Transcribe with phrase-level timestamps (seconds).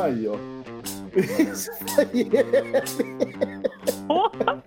[0.00, 0.36] Aí, ó.
[1.16, 2.30] Isso aí
[4.06, 4.62] Porra!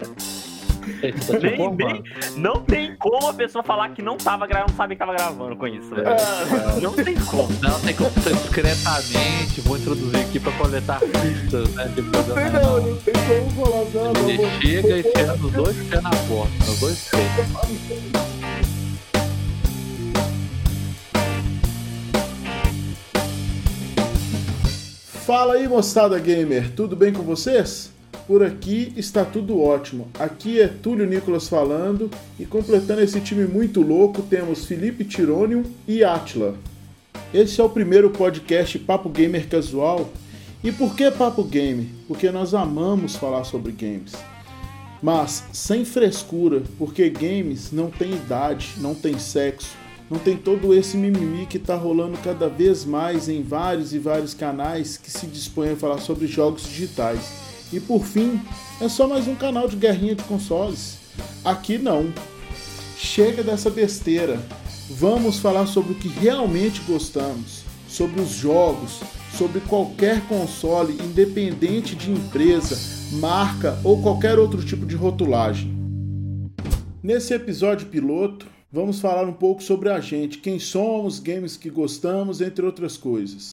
[1.41, 2.03] Nem, nem,
[2.37, 5.55] não tem como a pessoa falar que não tava gravando, não sabia que tava gravando
[5.55, 6.07] com isso, velho.
[6.09, 7.49] Ah, Não tem como.
[7.61, 9.61] Não tem como ser discretamente.
[9.61, 11.91] Vou introduzir aqui pra coletar pistas, né?
[11.95, 15.51] Depois não tem da- não, não tem como falar eu Ele chega e tira os
[15.51, 18.74] dois pés na porta, os dois pés.
[25.25, 27.89] Fala aí, moçada gamer, tudo bem com vocês?
[28.27, 30.07] Por aqui está tudo ótimo.
[30.19, 36.03] Aqui é Túlio Nicolas falando e completando esse time muito louco temos Felipe Tironium e
[36.03, 36.53] Atila.
[37.33, 40.11] Esse é o primeiro podcast Papo Gamer Casual.
[40.63, 41.89] E por que Papo Game?
[42.07, 44.13] Porque nós amamos falar sobre games.
[45.01, 49.75] Mas sem frescura, porque games não tem idade, não tem sexo,
[50.09, 54.33] não tem todo esse mimimi que tá rolando cada vez mais em vários e vários
[54.33, 57.33] canais que se dispõem a falar sobre jogos digitais.
[57.73, 58.39] E por fim,
[58.79, 60.99] é só mais um canal de guerrinha de consoles.
[61.43, 62.13] Aqui não.
[62.97, 64.39] Chega dessa besteira.
[64.91, 68.99] Vamos falar sobre o que realmente gostamos, sobre os jogos,
[69.35, 72.77] sobre qualquer console, independente de empresa,
[73.17, 75.75] marca ou qualquer outro tipo de rotulagem.
[77.01, 82.41] Nesse episódio piloto, vamos falar um pouco sobre a gente, quem somos, games que gostamos,
[82.41, 83.49] entre outras coisas.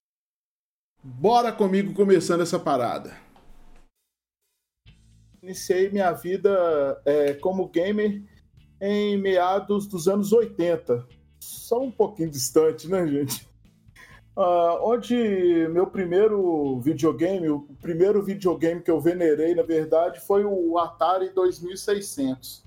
[1.02, 3.16] Bora comigo começando essa parada.
[5.42, 8.22] Iniciei minha vida é, como gamer
[8.80, 11.06] em meados dos anos 80.
[11.40, 13.48] Só um pouquinho distante, né, gente?
[14.36, 15.14] Ah, onde
[15.68, 22.61] meu primeiro videogame, o primeiro videogame que eu venerei, na verdade, foi o Atari 2600.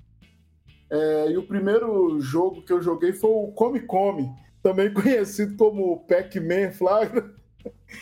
[0.90, 4.30] É, e o primeiro jogo que eu joguei foi o Come Come,
[4.62, 7.34] também conhecido como Pac-Man Flagra.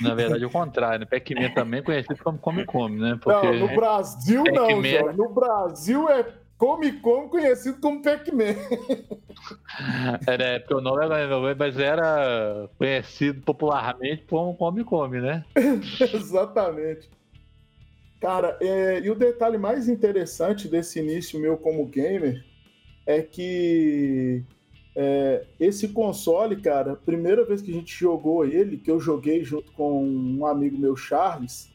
[0.01, 1.07] Na verdade, é o contrário, né?
[1.07, 3.19] Pac-Man também conhecido como Come Come, né?
[3.23, 4.83] Porque Não, no Brasil não.
[4.83, 5.17] Jorge.
[5.17, 6.27] No Brasil é
[6.59, 8.55] Come Come conhecido como Pac-Man.
[10.27, 15.45] era, porque o nome era, mas era conhecido popularmente como Come Come, né?
[16.13, 17.11] Exatamente.
[18.21, 22.43] Cara, é, e o detalhe mais interessante desse início meu como gamer
[23.07, 24.43] é que
[24.97, 29.73] é, esse console, cara, primeira vez que a gente jogou ele, que eu joguei junto
[29.73, 31.71] com um amigo meu, Charles,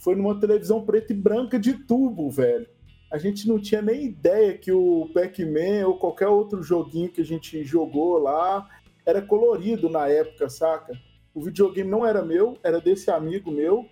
[0.00, 2.66] foi numa televisão preta e branca de tubo, velho.
[3.10, 7.24] A gente não tinha nem ideia que o Pac-Man ou qualquer outro joguinho que a
[7.24, 8.68] gente jogou lá
[9.06, 10.92] era colorido na época, saca?
[11.34, 13.86] O videogame não era meu, era desse amigo meu.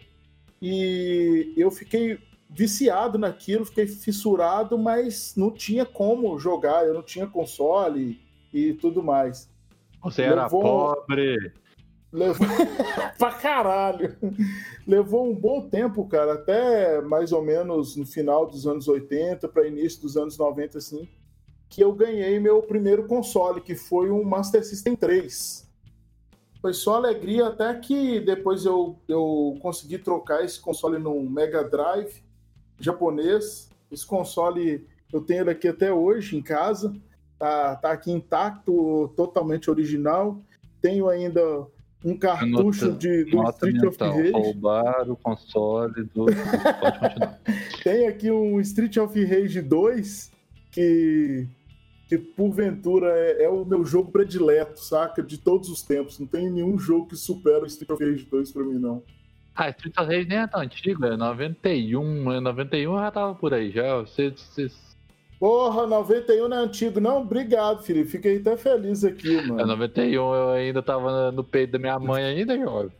[0.60, 7.26] E eu fiquei viciado naquilo, fiquei fissurado, mas não tinha como jogar, eu não tinha
[7.26, 8.20] console
[8.52, 9.48] e tudo mais.
[10.02, 11.52] Você era Levou- pobre.
[12.12, 12.46] Levou
[13.18, 14.16] pra caralho.
[14.86, 19.66] Levou um bom tempo, cara, até mais ou menos no final dos anos 80 para
[19.66, 21.08] início dos anos 90 assim,
[21.68, 25.66] que eu ganhei meu primeiro console, que foi um Master System 3.
[26.62, 32.24] Foi só alegria até que depois eu, eu consegui trocar esse console num Mega Drive
[32.80, 33.70] japonês.
[33.90, 36.94] Esse console eu tenho ele aqui até hoje em casa.
[37.38, 40.40] Tá, tá aqui intacto, totalmente original.
[40.80, 41.66] Tenho ainda
[42.04, 44.16] um cartucho Nota- de, do Nota Street of mental.
[44.16, 44.30] Rage.
[44.32, 46.24] Roubar o console do.
[46.80, 47.40] Pode continuar.
[47.82, 50.32] Tem aqui um Street of Rage 2
[50.72, 51.46] que,
[52.08, 55.22] que porventura é, é o meu jogo predileto, saca?
[55.22, 56.18] De todos os tempos.
[56.18, 59.02] Não tem nenhum jogo que supera o Street of Rage 2 pra mim, não.
[59.56, 62.32] Ah, Street of Rage nem é tão antigo, é 91.
[62.32, 63.96] é 91 eu já tava por aí já.
[64.00, 64.70] Você, você,
[65.38, 67.00] Porra, 91 não é antigo.
[67.00, 68.10] Não, obrigado, Felipe.
[68.10, 69.66] Fiquei até feliz aqui, é mano.
[69.66, 72.92] 91 eu ainda tava no peito da minha mãe ainda, jovem.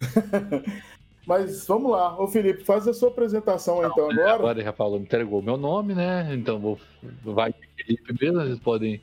[1.26, 2.18] Mas vamos lá.
[2.18, 4.34] Ô, Felipe, faz a sua apresentação então agora.
[4.34, 6.34] Agora já falou, me entregou meu nome, né?
[6.34, 6.80] Então vou,
[7.22, 9.02] vai de Felipe mesmo, vocês podem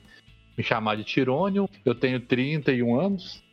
[0.58, 1.70] me chamar de Tirônio.
[1.86, 3.44] Eu tenho 31 anos.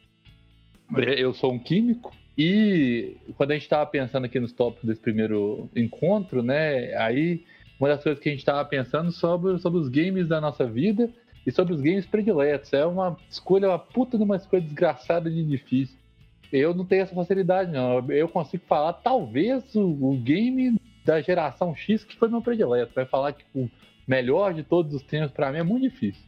[1.17, 2.15] Eu sou um químico.
[2.37, 6.95] E quando a gente estava pensando aqui nos tópicos desse primeiro encontro, né?
[6.97, 7.45] Aí
[7.79, 11.11] uma das coisas que a gente estava pensando sobre, sobre os games da nossa vida
[11.47, 12.73] e sobre os games prediletos.
[12.73, 15.99] É uma escolha, uma puta de uma escolha desgraçada de difícil.
[16.53, 17.99] Eu não tenho essa facilidade, não.
[18.11, 22.95] Eu consigo falar, talvez, o, o game da geração X que foi meu predileto.
[22.95, 23.69] Vai falar que o
[24.07, 26.23] melhor de todos os tempos, pra mim, é muito difícil.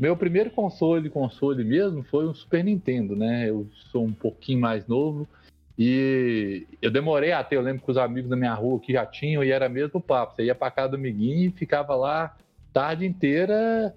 [0.00, 3.50] Meu primeiro console, console mesmo, foi o Super Nintendo, né?
[3.50, 5.28] Eu sou um pouquinho mais novo
[5.78, 7.54] e eu demorei até.
[7.54, 10.34] Eu lembro que os amigos da minha rua que já tinham e era mesmo papo.
[10.34, 12.34] Você ia pra casa do amiguinho e ficava lá
[12.72, 13.94] tarde inteira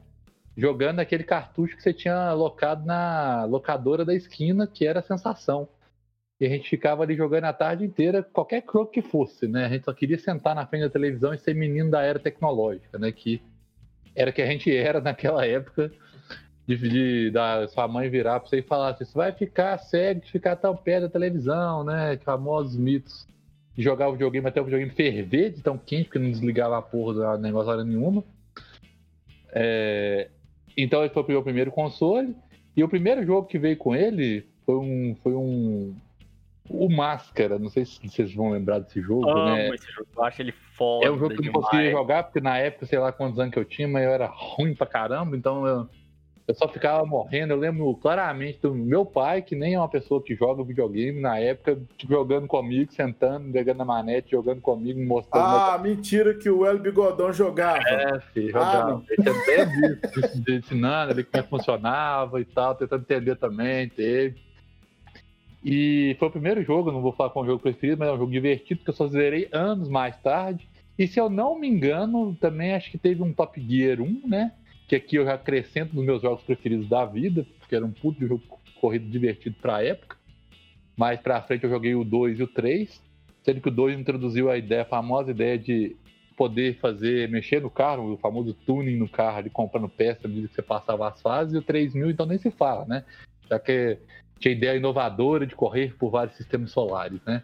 [0.58, 5.70] jogando aquele cartucho que você tinha locado na locadora da esquina, que era a sensação.
[6.38, 9.68] E a gente ficava ali jogando a tarde inteira, qualquer jogo que fosse, né?
[9.68, 13.00] A gente só queria sentar na frente da televisão e ser menino da era tecnológica,
[13.00, 13.10] né?
[13.10, 13.42] Que
[14.16, 15.92] era que a gente era naquela época
[16.68, 20.22] de, de da sua mãe virar pra você e falar assim, você vai ficar cego
[20.22, 22.18] de ficar tão perto da televisão, né?
[22.24, 23.28] Famosos mitos
[23.76, 26.82] de jogar o videogame até o videogame ferver de tão quente, porque não desligava a
[26.82, 28.24] porra do negócio hora nenhuma.
[29.52, 30.30] É...
[30.78, 32.36] Então esse foi o meu primeiro console.
[32.76, 35.16] E o primeiro jogo que veio com ele foi um.
[35.22, 35.96] Foi um
[36.70, 39.70] o Máscara, não sei se vocês vão lembrar desse jogo, Amo né?
[39.70, 41.06] esse jogo, eu acho ele foda.
[41.06, 43.54] É um jogo que eu não conseguia jogar, porque na época, sei lá quantos anos
[43.54, 45.90] que eu tinha, mas eu era ruim pra caramba, então eu,
[46.48, 47.52] eu só ficava morrendo.
[47.52, 51.38] Eu lembro claramente do meu pai, que nem é uma pessoa que joga videogame, na
[51.38, 55.46] época, tipo, jogando comigo, sentando, pegando a manete, jogando comigo, mostrando.
[55.46, 57.84] Ah, mentira que o El Bigodão jogava.
[57.90, 59.04] É, filho, jogava.
[59.04, 64.53] Ah, ele até visto, ensinando ele como é funcionava e tal, tentando entender também, teve.
[65.64, 68.18] E foi o primeiro jogo, não vou falar com o jogo preferido, mas é um
[68.18, 70.68] jogo divertido, que eu só zerei anos mais tarde.
[71.00, 74.52] E se eu não me engano, também acho que teve um Top Gear 1, né?
[74.88, 78.28] Que aqui eu já acrescento nos meus jogos preferidos da vida, porque era um puto
[78.28, 78.44] jogo
[78.80, 80.18] corrido divertido pra época.
[80.98, 83.02] Mais pra frente eu joguei o 2 e o 3,
[83.42, 85.96] sendo que o 2 introduziu a ideia, a famosa ideia de
[86.36, 90.48] poder fazer, mexer no carro, o famoso tuning no carro, ali comprando peça à medida
[90.48, 93.06] que você passava as fases, e o 3000 então nem se fala, né?
[93.50, 93.98] Já que
[94.44, 97.42] tinha ideia inovadora de correr por vários sistemas solares, né?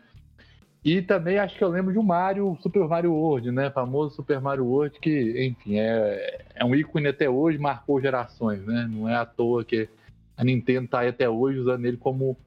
[0.84, 3.70] E também acho que eu lembro de um Mario, Super Mario World, né?
[3.70, 8.88] Famoso Super Mario World, que, enfim, é, é um ícone até hoje, marcou gerações, né?
[8.90, 9.88] Não é à toa que
[10.36, 12.38] a Nintendo tá aí até hoje usando ele como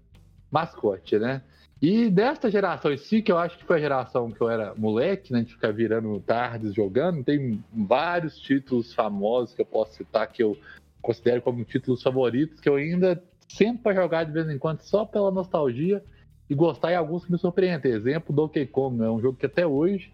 [0.51, 1.43] mascote, né?
[1.81, 4.75] E desta geração em si, que eu acho que foi a geração que eu era
[4.77, 5.43] moleque, né?
[5.43, 10.57] De ficar virando tardes jogando, tem vários títulos famosos que eu posso citar que eu
[11.01, 13.23] considero como títulos favoritos, que eu ainda
[13.57, 16.03] sempre para jogar de vez em quando só pela nostalgia
[16.49, 17.93] e gostar e alguns que me surpreendem.
[17.93, 20.13] Exemplo, Donkey Kong, é um jogo que até hoje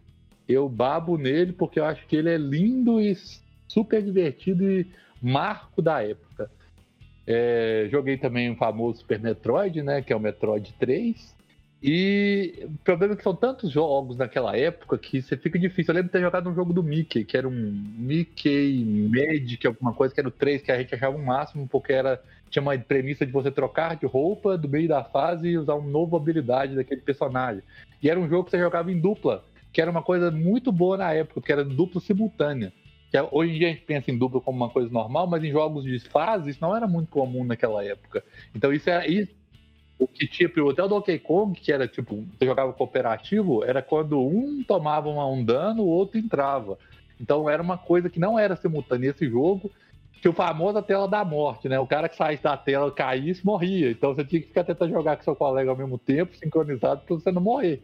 [0.49, 3.17] eu babo nele porque eu acho que ele é lindo e
[3.67, 4.87] super divertido e
[5.23, 6.50] marco da época.
[7.26, 11.37] É, joguei também o famoso Super Metroid, né, que é o Metroid 3.
[11.82, 15.93] E o problema é que são tantos jogos naquela época que você fica difícil.
[15.93, 19.93] Eu lembro de ter jogado um jogo do Mickey, que era um Mickey Magic, alguma
[19.93, 22.76] coisa, que era o 3, que a gente achava o máximo, porque era, tinha uma
[22.78, 26.74] premissa de você trocar de roupa do meio da fase e usar uma nova habilidade
[26.74, 27.62] daquele personagem.
[28.02, 30.96] E era um jogo que você jogava em dupla, que era uma coisa muito boa
[30.96, 32.72] na época, porque era dupla simultânea.
[33.10, 35.42] Que é, hoje em dia a gente pensa em dupla como uma coisa normal, mas
[35.42, 38.22] em jogos de fase isso não era muito comum naquela época.
[38.54, 39.38] Então isso era, isso
[39.98, 44.62] o que tipo, o Donkey Kong, que era tipo, você jogava cooperativo, era quando um
[44.62, 46.78] tomava um dano, o outro entrava.
[47.20, 49.72] Então era uma coisa que não era simultânea esse jogo,
[50.20, 51.79] que o famoso a tela da morte, né?
[51.79, 53.91] O cara que saísse da tela, caísse, morria.
[53.91, 57.15] Então você tinha que ficar tentando jogar com seu colega ao mesmo tempo, sincronizado, para
[57.15, 57.82] você não morrer.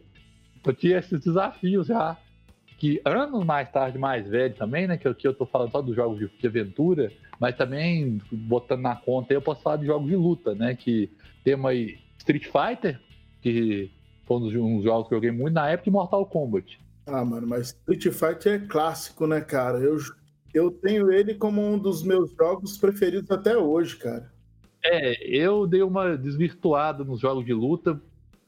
[0.59, 2.17] Então tinha esses desafios já.
[2.77, 4.97] Que anos mais tarde, mais velho também, né?
[4.97, 7.09] Que aqui eu tô falando só dos jogos de, de aventura,
[7.39, 10.75] mas também, botando na conta aí, eu posso falar de jogos de luta, né?
[10.75, 11.09] Que
[11.43, 12.99] temos aí Street Fighter,
[13.41, 13.89] que
[14.25, 16.77] foi um dos jogos que eu joguei muito na época, e Mortal Kombat.
[17.07, 19.77] Ah, mano, mas Street Fighter é clássico, né, cara?
[19.77, 19.97] Eu,
[20.55, 24.31] eu tenho ele como um dos meus jogos preferidos até hoje, cara.
[24.83, 27.99] É, eu dei uma desvirtuada nos jogos de luta.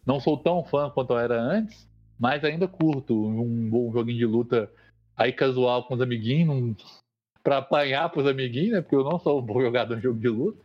[0.06, 1.86] Não sou tão fã quanto eu era antes,
[2.18, 4.72] mas ainda curto um, um joguinho de luta
[5.18, 6.78] aí casual com os amiguinhos,
[7.44, 8.82] pra apanhar pros amiguinhos, né?
[8.82, 10.62] Porque eu não sou um bom jogador de jogo de luta.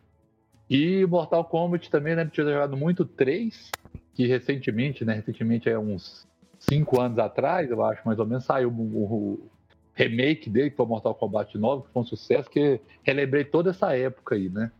[0.70, 2.24] E Mortal Kombat também, né?
[2.32, 3.70] Tinha jogado muito 3,
[4.14, 5.14] que recentemente, né?
[5.14, 6.24] Recentemente é uns
[6.58, 9.50] 5 anos atrás, eu acho, mais ou menos, saiu o
[9.94, 13.96] remake dele, que foi Mortal Kombat 9, que foi um sucesso, que relembrei toda essa
[13.96, 14.70] época aí, né?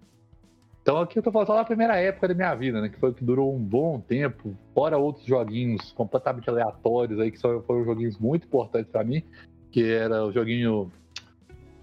[0.83, 2.89] Então aqui eu tô falando só da primeira época da minha vida, né?
[2.89, 7.85] Que foi que durou um bom tempo, fora outros joguinhos completamente aleatórios aí, que foram
[7.85, 9.23] joguinhos muito importantes para mim,
[9.71, 10.91] que era o joguinho.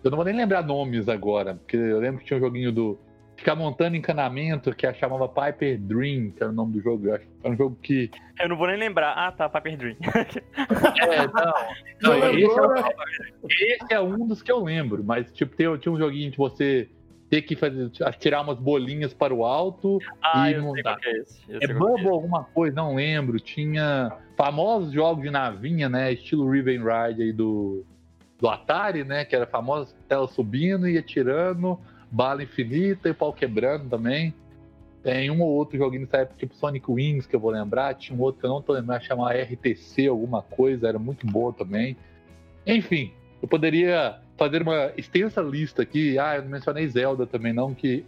[0.04, 3.00] Eu não vou nem lembrar nomes agora, porque eu lembro que tinha um joguinho do
[3.40, 7.10] ficar montando encanamento que a chamava Piper Dream, que era o nome do jogo.
[7.10, 8.12] Era um jogo que.
[8.40, 9.14] Eu não vou nem lembrar.
[9.14, 9.96] Ah, tá, Piper Dream.
[11.02, 11.28] é,
[12.02, 12.20] não.
[12.20, 15.98] não esse, é, esse, é, um dos que eu lembro, mas tipo, tem, tinha um
[15.98, 16.90] joguinho de você
[17.30, 20.98] ter que fazer, tirar umas bolinhas para o alto ah, e eu montar.
[21.04, 21.42] É esse.
[21.50, 22.12] é Bubble é.
[22.12, 23.40] alguma coisa, não lembro.
[23.40, 26.12] Tinha famosos jogos de navinha, né?
[26.12, 27.86] Estilo Riven Ride aí do,
[28.40, 29.24] do Atari, né?
[29.24, 31.80] Que era famosa tela subindo e atirando
[32.12, 34.34] bala infinita e pau quebrando também.
[35.02, 37.94] Tem um ou outro joguinho nessa época, tipo Sonic Wings, que eu vou lembrar.
[37.96, 41.52] Tinha um outro que eu não tô lembrando, chamava RTC, alguma coisa, era muito bom
[41.52, 41.96] também.
[42.68, 46.20] Enfim, eu poderia fazer uma extensa lista aqui.
[46.20, 48.06] Ah, eu não mencionei Zelda também, não, que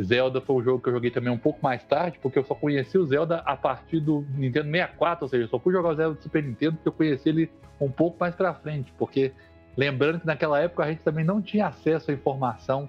[0.00, 2.54] Zelda foi um jogo que eu joguei também um pouco mais tarde, porque eu só
[2.54, 5.94] conheci o Zelda a partir do Nintendo 64, ou seja, eu só fui jogar o
[5.94, 9.32] Zelda do Super Nintendo porque eu conheci ele um pouco mais pra frente, porque
[9.76, 12.88] lembrando que naquela época a gente também não tinha acesso à informação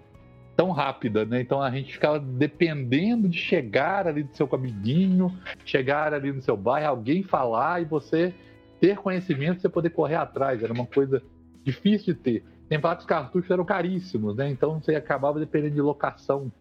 [0.55, 1.41] tão rápida, né?
[1.41, 5.35] Então a gente ficava dependendo de chegar ali do seu amiguinho,
[5.65, 8.33] chegar ali no seu bairro, alguém falar e você
[8.79, 10.61] ter conhecimento, você poder correr atrás.
[10.61, 11.21] Era uma coisa
[11.63, 12.43] difícil de ter.
[12.69, 14.49] Tem falar que os cartuchos eram caríssimos, né?
[14.49, 16.51] Então você acabava dependendo de locação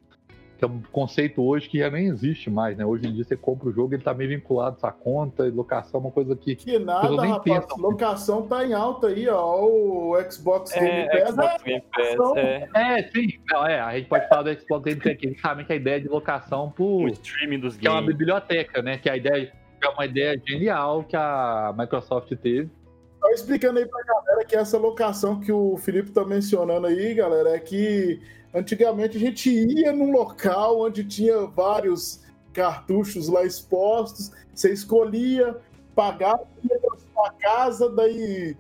[0.63, 2.87] que é um conceito hoje que já nem existe mais, né?
[2.87, 5.51] Hoje em dia você compra o jogo, ele tá meio vinculado à sua conta, e
[5.51, 6.55] locação é uma coisa que.
[6.55, 7.43] Que nada, rapaz.
[7.43, 7.79] Pensam.
[7.79, 9.61] Locação tá em alta aí, ó.
[9.61, 11.31] O Xbox é, Game Pass.
[11.31, 12.69] Xbox Game Pass é.
[12.75, 13.41] é, sim.
[13.51, 16.01] Não, é, a gente pode falar do Xbox Game Pass, que sabe que a ideia
[16.01, 17.05] de locação por.
[17.05, 17.99] O streaming dos que games.
[17.99, 18.99] é uma biblioteca, né?
[18.99, 19.53] Que a ideia
[19.83, 22.71] é uma ideia genial que a Microsoft teve.
[23.19, 27.51] Só explicando aí pra galera que essa locação que o Felipe tá mencionando aí, galera,
[27.51, 28.21] é que
[28.55, 35.57] Antigamente a gente ia num local onde tinha vários cartuchos lá expostos, você escolhia,
[35.95, 38.57] pagava, ia para sua casa, daí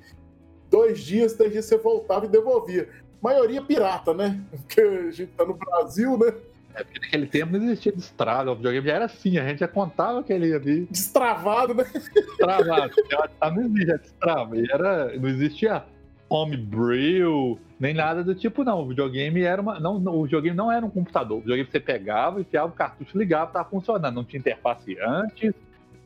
[0.71, 2.89] dois dias, três dias você voltava e devolvia.
[3.21, 4.41] Maioria pirata, né?
[4.51, 6.33] Porque a gente tá no Brasil, né?
[6.75, 9.69] É porque naquele tempo não existia destrava, o videogame já era assim, a gente já
[9.69, 10.87] contava que ele ia vir.
[10.91, 11.85] Destravado, né?
[11.93, 12.93] Destravado.
[13.55, 14.57] não existia destrava.
[14.57, 15.85] E era, não existia
[16.33, 18.81] homebrew, nem nada do tipo, não.
[18.81, 19.79] O videogame era uma.
[19.79, 21.39] Não, o videogame não era um computador.
[21.39, 24.15] O videogame você pegava, enfiava o cartucho, ligava, estava funcionando.
[24.15, 25.53] Não tinha interface antes,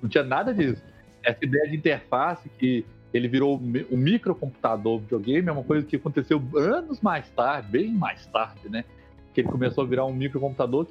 [0.02, 0.83] não tinha nada disso.
[1.23, 6.42] Essa ideia de interface que ele virou o microcomputador videogame é uma coisa que aconteceu
[6.56, 8.85] anos mais tarde, bem mais tarde, né?
[9.33, 10.88] Que ele começou a virar um microcomputador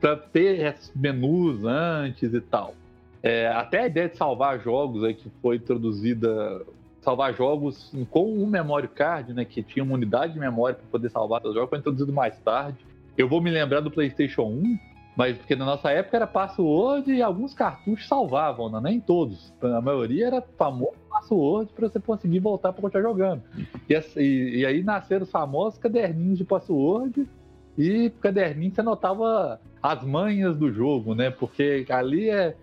[0.00, 2.74] para ter esses menus antes e tal.
[3.22, 6.62] É, até a ideia de salvar jogos aí que foi introduzida
[7.04, 11.10] salvar jogos com um memory card, né, que tinha uma unidade de memória para poder
[11.10, 12.78] salvar os jogos, foi introduzido mais tarde.
[13.16, 14.78] Eu vou me lembrar do PlayStation 1,
[15.16, 18.80] mas porque na nossa época era password e alguns cartuchos salvavam, né?
[18.82, 19.52] nem todos.
[19.62, 23.42] A maioria era famoso password para você conseguir voltar para continuar jogando.
[23.88, 27.28] E, e, e, aí nasceram os famosos caderninhos de password
[27.78, 31.30] e caderninho você anotava as manhas do jogo, né?
[31.30, 32.56] Porque ali é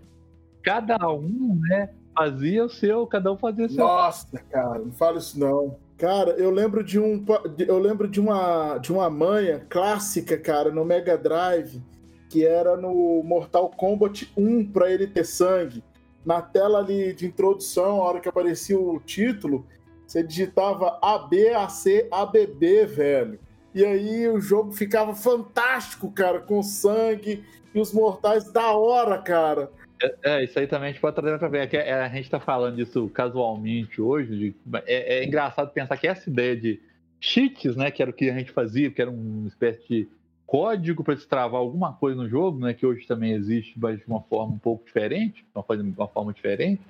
[0.62, 1.90] cada um, né?
[2.14, 3.84] Fazia o seu, cada um fazia o seu.
[3.84, 5.76] Nossa, cara, não fala isso não.
[5.98, 7.24] Cara, eu lembro de um
[7.58, 11.80] eu lembro de uma de uma manha clássica, cara, no Mega Drive,
[12.28, 15.82] que era no Mortal Kombat 1 para ele ter sangue.
[16.24, 19.66] Na tela ali de introdução, a hora que aparecia o título,
[20.06, 23.38] você digitava ABAC ABB, velho.
[23.74, 29.70] E aí o jogo ficava fantástico, cara, com sangue e os mortais da hora, cara.
[30.02, 31.72] É, é, isso aí também a gente pode trazer para ver.
[31.72, 34.36] É, é, a gente está falando disso casualmente hoje.
[34.36, 34.54] De,
[34.86, 36.80] é, é, engraçado pensar que essa ideia de
[37.20, 40.08] cheats, né, que era o que a gente fazia, que era uma espécie de
[40.44, 44.20] código para destravar alguma coisa no jogo, né, que hoje também existe, mas de uma
[44.20, 45.64] forma um pouco diferente, uma,
[45.96, 46.82] uma forma diferente,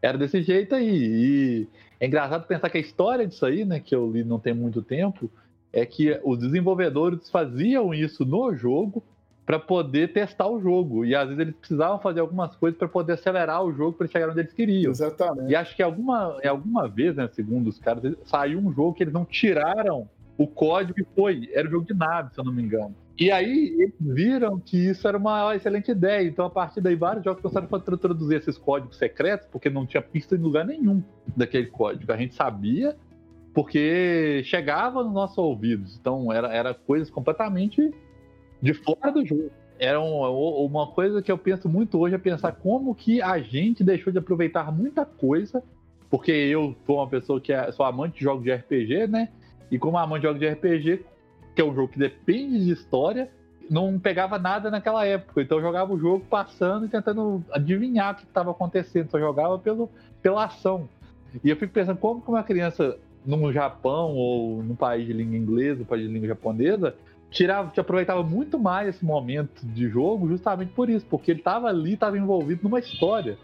[0.00, 0.88] era desse jeito aí.
[0.88, 4.54] E é engraçado pensar que a história disso aí, né, que eu li não tem
[4.54, 5.28] muito tempo,
[5.72, 9.02] é que os desenvolvedores faziam isso no jogo
[9.50, 11.04] para poder testar o jogo.
[11.04, 14.30] E às vezes eles precisavam fazer algumas coisas para poder acelerar o jogo para chegar
[14.30, 14.92] onde eles queriam.
[14.92, 15.50] Exatamente.
[15.50, 19.12] E acho que alguma, alguma vez, né, segundo os caras, saiu um jogo que eles
[19.12, 21.50] não tiraram o código e foi.
[21.52, 22.94] Era um jogo de nave, se eu não me engano.
[23.18, 26.28] E aí eles viram que isso era uma excelente ideia.
[26.28, 30.00] Então, a partir daí, vários jogos começaram a introduzir esses códigos secretos, porque não tinha
[30.00, 31.02] pista em lugar nenhum
[31.36, 32.12] daquele código.
[32.12, 32.96] A gente sabia
[33.52, 35.98] porque chegava nos nossos ouvidos.
[36.00, 37.92] Então, era, era coisas completamente
[38.60, 39.50] de fora do jogo.
[39.78, 40.20] Era um,
[40.64, 44.18] uma coisa que eu penso muito hoje é pensar como que a gente deixou de
[44.18, 45.62] aproveitar muita coisa,
[46.10, 49.30] porque eu sou uma pessoa que é, sou amante de jogos de RPG, né?
[49.70, 51.04] E como amante de jogos de RPG,
[51.54, 53.30] que é um jogo que depende de história,
[53.70, 55.40] não pegava nada naquela época.
[55.40, 59.10] Então eu jogava o jogo passando e tentando adivinhar o que estava acontecendo.
[59.10, 59.88] Só jogava pelo,
[60.20, 60.88] pela ação.
[61.44, 65.36] E eu fico pensando como que uma criança no Japão ou num país de língua
[65.36, 66.96] inglesa, um país de língua japonesa,
[67.30, 71.68] tirava, te aproveitava muito mais esse momento de jogo justamente por isso, porque ele estava
[71.68, 73.38] ali, estava envolvido numa história.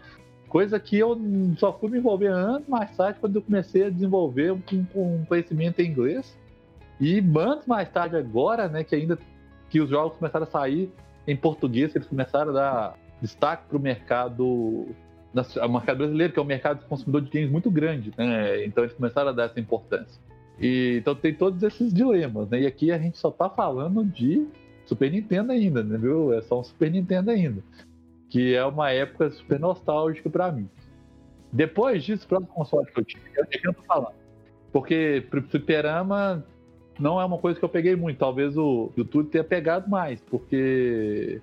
[0.47, 1.19] Coisa que eu
[1.57, 4.61] só fui me envolver anos mais tarde, quando eu comecei a desenvolver um,
[4.95, 6.37] um conhecimento em inglês.
[6.99, 9.17] E anos mais tarde agora, né, que ainda
[9.69, 10.91] que os jogos começaram a sair
[11.27, 14.87] em português, eles começaram a dar destaque para o mercado,
[15.69, 18.63] mercado brasileiro, que é um mercado consumidor de games muito grande, né?
[18.65, 20.21] Então eles começaram a dar essa importância.
[20.59, 22.61] E, então tem todos esses dilemas, né?
[22.61, 24.47] E aqui a gente só tá falando de
[24.85, 26.33] Super Nintendo ainda, né, viu?
[26.33, 27.63] É só um Super Nintendo ainda.
[28.29, 30.69] Que é uma época super nostálgica para mim.
[31.51, 34.15] Depois disso, o próximo console que eu tive, o eu tô falando.
[34.71, 36.45] Porque pro Superama,
[36.99, 38.17] não é uma coisa que eu peguei muito.
[38.17, 41.41] Talvez o YouTube tenha pegado mais, porque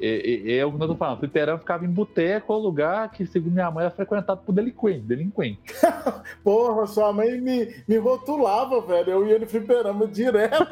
[0.00, 1.18] é, o que eu tô falando.
[1.18, 5.00] Fliperama ficava em boteco, lugar que, segundo minha mãe, era frequentado por delinquente.
[5.00, 5.60] delinquente.
[6.42, 9.10] Porra, sua mãe me, me rotulava, velho.
[9.10, 10.66] Eu ia no fliperama direto.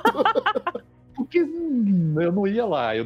[1.14, 2.96] Porque hum, eu não ia lá.
[2.96, 3.04] Eu,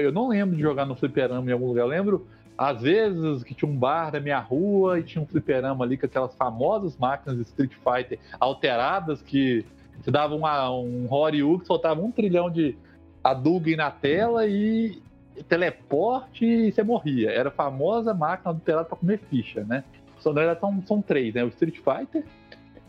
[0.00, 1.82] eu não lembro de jogar no fliperama em algum lugar.
[1.82, 5.84] Eu lembro, às vezes, que tinha um bar na minha rua e tinha um fliperama
[5.84, 9.66] ali com aquelas famosas máquinas de Street Fighter alteradas que
[10.00, 12.76] você dava uma, um Horyu que soltava um trilhão de
[13.22, 15.02] Hadouken na tela e
[15.44, 17.30] teleporte e você morria.
[17.30, 19.84] Era a famosa máquina adulterada para comer ficha, né?
[20.18, 21.44] Só, na verdade, são, são três, né?
[21.44, 22.24] O Street Fighter,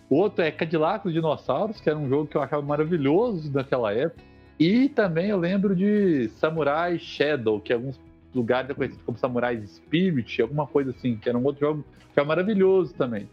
[0.09, 3.93] o outro é Cadillac os Dinossauros, que era um jogo que eu achava maravilhoso naquela
[3.93, 4.23] época.
[4.59, 7.99] E também eu lembro de Samurai Shadow, que alguns
[8.33, 12.19] lugares é conhecido como Samurai Spirit, alguma coisa assim, que era um outro jogo que
[12.19, 13.29] era maravilhoso também.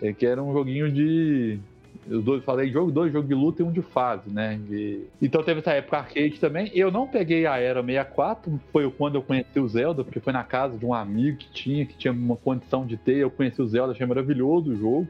[0.00, 1.58] É, que era um joguinho de
[2.08, 4.58] os dois, falei jogo, dois jogos de luta e um de fase, né?
[4.68, 5.04] De...
[5.20, 6.70] Então teve essa época arcade também.
[6.74, 10.44] Eu não peguei a Era 64, foi quando eu conheci o Zelda, porque foi na
[10.44, 13.16] casa de um amigo que tinha, que tinha uma condição de ter.
[13.16, 15.08] Eu conheci o Zelda, achei maravilhoso o jogo.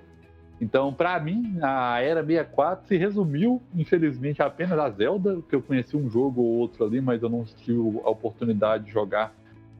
[0.61, 5.97] Então, para mim, a Era 64 se resumiu, infelizmente, apenas a Zelda, que eu conheci
[5.97, 9.35] um jogo ou outro ali, mas eu não tive a oportunidade de jogar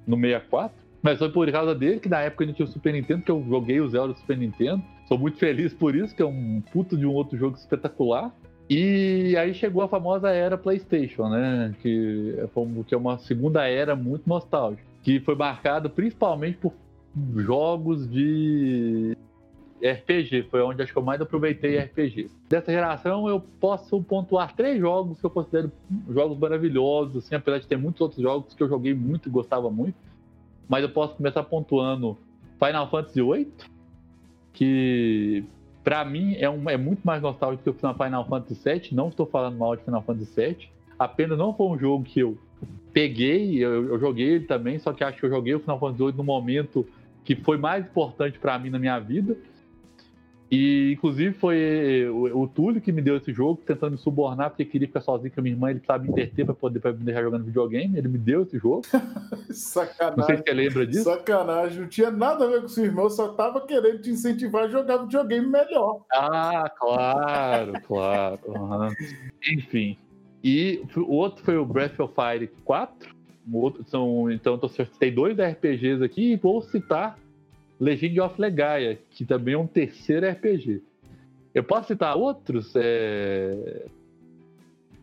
[0.07, 0.77] no 64.
[1.03, 3.31] Mas foi por causa dele que na época a gente tinha o Super Nintendo, que
[3.31, 4.83] eu joguei o Zelda Super Nintendo.
[5.07, 8.35] Sou muito feliz por isso, que é um puto de um outro jogo espetacular.
[8.69, 11.75] E aí chegou a famosa era PlayStation, né?
[11.81, 14.83] Que é, é uma segunda era muito nostálgica.
[15.03, 16.73] Que foi marcada principalmente por
[17.37, 19.17] jogos de
[19.81, 20.49] RPG.
[20.51, 22.29] Foi onde acho que eu mais aproveitei RPG.
[22.49, 25.71] Dessa geração eu posso pontuar três jogos que eu considero
[26.11, 29.71] jogos maravilhosos, assim, apesar de ter muitos outros jogos que eu joguei muito e gostava
[29.71, 29.97] muito.
[30.69, 32.19] Mas eu posso começar pontuando
[32.59, 33.53] Final Fantasy VIII,
[34.57, 35.45] que
[35.85, 38.89] para mim é, um, é muito mais nostálgico que o Final Fantasy VII.
[38.93, 40.69] Não estou falando mal de Final Fantasy VII.
[40.99, 42.39] Apenas não foi um jogo que eu
[42.93, 46.03] peguei, eu, eu joguei ele também, só que acho que eu joguei o Final Fantasy
[46.03, 46.87] VIII no momento
[47.23, 49.37] que foi mais importante para mim na minha vida.
[50.51, 54.65] E, inclusive, foi o, o, Túlio que me deu esse jogo, tentando me subornar, porque
[54.65, 56.99] queria ficar sozinho com a minha irmã, ele precisava me entreter para poder pra me
[57.05, 57.99] deixar jogando videogame.
[57.99, 58.83] Ele me deu esse jogo.
[59.51, 60.17] Sacanagem.
[60.19, 61.05] Não sei se você lembra disso.
[61.05, 61.81] Sacanagem.
[61.81, 64.99] Não tinha nada a ver com seu irmão, só tava querendo te incentivar a jogar
[64.99, 66.03] videogame melhor.
[66.13, 68.39] Ah, claro, claro.
[68.47, 68.89] Uhum.
[69.53, 69.99] Enfim.
[70.45, 73.17] E o outro foi o Breath of Fire 4.
[73.53, 77.19] O outro são, então, eu citei dois RPGs aqui e vou citar
[77.79, 80.83] Legend of Legaia, que também é um terceiro RPG.
[81.55, 83.87] Eu posso citar outros, é...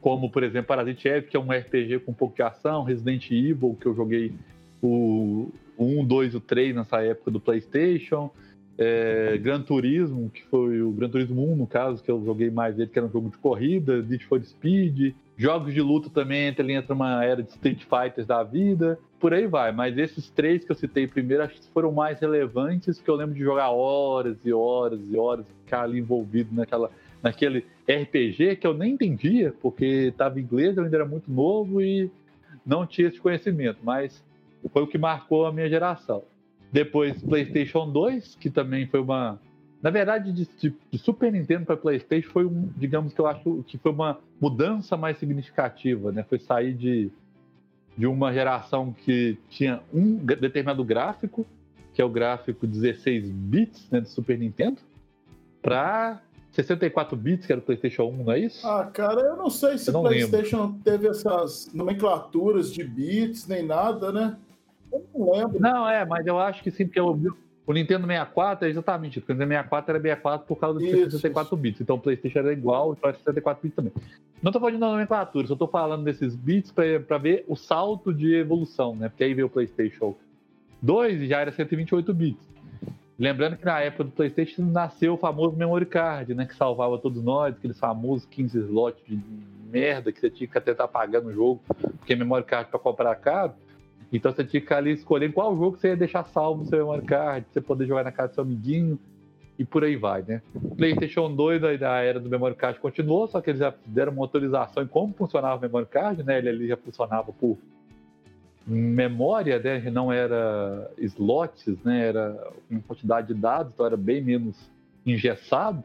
[0.02, 3.30] como, por exemplo, Parasite Eve, que é um RPG com um pouco de ação, Resident
[3.32, 4.34] Evil, que eu joguei
[4.82, 8.32] o 1, 2 e o 3 nessa época do PlayStation,
[8.78, 9.38] é...
[9.38, 12.88] Gran Turismo, que foi o Gran Turismo 1, no caso, que eu joguei mais ele,
[12.88, 16.94] que era um jogo de corrida, Need for Speed, Jogos de luta também ele entra
[16.94, 19.72] uma era de Street Fighters da vida, por aí vai.
[19.72, 23.34] Mas esses três que eu citei primeiro, acho que foram mais relevantes, porque eu lembro
[23.34, 28.76] de jogar horas e horas e horas, ficar ali envolvido naquela, naquele RPG que eu
[28.76, 32.12] nem entendia, porque estava em inglês, eu ainda era muito novo e
[32.64, 34.24] não tinha esse conhecimento, mas
[34.72, 36.24] foi o que marcou a minha geração.
[36.74, 39.40] Depois PlayStation 2, que também foi uma
[39.84, 40.48] na verdade, de,
[40.90, 44.96] de Super Nintendo para PlayStation foi um, digamos que eu acho que foi uma mudança
[44.96, 46.24] mais significativa, né?
[46.24, 47.12] Foi sair de,
[47.98, 51.46] de uma geração que tinha um determinado gráfico,
[51.94, 54.78] que é o gráfico 16 bits né, do Super Nintendo,
[55.62, 58.66] para 64 bits, que era o PlayStation 1, não é isso?
[58.66, 60.80] Ah, cara, eu não sei se o PlayStation lembro.
[60.82, 64.38] teve essas nomenclaturas de bits nem nada, né?
[64.94, 65.60] Eu não lembro.
[65.60, 67.20] Não, é, mas eu acho que sim, porque eu,
[67.66, 69.26] o Nintendo 64 é exatamente isso.
[69.28, 71.82] O Nintendo 64 era 64 por causa dos 64 bits.
[71.82, 73.94] Então o PlayStation era igual, então era 64 bits também.
[74.42, 78.36] Não estou falando de nomenclatura, só estou falando desses bits para ver o salto de
[78.36, 79.08] evolução, né?
[79.08, 80.16] Porque aí veio o PlayStation
[80.82, 82.54] 2 e já era 128 bits.
[83.18, 86.46] Lembrando que na época do PlayStation nasceu o famoso memory card, né?
[86.46, 89.18] Que salvava todos nós, aqueles famosos 15 slots de
[89.72, 91.62] merda que você tinha que tentar pagar no jogo,
[91.98, 93.54] porque memory card para comprar caro.
[94.14, 97.04] Então você tinha que ali escolhendo qual jogo você ia deixar salvo no seu memory
[97.04, 99.00] card, você poder jogar na casa do seu amiguinho
[99.58, 100.40] e por aí vai, né?
[100.78, 104.84] PlayStation 2 da era do memory card continuou, só que eles já deram uma autorização
[104.84, 106.38] em como funcionava o memory card, né?
[106.38, 107.58] Ele ali já funcionava por
[108.68, 109.80] memória, né?
[109.90, 112.08] Não era slots, né?
[112.08, 114.56] Era uma quantidade de dados, então era bem menos
[115.04, 115.84] engessado.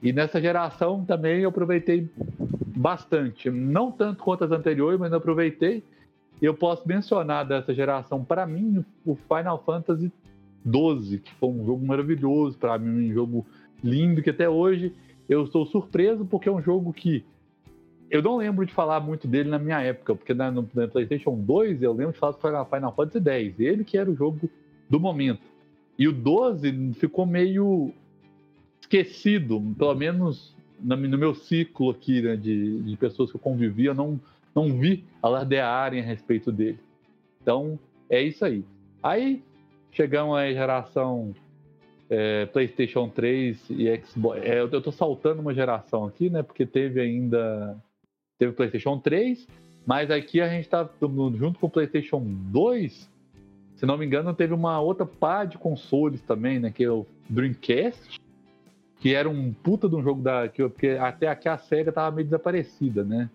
[0.00, 2.08] E nessa geração também eu aproveitei
[2.76, 5.82] bastante, não tanto quanto as anteriores, mas eu aproveitei
[6.46, 10.12] eu posso mencionar dessa geração, para mim, o Final Fantasy
[10.66, 13.46] XII, que foi um jogo maravilhoso, para mim, um jogo
[13.82, 14.92] lindo, que até hoje
[15.28, 17.24] eu estou surpreso porque é um jogo que
[18.10, 21.34] eu não lembro de falar muito dele na minha época, porque na, no, na PlayStation
[21.34, 24.50] 2 eu lembro de falar do Final Fantasy X, ele que era o jogo
[24.90, 25.40] do momento.
[25.98, 27.92] E o 12 ficou meio
[28.80, 33.94] esquecido, pelo menos no, no meu ciclo aqui né, de, de pessoas que eu convivia,
[33.94, 34.20] não,
[34.54, 36.78] não vi alardearem a respeito dele.
[37.40, 38.64] Então, é isso aí.
[39.02, 39.42] Aí,
[39.90, 41.34] chegamos à geração
[42.08, 44.42] é, PlayStation 3 e Xbox.
[44.42, 46.42] É, eu estou saltando uma geração aqui, né?
[46.42, 47.76] Porque teve ainda
[48.38, 49.46] teve PlayStation 3,
[49.86, 50.88] mas aqui a gente está
[51.34, 53.10] junto com o PlayStation 2.
[53.76, 56.70] Se não me engano, teve uma outra pá de consoles também, né?
[56.70, 58.20] Que é o Dreamcast,
[59.00, 60.48] que era um puta de um jogo da.
[60.48, 63.30] Que, porque até aqui a SEGA tava meio desaparecida, né?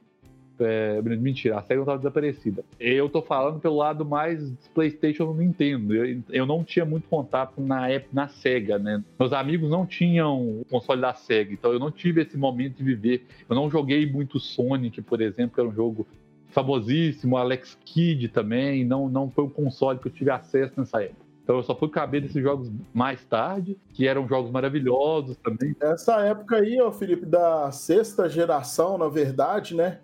[0.60, 2.64] É, mentira, a SEGA não estava desaparecida.
[2.80, 5.94] Eu tô falando pelo lado mais PlayStation no Nintendo.
[5.94, 9.04] Eu, eu não tinha muito contato na época na SEGA, né?
[9.20, 12.84] Meus amigos não tinham o console da SEGA, então eu não tive esse momento de
[12.84, 13.26] viver.
[13.50, 16.08] Eu não joguei muito Sonic, por exemplo, que era um jogo
[16.50, 18.84] famosíssimo, Alex Kidd também.
[18.84, 21.28] Não, não foi um console que eu tive acesso nessa época.
[21.48, 25.74] Então eu só fui caber desses jogos mais tarde, que eram jogos maravilhosos também.
[25.80, 30.00] Essa época aí, ó, Felipe, da sexta geração, na verdade, né?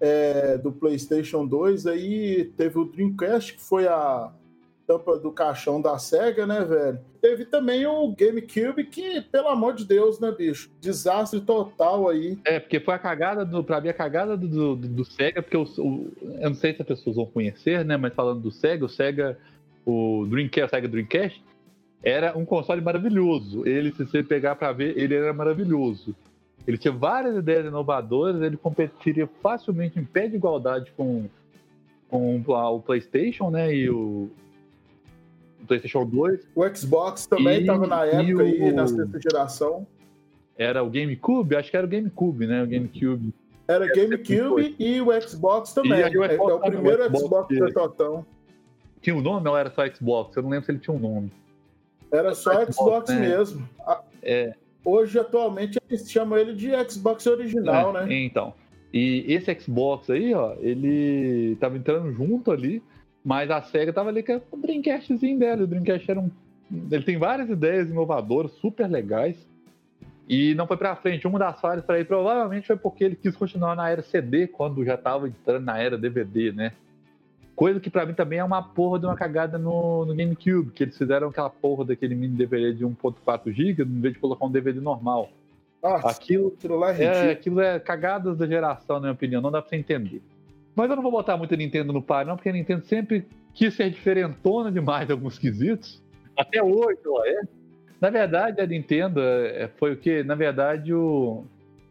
[0.00, 4.30] É, do PlayStation 2, aí teve o Dreamcast, que foi a
[4.86, 7.00] tampa do caixão da SEGA, né, velho?
[7.20, 10.70] Teve também o GameCube, que, pelo amor de Deus, né, bicho?
[10.80, 12.38] Desastre total aí.
[12.44, 13.64] É, porque foi a cagada do.
[13.64, 16.82] Pra mim, a cagada do, do, do SEGA, porque o, o, eu não sei se
[16.82, 17.96] as pessoas vão conhecer, né?
[17.96, 19.36] Mas falando do SEGA, o SEGA,
[19.84, 21.44] o Dreamcast, o SEGA Dreamcast,
[22.02, 23.66] era um console maravilhoso.
[23.66, 26.14] Ele, se você pegar pra ver, ele era maravilhoso.
[26.66, 31.26] Ele tinha várias ideias inovadoras, ele competiria facilmente em pé de igualdade com,
[32.08, 33.72] com o PlayStation, né?
[33.72, 34.28] E o,
[35.62, 36.48] o PlayStation 2.
[36.54, 39.86] O Xbox também estava na época o, aí, na sexta geração.
[40.58, 41.54] Era o GameCube?
[41.54, 42.62] Acho que era o GameCube, né?
[42.62, 43.32] O GameCube.
[43.68, 46.04] Era GameCube e o Xbox também.
[46.04, 48.26] O Xbox, é, é, o primeiro Xbox, Xbox portotão.
[49.00, 50.36] Tinha um nome ou era só Xbox?
[50.36, 51.32] Eu não lembro se ele tinha um nome.
[52.10, 53.20] Era só Xbox, Xbox né?
[53.20, 53.68] mesmo.
[54.22, 54.54] É.
[54.86, 58.14] Hoje, atualmente, eles chamam ele de Xbox original, é, né?
[58.24, 58.54] Então.
[58.94, 62.80] E esse Xbox aí, ó, ele tava entrando junto ali,
[63.24, 65.64] mas a SEGA tava ali com o Dreamcastzinho dela.
[65.64, 66.30] O Dreamcast era um.
[66.88, 69.36] Ele tem várias ideias inovadoras, super legais.
[70.28, 71.26] E não foi pra frente.
[71.26, 74.84] Uma das falhas para ele provavelmente foi porque ele quis continuar na era CD, quando
[74.84, 76.72] já tava entrando na era DVD, né?
[77.56, 80.84] Coisa que para mim também é uma porra de uma cagada no, no, GameCube, que
[80.84, 84.50] eles fizeram aquela porra daquele mini DVD de 1.4 GB, em vez de colocar um
[84.50, 85.30] DVD normal.
[85.82, 89.50] Ah, aquilo, aquilo lá é, é aquilo é cagadas da geração, na minha opinião, não
[89.50, 90.20] dá pra você entender.
[90.74, 93.26] Mas eu não vou botar muito a Nintendo no par, não, porque a Nintendo sempre
[93.54, 96.02] quis ser diferentona demais em alguns quesitos.
[96.36, 97.40] Até hoje ela é.
[97.98, 100.22] Na verdade, a Nintendo é, foi o que?
[100.22, 101.44] Na verdade, o.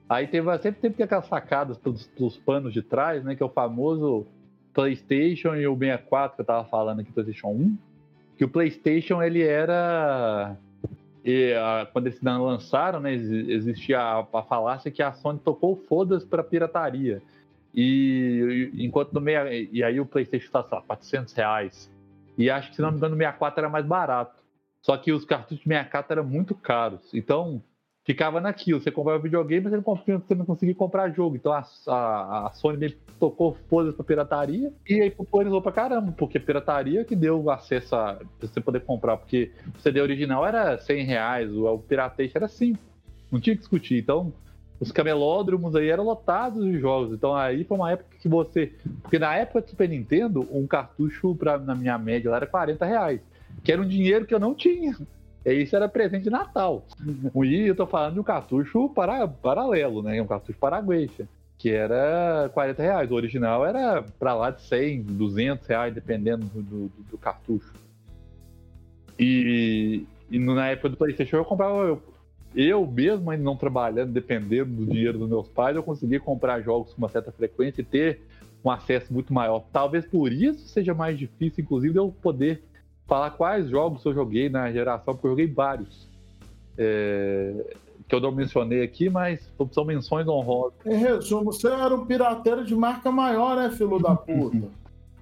[0.08, 3.36] Aí teve, sempre teve aquelas sacadas pelos, pelos panos de trás, né?
[3.36, 4.28] Que é o famoso
[4.76, 7.78] PlayStation e o 64 que eu tava falando aqui, PlayStation 1,
[8.38, 10.58] que o PlayStation ele era
[11.24, 16.28] e, a, quando eles lançaram, né, existia a, a falácia que a Sony tocou foda-se
[16.28, 17.20] para pirataria.
[17.74, 21.92] E, e, enquanto no meia, e aí o PlayStation está, sei lá, 400 reais.
[22.38, 24.44] E acho que se não me engano, o 64 era mais barato.
[24.82, 27.12] Só que os cartuchos de 64 eram muito caros.
[27.12, 27.64] Então,
[28.06, 28.80] ficava naquilo.
[28.80, 31.36] Você comprava videogame, mas você não conseguia comprar jogo.
[31.36, 36.40] Então a, a, a Sony tocou foda pra pirataria e aí popularizou pra caramba, porque
[36.40, 41.52] pirataria que deu acesso a você poder comprar, porque o CD original era 100 reais,
[41.52, 42.80] o, o Piratation era 5.
[43.32, 43.98] Não tinha que discutir.
[43.98, 44.32] Então,
[44.80, 47.14] os camelódromos aí eram lotados de jogos.
[47.14, 48.74] Então aí foi uma época que você.
[49.02, 52.86] Porque na época do Super Nintendo, um cartucho pra, na minha média lá era 40
[52.86, 53.22] reais.
[53.64, 54.96] Que era um dinheiro que eu não tinha.
[55.54, 56.86] Isso era presente de Natal.
[57.44, 60.20] E eu tô falando de um cartucho para, paralelo, né?
[60.20, 61.28] Um cartucho paraguaixa,
[61.58, 63.12] que era 40 reais.
[63.12, 67.74] O original era para lá de 100, 200 reais, dependendo do, do, do cartucho.
[69.20, 71.78] E, e, na época do PlayStation eu comprava.
[71.84, 72.02] Eu,
[72.56, 76.94] eu mesmo, ainda não trabalhando, dependendo do dinheiro dos meus pais, eu conseguia comprar jogos
[76.94, 78.22] com uma certa frequência e ter
[78.64, 79.66] um acesso muito maior.
[79.72, 82.64] Talvez por isso seja mais difícil, inclusive, eu poder
[83.08, 86.08] falar quais jogos eu joguei na geração, porque eu joguei vários.
[86.78, 87.76] É,
[88.08, 90.78] que eu não mencionei aqui, mas são menções honrosas.
[90.86, 94.68] Em resumo, você era um pirateiro de marca maior, né, filho da puta?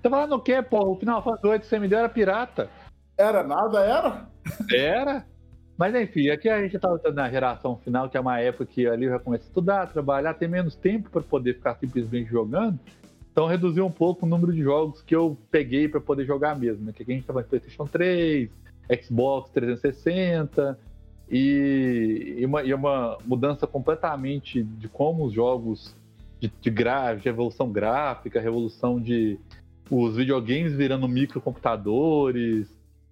[0.02, 0.92] Tá falando o quê, pô?
[0.92, 2.70] O Final Fantasy 8 que você me deu era pirata.
[3.18, 4.28] Era nada, era?
[4.74, 5.26] Era.
[5.78, 9.06] Mas enfim, aqui a gente tá na geração final, que é uma época que ali
[9.06, 12.78] eu já começo a estudar, trabalhar, tem menos tempo para poder ficar simplesmente jogando.
[13.34, 16.86] Então reduziu um pouco o número de jogos que eu peguei para poder jogar mesmo.
[16.86, 16.94] Né?
[16.94, 18.48] Que a gente tava em PlayStation 3,
[19.02, 20.80] Xbox 360
[21.32, 25.96] e, e, uma, e uma mudança completamente de como os jogos
[26.40, 29.40] de, de, gra, de revolução gráfica, revolução de
[29.90, 32.68] os videogames virando microcomputadores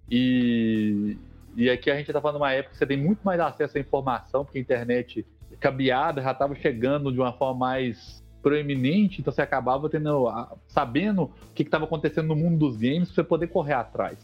[0.08, 1.16] e,
[1.56, 3.76] e aqui a gente está falando de uma época que você tem muito mais acesso
[3.76, 5.26] à informação, porque a internet
[5.58, 10.28] cabeada já estava chegando de uma forma mais proeminente, então você acabava tendo,
[10.66, 14.18] sabendo o que estava acontecendo no mundo dos games para você poder correr atrás.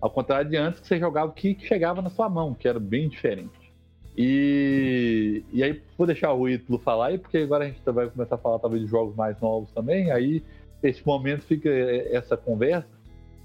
[0.00, 2.78] Ao contrário de antes que você jogava o que, chegava na sua mão, que era
[2.78, 3.72] bem diferente.
[4.16, 8.34] E, e aí, vou deixar o Ítalo falar aí, porque agora a gente vai começar
[8.34, 10.10] a falar talvez de jogos mais novos também.
[10.10, 10.42] Aí,
[10.82, 12.88] esse momento fica, essa conversa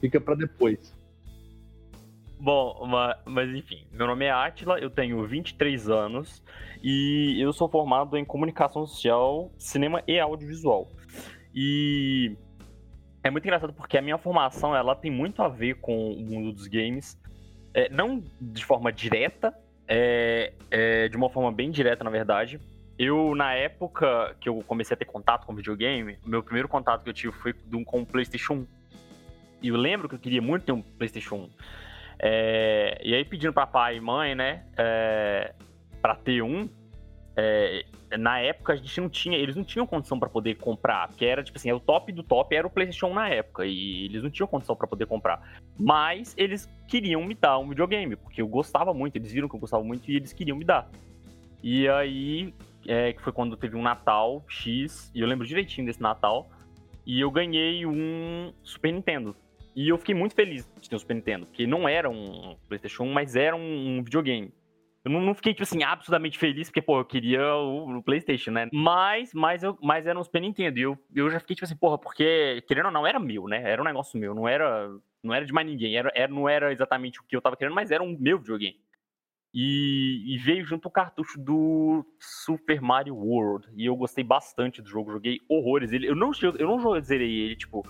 [0.02, 0.97] fica para depois.
[2.40, 2.88] Bom,
[3.26, 6.44] mas enfim, meu nome é Atila, eu tenho 23 anos
[6.84, 10.88] e eu sou formado em comunicação social, cinema e audiovisual.
[11.54, 12.38] E
[13.24, 16.54] é muito engraçado porque a minha formação ela tem muito a ver com o mundo
[16.54, 17.20] dos games,
[17.74, 19.52] é, não de forma direta,
[19.88, 22.60] é, é, de uma forma bem direta, na verdade.
[23.00, 27.10] Eu, na época que eu comecei a ter contato com videogame, meu primeiro contato que
[27.10, 27.54] eu tive foi
[27.86, 28.68] com o PlayStation 1.
[29.64, 31.50] E eu lembro que eu queria muito ter um PlayStation 1.
[32.20, 35.54] É, e aí pedindo para pai e mãe, né, é,
[36.02, 36.68] para ter um,
[37.36, 37.86] é,
[38.18, 41.44] na época a gente não tinha, eles não tinham condição para poder comprar, porque era
[41.44, 44.30] tipo assim, o top do top era o PlayStation 1 na época e eles não
[44.30, 45.60] tinham condição para poder comprar.
[45.78, 49.60] Mas eles queriam me dar um videogame, porque eu gostava muito, eles viram que eu
[49.60, 50.90] gostava muito e eles queriam me dar.
[51.62, 52.54] E aí,
[52.88, 56.50] é, que foi quando teve um Natal X, e eu lembro direitinho desse Natal,
[57.06, 59.36] e eu ganhei um Super Nintendo.
[59.78, 63.04] E eu fiquei muito feliz de ter um Super Nintendo, porque não era um PlayStation
[63.04, 64.52] 1, mas era um, um videogame.
[65.06, 68.50] Eu não, não, fiquei, tipo assim, absolutamente feliz, porque, pô, eu queria o, o, PlayStation,
[68.50, 68.68] né?
[68.74, 70.80] Mas, mas, eu, mas era um Super Nintendo.
[70.80, 73.62] E eu, eu já fiquei, tipo assim, porra, porque, querendo ou não, era meu, né?
[73.70, 74.90] Era um negócio meu, não era,
[75.22, 75.96] não era de mais ninguém.
[75.96, 78.82] Era, era, não era exatamente o que eu tava querendo, mas era um meu videogame.
[79.54, 83.68] E, e, veio junto o cartucho do Super Mario World.
[83.76, 85.92] E eu gostei bastante do jogo, joguei horrores.
[85.92, 87.84] Ele, eu não, eu não zerei ele, tipo,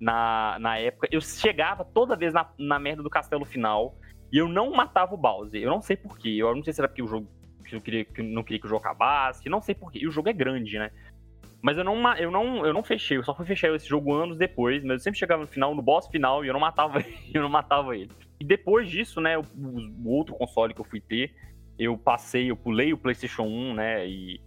[0.00, 1.08] na, na época.
[1.10, 3.96] Eu chegava toda vez na, na merda do castelo final
[4.32, 5.62] e eu não matava o Bowser.
[5.62, 6.30] Eu não sei porquê.
[6.38, 7.28] Eu não sei se era porque o jogo
[7.72, 9.48] eu queria, que não queria que o jogo acabasse.
[9.48, 10.00] Não sei porquê.
[10.00, 10.90] E o jogo é grande, né?
[11.62, 13.16] Mas eu não, eu não, eu não fechei.
[13.16, 14.84] Eu só fui fechar esse jogo anos depois.
[14.84, 17.48] Mas eu sempre chegava no final, no boss final, e eu não matava, eu não
[17.48, 18.10] matava ele.
[18.38, 19.38] E depois disso, né?
[19.38, 21.34] O, o outro console que eu fui ter,
[21.78, 24.06] eu passei, eu pulei o PlayStation 1, né?
[24.06, 24.40] E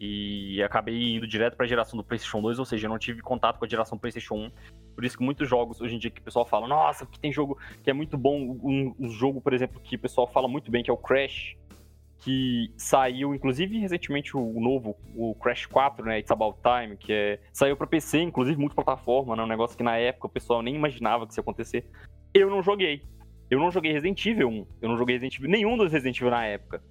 [0.00, 3.20] e acabei indo direto para a geração do PlayStation 2, ou seja, eu não tive
[3.20, 4.50] contato com a geração PlayStation 1.
[4.94, 7.30] Por isso que muitos jogos hoje em dia que o pessoal fala, nossa, que tem
[7.30, 10.70] jogo que é muito bom, um, um jogo, por exemplo, que o pessoal fala muito
[10.70, 11.54] bem, que é o Crash,
[12.20, 17.38] que saiu, inclusive recentemente o novo, o Crash 4, né, It's About Time, que é,
[17.52, 21.26] saiu para PC, inclusive multiplataforma, né, um negócio que na época o pessoal nem imaginava
[21.26, 21.84] que isso ia acontecer.
[22.32, 23.02] Eu não joguei.
[23.50, 24.66] Eu não joguei Resident Evil 1.
[24.80, 26.82] Eu não joguei Resident Evil, nenhum dos Resident Evil na época.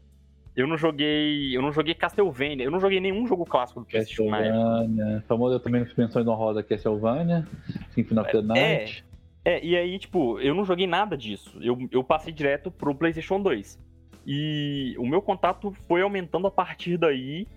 [0.56, 1.56] Eu não joguei.
[1.56, 2.66] Eu não joguei Castlevania.
[2.66, 5.24] Eu não joguei nenhum jogo clássico do PlayStation na época.
[5.28, 7.48] Famoso também menções no roda Castlevania,
[7.92, 9.06] Symphony of the Night.
[9.46, 11.58] É, é, e aí, tipo, eu não joguei nada disso.
[11.62, 13.80] Eu, eu passei direto pro PlayStation 2.
[14.26, 17.48] E o meu contato foi aumentando a partir daí,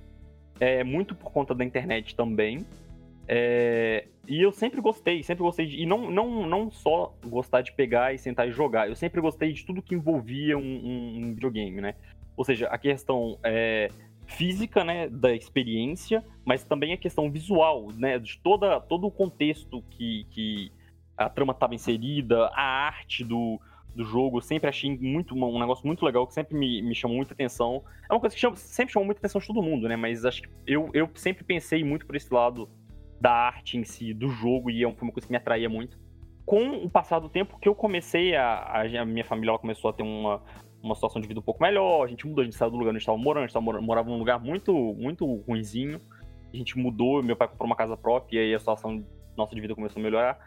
[0.61, 2.65] é, muito por conta da internet também.
[3.27, 5.83] É, e eu sempre gostei, sempre gostei de.
[5.83, 8.89] E não, não, não só gostar de pegar e sentar e jogar.
[8.89, 11.95] Eu sempre gostei de tudo que envolvia um, um, um videogame, né?
[12.37, 13.89] Ou seja, a questão é,
[14.27, 19.83] física, né, da experiência, mas também a questão visual, né, de toda, todo o contexto
[19.91, 20.73] que, que
[21.17, 23.61] a trama estava inserida, a arte do,
[23.95, 27.17] do jogo, eu sempre achei muito, um negócio muito legal, que sempre me, me chamou
[27.17, 27.83] muita atenção.
[28.09, 30.43] É uma coisa que chama, sempre chamou muita atenção de todo mundo, né, mas acho
[30.43, 32.69] que eu, eu sempre pensei muito por esse lado
[33.21, 35.97] da arte em si, do jogo, e é foi uma coisa que me atraía muito.
[36.45, 38.83] Com o passar do tempo que eu comecei a.
[39.01, 40.43] A minha família começou a ter uma,
[40.83, 42.91] uma situação de vida um pouco melhor, a gente mudou, a gente saiu do lugar
[42.91, 46.01] onde estava morando, a gente morava num lugar muito, muito ruinzinho,
[46.53, 49.05] a gente mudou, meu pai comprou uma casa própria, e aí a situação
[49.37, 50.39] nossa de vida começou a melhorar.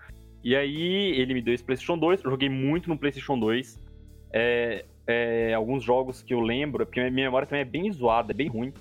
[0.43, 3.83] E aí ele me deu esse PlayStation 2, eu joguei muito no PlayStation 2.
[4.31, 8.35] É, é, alguns jogos que eu lembro, porque minha memória também é bem zoada, é
[8.35, 8.71] bem ruim.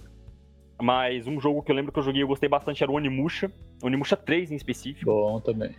[0.82, 2.96] Mas um jogo que eu lembro que eu joguei e eu gostei bastante era o
[2.96, 3.50] Onimusha,
[3.82, 5.06] Onimusha 3 em específico.
[5.06, 5.74] Bom também.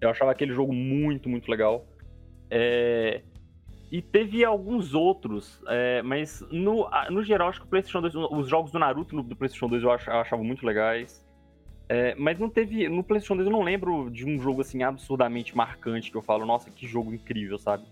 [0.00, 1.86] Eu achava aquele jogo muito, muito legal.
[2.50, 3.22] É,
[3.90, 8.48] e teve alguns outros, é, mas no, no geral, acho que o PlayStation 2, os
[8.48, 11.26] jogos do Naruto do PlayStation 2 eu, ach, eu achava muito legais.
[11.88, 12.86] É, mas não teve.
[12.86, 16.44] No PlayStation 2 eu não lembro de um jogo assim absurdamente marcante que eu falo,
[16.44, 17.84] nossa, que jogo incrível, sabe?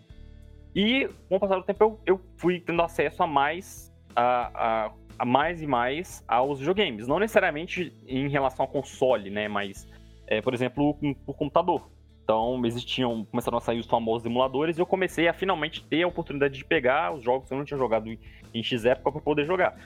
[0.75, 3.91] E com o passar do tempo eu, eu fui tendo acesso a mais.
[4.15, 7.09] A, a, a, mais e mais aos videogames.
[7.09, 9.49] Não necessariamente em relação ao console, né?
[9.49, 9.89] Mas,
[10.27, 11.91] é, por exemplo, por computador.
[12.27, 16.09] Então, existiam, começaram a sair os famosos emuladores e eu comecei a finalmente ter a
[16.09, 18.09] oportunidade de pegar os jogos que eu não tinha jogado
[18.53, 19.79] em X época para poder jogar.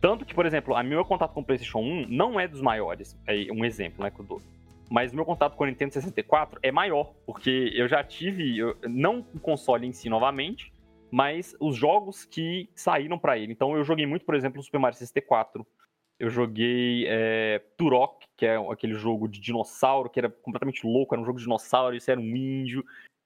[0.00, 3.16] Tanto que, por exemplo, a meu contato com o PlayStation 1 não é dos maiores.
[3.24, 4.42] É um exemplo, né, que eu dou.
[4.90, 9.24] Mas meu contato com o Nintendo 64 é maior, porque eu já tive, eu, não
[9.32, 10.72] o console em si novamente,
[11.08, 13.52] mas os jogos que saíram para ele.
[13.52, 15.64] Então eu joguei muito, por exemplo, o Super Mario 64,
[16.18, 21.22] eu joguei é, Turok, que é aquele jogo de dinossauro, que era completamente louco, era
[21.22, 22.84] um jogo de dinossauro, isso era um índio,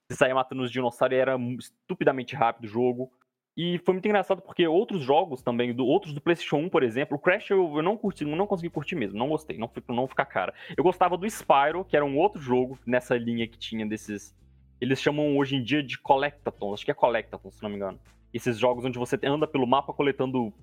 [0.09, 3.11] você saía matando os dinossauros e era estupidamente rápido o jogo.
[3.55, 7.17] E foi muito engraçado porque outros jogos também, do, outros do PlayStation 1, por exemplo,
[7.17, 10.25] o Crash eu, eu não curti, não consegui curtir mesmo, não gostei, não, não ficar
[10.25, 10.53] cara.
[10.75, 14.35] Eu gostava do Spyro, que era um outro jogo nessa linha que tinha desses.
[14.79, 17.99] Eles chamam hoje em dia de Collectathons, acho que é Collectathons, se não me engano.
[18.33, 20.53] Esses jogos onde você anda pelo mapa coletando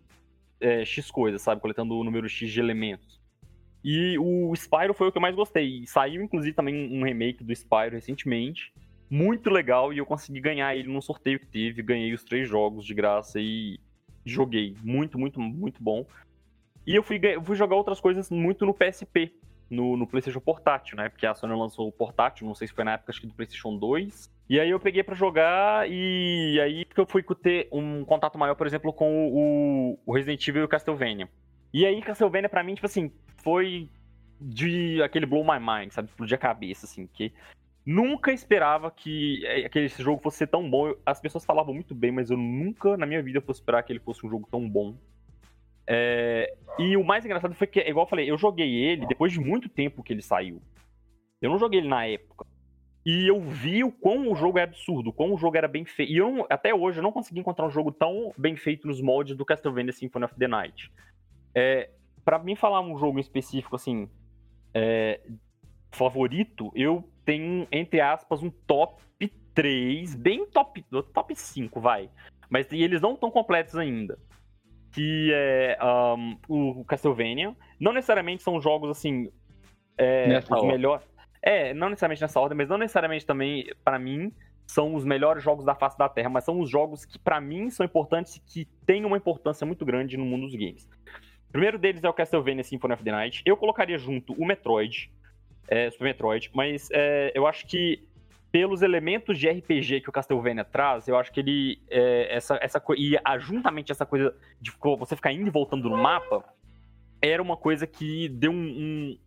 [0.61, 1.61] é, X coisas, sabe?
[1.61, 3.21] Coletando o número X de elementos.
[3.85, 5.87] E o Spyro foi o que eu mais gostei.
[5.87, 8.73] Saiu, inclusive, também um remake do Spyro recentemente.
[9.11, 11.83] Muito legal, e eu consegui ganhar ele num sorteio que teve.
[11.83, 13.79] Ganhei os três jogos de graça e
[14.25, 14.77] joguei.
[14.83, 16.05] Muito, muito, muito bom.
[16.87, 19.33] E eu fui, fui jogar outras coisas muito no PSP,
[19.71, 21.09] no, no PlayStation Portátil, né?
[21.09, 23.35] Porque a Sony lançou o portátil, não sei se foi na época acho que do
[23.35, 28.39] PlayStation 2 e aí eu peguei para jogar e aí eu fui ter um contato
[28.39, 29.29] maior, por exemplo, com
[30.07, 31.29] o, Resident Evil e o Castlevania.
[31.73, 33.91] E aí Castlevania para mim, tipo assim, foi
[34.41, 36.09] de aquele blow my mind, sabe?
[36.09, 37.33] Explodir a cabeça, assim, que
[37.85, 40.95] nunca esperava que aquele jogo fosse tão bom.
[41.05, 44.01] As pessoas falavam muito bem, mas eu nunca na minha vida fosse esperar que ele
[44.01, 44.97] fosse um jogo tão bom.
[45.87, 46.55] É...
[46.79, 49.69] E o mais engraçado foi que, igual eu falei, eu joguei ele depois de muito
[49.69, 50.63] tempo que ele saiu.
[51.41, 52.47] Eu não joguei ele na época.
[53.09, 55.83] E eu vi o quão o jogo é absurdo, o quão o jogo era bem
[55.83, 56.13] feito.
[56.13, 59.35] E eu, até hoje, eu não consegui encontrar um jogo tão bem feito nos moldes
[59.35, 60.93] do Castlevania Symphony of the Night.
[61.55, 61.89] É,
[62.23, 64.11] para mim falar um jogo específico, assim,
[64.75, 65.23] é,
[65.91, 69.03] favorito, eu tenho, entre aspas, um top
[69.55, 72.11] 3, bem top, top 5, vai.
[72.51, 74.19] Mas e eles não estão completos ainda.
[74.93, 75.79] Que é
[76.15, 77.57] um, o Castlevania.
[77.81, 79.33] Não necessariamente são jogos, assim,
[79.97, 81.09] é, os melhores
[81.49, 84.31] é, não necessariamente nessa ordem, mas não necessariamente também, para mim,
[84.67, 87.71] são os melhores jogos da face da Terra, mas são os jogos que, para mim,
[87.71, 90.87] são importantes e que têm uma importância muito grande no mundo dos games.
[91.49, 93.43] O primeiro deles é o Castlevania Symphony of the Night.
[93.47, 95.11] Eu colocaria junto o Metroid,
[95.69, 98.07] é, Super Metroid, mas é, eu acho que
[98.53, 101.81] pelos elementos de RPG que o Castlevania traz, eu acho que ele.
[101.89, 106.45] É, essa, essa, e juntamente essa coisa de você ficar indo e voltando no mapa,
[107.23, 109.19] era uma coisa que deu um, um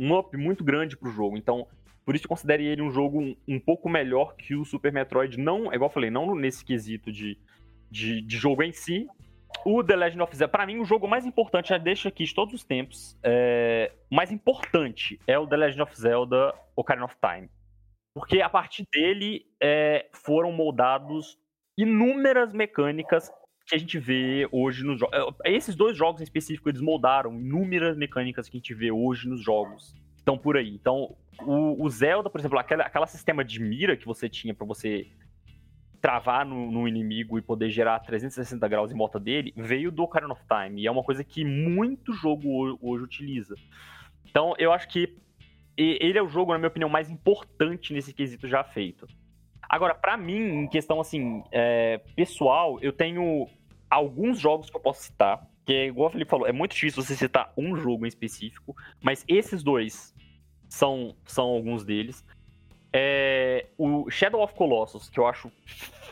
[0.00, 1.36] um up muito grande pro jogo.
[1.36, 1.66] Então,
[2.06, 5.38] por isso eu considero ele um jogo um, um, pouco melhor que o Super Metroid.
[5.38, 7.38] Não, igual eu falei, não nesse quesito de,
[7.90, 9.06] de, de jogo em si.
[9.64, 12.34] O The Legend of Zelda, para mim, o jogo mais importante, já deixo aqui de
[12.34, 17.50] todos os tempos, é, mais importante é o The Legend of Zelda Ocarina of Time.
[18.14, 21.38] Porque a partir dele é, foram moldados
[21.76, 23.30] inúmeras mecânicas
[23.70, 25.36] que a gente vê hoje nos jogos.
[25.44, 29.28] É, esses dois jogos em específico, eles moldaram inúmeras mecânicas que a gente vê hoje
[29.28, 29.94] nos jogos.
[30.16, 30.74] Estão por aí.
[30.74, 34.66] Então, o, o Zelda, por exemplo, aquela, aquela sistema de mira que você tinha para
[34.66, 35.06] você
[36.00, 40.32] travar no, no, inimigo e poder gerar 360 graus em volta dele, veio do Ocarina
[40.32, 40.82] of Time.
[40.82, 43.54] E é uma coisa que muito jogo hoje utiliza.
[44.28, 45.16] Então, eu acho que
[45.76, 49.06] ele é o jogo, na minha opinião, mais importante nesse quesito já feito.
[49.68, 53.46] Agora, para mim, em questão assim, é, pessoal, eu tenho
[53.90, 57.02] alguns jogos que eu posso citar, que é igual o Felipe falou, é muito difícil
[57.02, 60.14] você citar um jogo em específico, mas esses dois
[60.68, 62.24] são, são alguns deles.
[62.92, 65.50] É, o Shadow of Colossus, que eu acho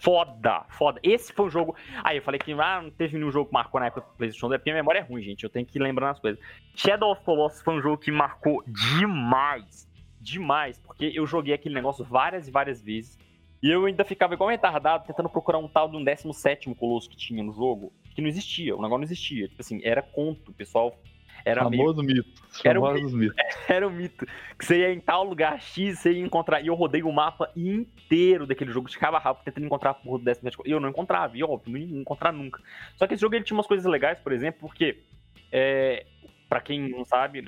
[0.01, 1.01] foda, foda.
[1.03, 1.75] Esse foi o jogo.
[2.05, 4.49] Aí eu falei que ah, não teve nenhum jogo que marcou na época do PlayStation
[4.49, 5.45] 2, é porque a memória é ruim, gente.
[5.45, 6.41] Eu tenho que lembrar as coisas.
[6.75, 9.89] Shadow of Colossus foi um jogo que marcou demais.
[10.21, 13.19] Demais, porque eu joguei aquele negócio várias e várias vezes.
[13.63, 17.17] E eu ainda ficava igual retardado tentando procurar um tal de um 17 Colosso que
[17.17, 19.49] tinha no jogo, que não existia, o negócio não existia.
[19.49, 20.97] Tipo assim, era conto, o pessoal.
[21.45, 22.25] Era Famoso meio...
[22.25, 22.43] mito.
[22.65, 23.17] Era um mito.
[23.17, 23.35] mito.
[23.69, 24.27] Era um mito.
[24.59, 26.61] Que você ia em tal lugar X, você ia encontrar.
[26.61, 30.71] E eu rodei o mapa inteiro daquele jogo cabo rápido, tentando encontrar do 17 E
[30.71, 32.61] eu não encontrava, e óbvio, não ia encontrar nunca.
[32.97, 35.03] Só que esse jogo ele tinha umas coisas legais, por exemplo, porque.
[35.51, 36.05] É,
[36.49, 37.43] para quem não sabe,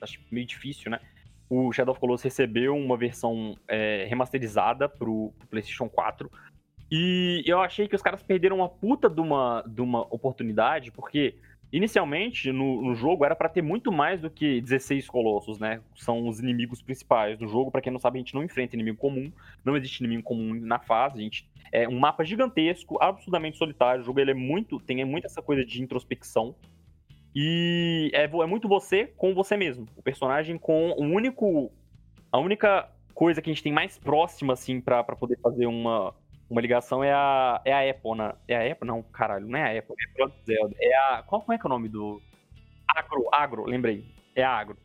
[0.00, 1.00] acho meio difícil, né?
[1.54, 6.30] O Shadow of Colossus recebeu uma versão é, remasterizada pro, pro, PlayStation 4.
[6.90, 11.34] E eu achei que os caras perderam uma puta de uma, de uma oportunidade, porque
[11.70, 15.82] inicialmente no, no jogo era para ter muito mais do que 16 colossos, né?
[15.94, 17.70] São os inimigos principais do jogo.
[17.70, 19.30] Para quem não sabe, a gente não enfrenta inimigo comum,
[19.62, 21.18] não existe inimigo comum na fase.
[21.18, 24.00] A gente é um mapa gigantesco, absurdamente solitário.
[24.00, 26.54] O jogo ele é muito, tem muito essa coisa de introspecção.
[27.34, 29.86] E é, é muito você com você mesmo.
[29.96, 31.72] O personagem com o único.
[32.30, 36.14] A única coisa que a gente tem mais próxima, assim, pra poder fazer uma,
[36.48, 38.32] uma ligação é a, é a Apple, né?
[38.48, 38.86] É a Apple?
[38.86, 40.76] Não, caralho, não é a Apple, é a Zelda.
[40.80, 41.22] É a.
[41.22, 42.20] Qual, qual é que é o nome do.
[42.88, 44.04] Agro, Agro, lembrei.
[44.34, 44.76] É a Agro.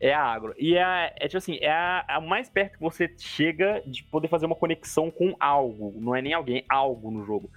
[0.00, 0.54] É a Agro.
[0.58, 4.28] E é, é tipo assim, é a, a, mais perto que você chega de poder
[4.28, 5.92] fazer uma conexão com algo.
[5.96, 7.50] Não é nem alguém, algo no jogo.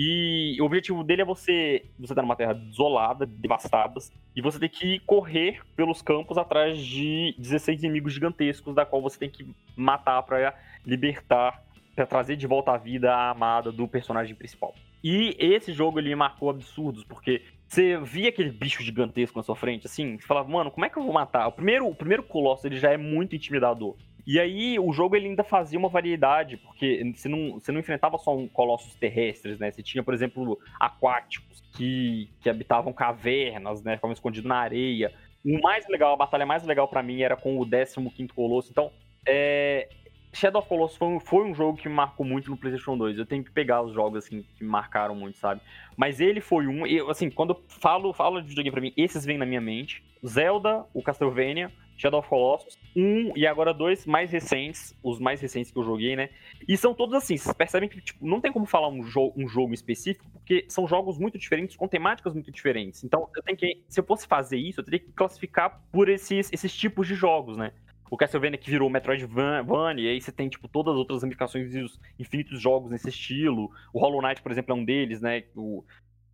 [0.00, 1.84] E o objetivo dele é você.
[1.98, 3.98] Você tá numa terra desolada, devastada,
[4.36, 9.18] e você tem que correr pelos campos atrás de 16 inimigos gigantescos, da qual você
[9.18, 9.44] tem que
[9.76, 10.54] matar para
[10.86, 11.64] libertar,
[11.96, 14.72] para trazer de volta à vida a amada do personagem principal.
[15.02, 19.56] E esse jogo ele me marcou absurdos, porque você via aquele bicho gigantesco na sua
[19.56, 21.48] frente, assim, você falava, mano, como é que eu vou matar?
[21.48, 23.96] O primeiro, o primeiro colosso ele já é muito intimidador.
[24.28, 28.18] E aí o jogo ele ainda fazia uma variedade, porque você não, você não enfrentava
[28.18, 29.70] só um colossos terrestres, né?
[29.70, 33.96] Você tinha, por exemplo, aquáticos que, que habitavam cavernas, né?
[33.96, 35.14] Ficavam escondidos na areia.
[35.42, 38.70] O mais legal, a batalha mais legal para mim era com o 15 Colosso.
[38.70, 38.92] Então,
[39.26, 39.88] é,
[40.30, 43.16] Shadow of Colossus foi, foi, um jogo que me marcou muito no PlayStation 2.
[43.16, 45.62] Eu tenho que pegar os jogos assim que me marcaram muito, sabe?
[45.96, 49.24] Mas ele foi um, eu, assim, quando eu falo, falo de videogame para mim, esses
[49.24, 50.04] vêm na minha mente.
[50.26, 55.70] Zelda, o Castlevania, Shadow of Colossus, um e agora dois mais recentes, os mais recentes
[55.70, 56.30] que eu joguei, né?
[56.66, 59.48] E são todos assim, vocês percebem que tipo, não tem como falar um, jo um
[59.48, 63.04] jogo específico, porque são jogos muito diferentes, com temáticas muito diferentes.
[63.04, 66.50] Então, eu tenho que, se eu fosse fazer isso, eu teria que classificar por esses,
[66.52, 67.72] esses tipos de jogos, né?
[68.10, 71.80] O Castlevania que virou Metroidvania, e aí você tem, tipo, todas as outras ramificações e
[71.80, 73.70] os infinitos jogos nesse estilo.
[73.92, 75.44] O Hollow Knight, por exemplo, é um deles, né?
[75.54, 75.84] O,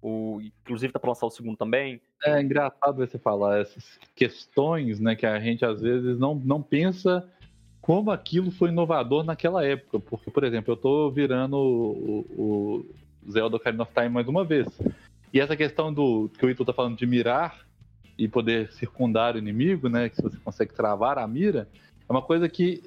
[0.04, 1.98] o, inclusive tá para lançar o segundo também.
[2.22, 7.26] É engraçado você falar essas questões, né, que a gente às vezes não, não pensa
[7.80, 9.98] como aquilo foi inovador naquela época.
[9.98, 14.68] Porque, por exemplo, eu tô virando o, o Zelda Ocarina of Time mais uma vez.
[15.32, 17.64] E essa questão do que o Ito tá falando de mirar
[18.18, 21.66] e poder circundar o inimigo, né, que você consegue travar a mira,
[22.06, 22.82] é uma coisa que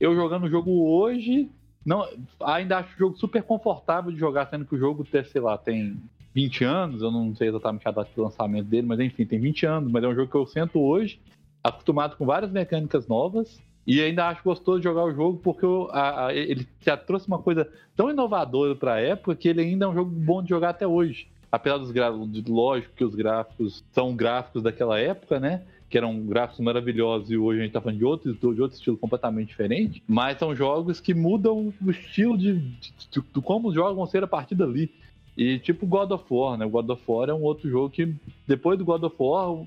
[0.00, 1.48] eu jogando o jogo hoje
[1.86, 2.04] não,
[2.40, 5.96] ainda acho o jogo super confortável de jogar, sendo que o jogo, sei lá, tem
[6.36, 9.64] 20 anos, eu não sei exatamente a data de lançamento dele, mas enfim, tem 20
[9.64, 11.18] anos, mas é um jogo que eu sento hoje,
[11.64, 16.26] acostumado com várias mecânicas novas, e ainda acho gostoso jogar o jogo porque eu, a,
[16.26, 17.66] a, ele já trouxe uma coisa
[17.96, 20.86] tão inovadora para a época que ele ainda é um jogo bom de jogar até
[20.86, 21.26] hoje.
[21.50, 25.62] Apesar dos gráficos, lógico que os gráficos são gráficos daquela época, né?
[25.88, 28.98] Que eram gráficos maravilhosos e hoje a gente tá falando de outro, de outro estilo
[28.98, 30.02] completamente diferente.
[30.06, 34.06] Mas são jogos que mudam o estilo de, de, de, de como os jogos vão
[34.06, 34.90] ser a partir dali.
[35.36, 36.64] E tipo God of War, né?
[36.64, 38.14] O God of War é um outro jogo que,
[38.46, 39.66] depois do God of War, o,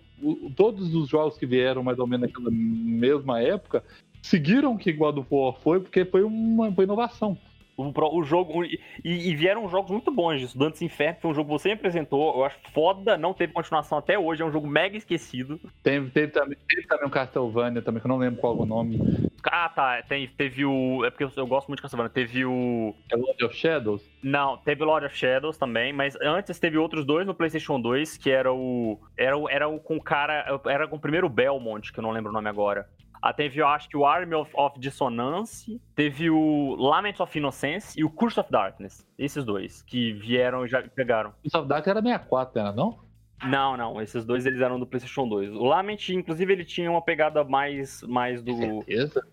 [0.55, 3.83] todos os jogos que vieram mais ou menos naquela mesma época
[4.21, 7.37] seguiram o que God of War foi, porque foi uma foi inovação.
[7.79, 8.65] O, o jogo.
[8.65, 10.57] E, e, vieram jogos muito bons disso.
[10.57, 12.35] Dantes Inferno foi um jogo que você me apresentou.
[12.35, 14.41] Eu acho foda, não teve continuação até hoje.
[14.41, 15.59] É um jogo mega esquecido.
[15.81, 18.65] Teve, teve, também, teve também um Castlevania também, que eu não lembro qual é o
[18.65, 18.99] nome.
[19.43, 20.01] Ah, tá.
[20.03, 21.05] Tem, teve o.
[21.05, 22.09] É porque eu, eu gosto muito de Castlevania.
[22.09, 22.93] Teve o.
[23.09, 24.03] É Lord of Shadows?
[24.21, 28.29] Não, teve Lord of Shadows também, mas antes teve outros dois no PlayStation 2, que
[28.29, 28.99] era o.
[29.17, 30.59] Era o, era o com o cara.
[30.65, 32.87] Era com o primeiro Belmont, que eu não lembro o nome agora.
[33.21, 37.99] Ah, teve, eu acho que o Army of, of Dissonance, teve o Lament of Innocence
[37.99, 39.05] e o Curse of Darkness.
[39.17, 41.33] Esses dois, que vieram e já pegaram.
[41.43, 43.09] Curse of Darkness era 64, era não?
[43.43, 44.01] Não, não.
[44.01, 45.51] Esses dois eles eram do PlayStation 2.
[45.51, 48.53] O Lament, inclusive, ele tinha uma pegada mais, mais do.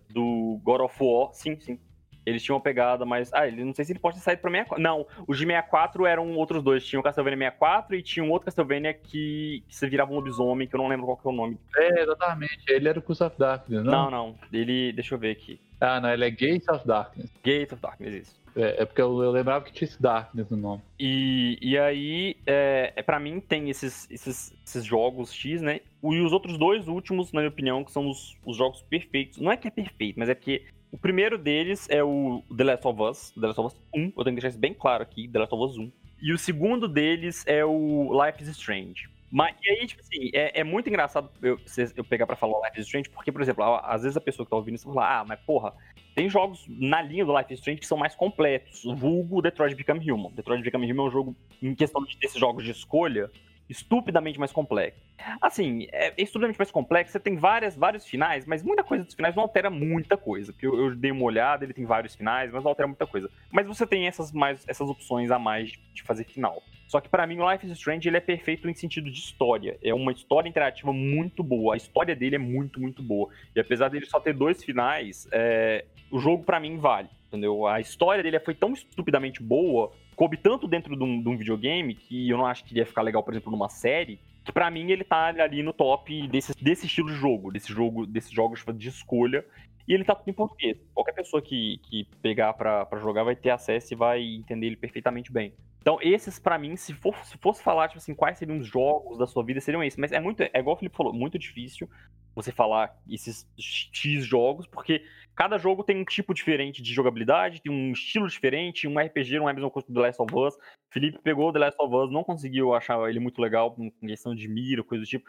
[0.09, 1.33] Do God of War.
[1.33, 1.79] Sim, sim.
[2.27, 3.33] Eles tinham uma pegada mais.
[3.33, 4.83] Ah, ele não sei se ele pode ter saído pra 64.
[4.83, 6.85] Não, os de 64 eram outros dois.
[6.85, 10.67] Tinha o Castlevania 64 e tinha um outro Castlevania que, que você virava um lobisomem,
[10.67, 11.59] que eu não lembro qual que é o nome.
[11.77, 12.65] É, exatamente.
[12.69, 13.93] Ele era o Curse of Darkness, não?
[13.93, 14.35] Não, não.
[14.53, 14.93] Ele.
[14.93, 15.61] Deixa eu ver aqui.
[15.81, 17.31] Ah, não, ele é Gates of Darkness.
[17.45, 18.47] Gates of Darkness, isso.
[18.57, 20.83] É, é porque eu, eu, lembrava que tinha esse Darkness no nome.
[20.99, 25.81] E, e aí, é, é, para mim, tem esses, esses, esses jogos X, né?
[26.03, 29.39] E os outros dois últimos, na minha opinião, que são os, os jogos perfeitos.
[29.39, 32.87] Não é que é perfeito, mas é porque o primeiro deles é o The Last
[32.87, 35.29] of Us, The Last of Us 1, eu tenho que deixar isso bem claro aqui,
[35.29, 35.93] The Last of Us 1.
[36.21, 39.09] E o segundo deles é o Life is Strange.
[39.31, 41.59] Mas, e aí, tipo assim, é, é muito engraçado eu,
[41.97, 44.51] eu pegar pra falar Life is Strange, porque, por exemplo, às vezes a pessoa que
[44.51, 45.75] tá ouvindo isso fala, ah, mas porra,
[46.15, 48.85] tem jogos na linha do Life is Strange que são mais completos.
[48.85, 50.33] Vulgo Detroit Become Human.
[50.33, 53.31] Detroit Become Human é um jogo, em questão desses jogos de escolha,
[53.69, 55.01] estupidamente mais complexo.
[55.41, 59.35] Assim, é estupidamente mais complexo, você tem várias, vários finais, mas muita coisa dos finais
[59.35, 60.53] não altera muita coisa.
[60.53, 63.31] Porque eu, eu, dei uma olhada, ele tem vários finais, mas não altera muita coisa.
[63.51, 66.63] Mas você tem essas, mais, essas opções a mais de fazer final.
[66.87, 69.77] Só que para mim o Life is Strange ele é perfeito em sentido de história.
[69.83, 71.75] É uma história interativa muito boa.
[71.75, 73.29] A história dele é muito, muito boa.
[73.55, 75.85] E apesar dele só ter dois finais, é...
[76.11, 77.09] o jogo para mim vale.
[77.27, 77.67] Entendeu?
[77.67, 81.95] A história dele foi tão estupidamente boa coube tanto dentro de um, de um, videogame
[81.95, 84.91] que eu não acho que ia ficar legal, por exemplo, numa série, que para mim
[84.91, 88.89] ele tá ali no top desse, desse estilo de jogo, desse jogo, desses jogos de
[88.89, 89.45] escolha.
[89.87, 90.79] e ele tá tudo em português.
[90.95, 95.31] Qualquer pessoa que, que pegar para jogar vai ter acesso e vai entender ele perfeitamente
[95.31, 95.53] bem.
[95.81, 99.19] Então, esses, para mim, se, for, se fosse falar, tipo assim, quais seriam os jogos
[99.19, 99.99] da sua vida, seriam esses.
[99.99, 101.89] Mas é muito, é igual o Felipe falou, muito difícil
[102.37, 105.03] você falar esses X jogos, porque
[105.35, 109.49] cada jogo tem um tipo diferente de jogabilidade, tem um estilo diferente, um RPG não
[109.49, 110.55] é a coisa que o The Last of Us.
[110.93, 114.35] Felipe pegou o The Last of Us, não conseguiu achar ele muito legal com questão
[114.35, 115.25] de mira, coisa do tipo.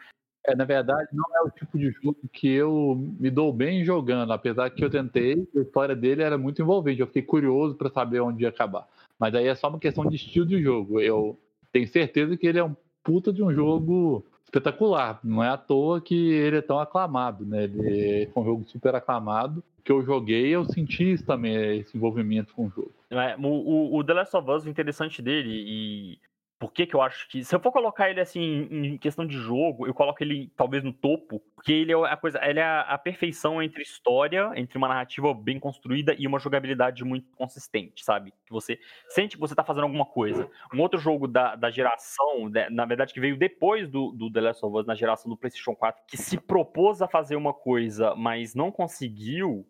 [0.46, 4.32] É, na verdade, não é o tipo de jogo que eu me dou bem jogando,
[4.32, 8.20] apesar que eu tentei, a história dele era muito envolvente, eu fiquei curioso para saber
[8.20, 8.86] onde ia acabar.
[9.18, 11.00] Mas aí é só uma questão de estilo de jogo.
[11.00, 11.38] Eu
[11.72, 15.20] tenho certeza que ele é um puta de um jogo espetacular.
[15.22, 17.64] Não é à toa que ele é tão aclamado, né?
[17.64, 19.62] Ele foi um jogo super aclamado.
[19.84, 22.92] Que eu joguei, eu senti isso também, esse envolvimento com o jogo.
[23.10, 26.18] É, o, o, The Last of Us, o interessante dele, e
[26.58, 27.44] por que que eu acho que.
[27.44, 30.92] Se eu for colocar ele assim em questão de jogo, eu coloco ele talvez no
[30.92, 32.40] topo, porque ele é a coisa.
[32.42, 37.28] Ele é a perfeição entre história, entre uma narrativa bem construída e uma jogabilidade muito
[37.36, 38.32] consistente, sabe?
[38.44, 38.78] Que você
[39.08, 40.50] sente que você tá fazendo alguma coisa.
[40.74, 44.66] Um outro jogo da, da geração, na verdade, que veio depois do, do The Last
[44.66, 48.54] of Us, na geração do PlayStation 4, que se propôs a fazer uma coisa, mas
[48.54, 49.64] não conseguiu.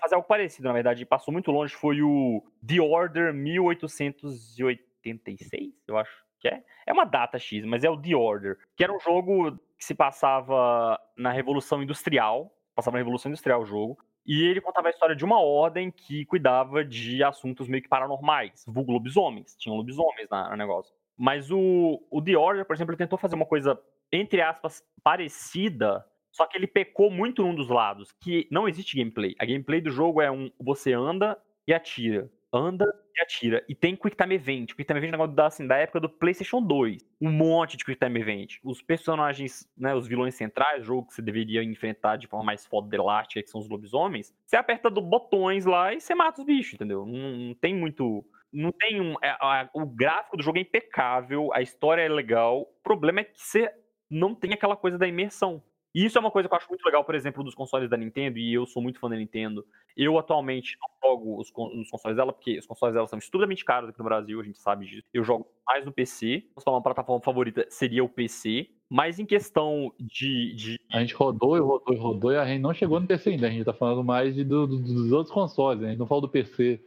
[0.00, 4.87] Fazer algo parecido, na verdade, passou muito longe, foi o The Order 1880.
[5.12, 6.62] 86, eu acho que é.
[6.86, 9.94] É uma data X, mas é o The Order, que era um jogo que se
[9.94, 15.16] passava na Revolução Industrial, passava na Revolução Industrial o jogo, e ele contava a história
[15.16, 20.56] de uma ordem que cuidava de assuntos meio que paranormais, vulgo lobisomens, tinham lobisomens no
[20.56, 20.94] negócio.
[21.16, 23.80] Mas o, o The Order, por exemplo, ele tentou fazer uma coisa,
[24.12, 29.34] entre aspas, parecida, só que ele pecou muito num dos lados, que não existe gameplay.
[29.38, 31.36] A gameplay do jogo é um você anda
[31.66, 32.84] e atira anda
[33.16, 33.64] e atira.
[33.68, 34.74] E tem Quick Time Event.
[34.74, 37.04] Quick Time Event é um negócio da, assim, da época do PlayStation 2.
[37.20, 38.56] Um monte de Quick Time Event.
[38.62, 42.94] Os personagens, né, os vilões centrais, jogo que você deveria enfrentar de forma mais foda
[42.94, 46.74] elástica, que são os lobisomens, você aperta do botões lá e você mata os bichos,
[46.74, 47.04] entendeu?
[47.04, 48.24] Não, não tem muito.
[48.52, 49.14] Não tem um.
[49.22, 52.62] É, a, o gráfico do jogo é impecável, a história é legal.
[52.62, 53.70] O problema é que você
[54.10, 55.62] não tem aquela coisa da imersão.
[55.94, 57.96] E isso é uma coisa que eu acho muito legal, por exemplo, dos consoles da
[57.96, 59.66] Nintendo, e eu sou muito fã da Nintendo.
[59.96, 63.98] Eu atualmente não jogo os, consoles dela, porque os consoles dela são estupidamente caros aqui
[63.98, 65.06] no Brasil, a gente sabe disso.
[65.12, 66.44] Eu jogo mais no PC.
[66.56, 68.68] Se falar uma plataforma favorita, seria o PC.
[68.90, 72.60] Mas em questão de, de, A gente rodou e rodou e rodou, e a gente
[72.60, 73.46] não chegou no PC ainda.
[73.46, 75.88] A gente tá falando mais de, do, dos outros consoles, né?
[75.88, 76.80] a gente não fala do PC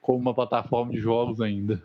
[0.00, 1.82] como uma plataforma de jogos ainda.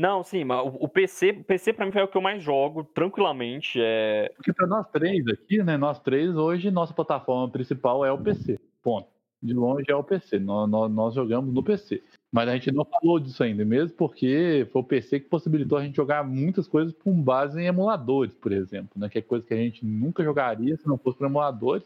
[0.00, 2.84] Não, sim, mas o PC, o PC para mim foi o que eu mais jogo,
[2.84, 3.78] tranquilamente.
[3.78, 4.32] É...
[4.34, 5.76] Porque para nós três aqui, né?
[5.76, 8.58] Nós três, hoje, nossa plataforma principal é o PC.
[8.82, 9.08] Ponto.
[9.42, 10.38] De longe é o PC.
[10.38, 12.02] Nós, nós, nós jogamos no PC.
[12.32, 15.84] Mas a gente não falou disso ainda, mesmo porque foi o PC que possibilitou a
[15.84, 19.06] gente jogar muitas coisas com base em emuladores, por exemplo, né?
[19.06, 21.84] Que é coisa que a gente nunca jogaria se não fosse por emuladores.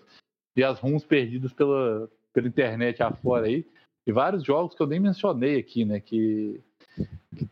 [0.57, 3.67] E as ROMs perdidas pela, pela internet afora aí.
[4.07, 5.99] E vários jogos que eu nem mencionei aqui, né?
[5.99, 6.63] Que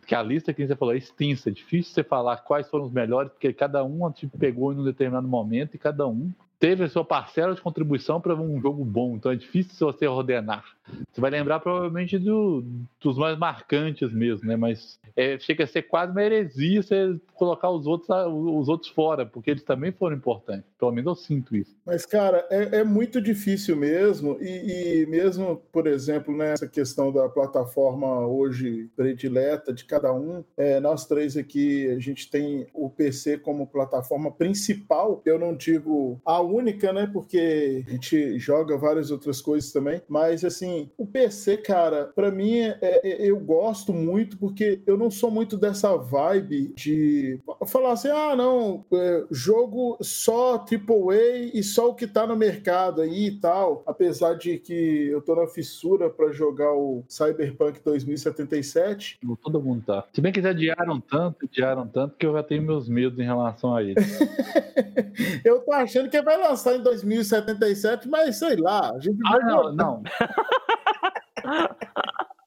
[0.07, 2.93] que a lista que você falou é extensa, é difícil você falar quais foram os
[2.93, 6.30] melhores, porque cada um tipo, pegou em um determinado momento e cada um
[6.62, 10.64] teve a sua parcela de contribuição para um jogo bom, então é difícil você ordenar.
[11.11, 12.64] Você vai lembrar provavelmente do,
[13.01, 14.55] dos mais marcantes mesmo, né?
[14.55, 19.26] Mas é, chega a ser quase uma heresia você colocar os outros, os outros fora,
[19.26, 20.70] porque eles também foram importantes.
[20.82, 21.76] Pelo menos eu sinto isso.
[21.86, 27.28] Mas, cara, é, é muito difícil mesmo, e, e, mesmo, por exemplo, nessa questão da
[27.28, 33.38] plataforma hoje predileta de cada um, é, nós três aqui, a gente tem o PC
[33.38, 35.22] como plataforma principal.
[35.24, 37.08] Eu não digo a única, né?
[37.12, 40.02] Porque a gente joga várias outras coisas também.
[40.08, 45.12] Mas, assim, o PC, cara, para mim, é, é, eu gosto muito porque eu não
[45.12, 51.90] sou muito dessa vibe de falar assim: ah, não, é, jogo só AAA e só
[51.90, 53.82] o que tá no mercado aí e tal.
[53.86, 59.18] Apesar de que eu tô na fissura para jogar o Cyberpunk 2077.
[59.42, 60.04] Todo mundo tá.
[60.12, 63.24] Se bem que eles adiaram tanto, adiaram tanto que eu já tenho meus medos em
[63.24, 63.94] relação a ele.
[65.44, 68.92] eu tô achando que vai lançar em 2077, mas sei lá.
[68.94, 70.02] A gente ah, não, não.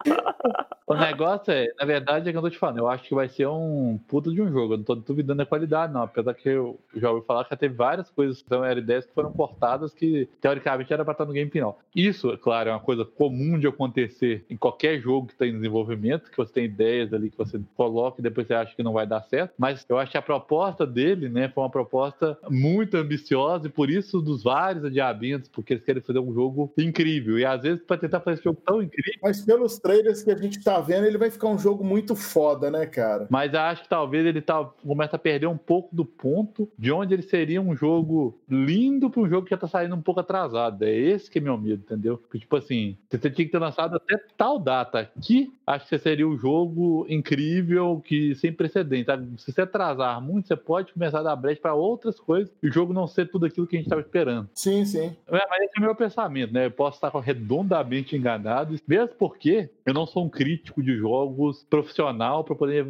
[0.87, 3.27] O negócio é, na verdade, é que eu tô te falando, eu acho que vai
[3.27, 4.73] ser um puta de um jogo.
[4.73, 6.03] Eu não tô duvidando da qualidade, não.
[6.03, 9.13] Apesar que eu já ouvi falar que já teve várias coisas que são R10 que
[9.13, 11.79] foram portadas que, teoricamente, era pra estar no game final.
[11.95, 16.29] Isso, claro, é uma coisa comum de acontecer em qualquer jogo que tem tá desenvolvimento,
[16.29, 19.07] que você tem ideias ali que você coloca e depois você acha que não vai
[19.07, 19.53] dar certo.
[19.57, 23.89] Mas eu acho que a proposta dele, né, foi uma proposta muito ambiciosa e por
[23.89, 27.39] isso dos vários adiamentos, porque eles querem fazer um jogo incrível.
[27.39, 29.13] E às vezes, para tentar fazer esse jogo tão incrível.
[29.23, 32.15] Mas pelos trailers que a gente tá tá vendo, ele vai ficar um jogo muito
[32.15, 33.27] foda, né, cara?
[33.29, 37.13] Mas acho que talvez ele tá, começa a perder um pouco do ponto de onde
[37.13, 40.83] ele seria um jogo lindo para um jogo que já tá saindo um pouco atrasado.
[40.83, 42.17] É esse que é meu medo, entendeu?
[42.17, 46.27] Porque, tipo assim, você tinha que ter lançado até tal data aqui, acho que seria
[46.27, 49.05] um jogo incrível, que sem precedente.
[49.05, 49.41] Sabe?
[49.41, 52.73] Se você atrasar muito, você pode começar a dar brecha para outras coisas e o
[52.73, 54.49] jogo não ser tudo aquilo que a gente estava esperando.
[54.53, 55.15] Sim, sim.
[55.27, 56.65] É, mas esse é o meu pensamento, né?
[56.65, 62.43] Eu posso estar redondamente enganado, mesmo porque eu não sou um crítico de jogos profissional
[62.43, 62.85] para poder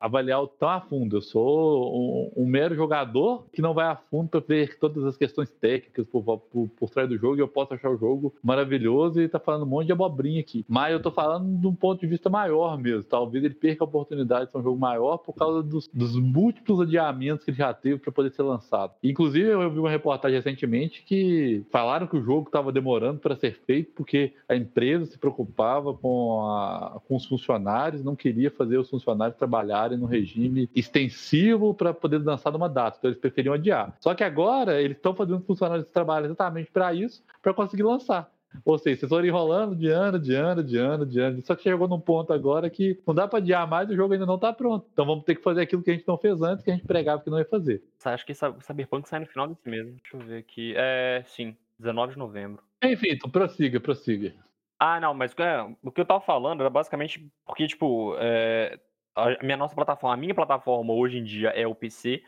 [0.00, 1.16] avaliar tão a fundo.
[1.16, 5.16] Eu sou um, um, mero jogador que não vai a fundo para ver todas as
[5.16, 9.20] questões técnicas por, por, por trás do jogo e eu posso achar o jogo maravilhoso
[9.20, 10.64] e tá falando um monte de abobrinha aqui.
[10.68, 13.04] Mas eu tô falando de um ponto de vista maior mesmo.
[13.04, 16.80] Talvez ele perca a oportunidade de ser um jogo maior por causa dos, dos múltiplos
[16.80, 18.92] adiamentos que ele já teve para poder ser lançado.
[19.02, 23.60] Inclusive, eu vi uma reportagem recentemente que falaram que o jogo estava demorando para ser
[23.66, 28.88] feito porque a empresa se preocupava com, a, com os funcionários, não queria fazer os
[28.88, 33.94] funcionários trabalharem no regime extensivo para poder lançar numa data, então eles preferiam adiar.
[34.00, 38.30] Só que agora eles estão fazendo funcionários trabalhar exatamente para isso, para conseguir lançar.
[38.64, 41.42] Ou seja, vocês foram enrolando de ano, de ano, de ano, de ano.
[41.44, 44.26] Só que chegou num ponto agora que não dá para adiar mais o jogo ainda
[44.26, 44.86] não tá pronto.
[44.92, 46.86] Então vamos ter que fazer aquilo que a gente não fez antes, que a gente
[46.86, 47.82] pregava que não ia fazer.
[48.04, 49.86] Acho que o Cyberpunk sai no final desse mês.
[49.86, 50.74] Deixa eu ver aqui.
[50.76, 52.62] É, sim, 19 de novembro.
[52.82, 54.34] Enfim, então prossiga, prossiga.
[54.80, 58.80] Ah, não, mas é, o que eu tava falando era basicamente porque, tipo, é,
[59.14, 62.22] a minha nossa plataforma, a minha plataforma hoje em dia é o PC,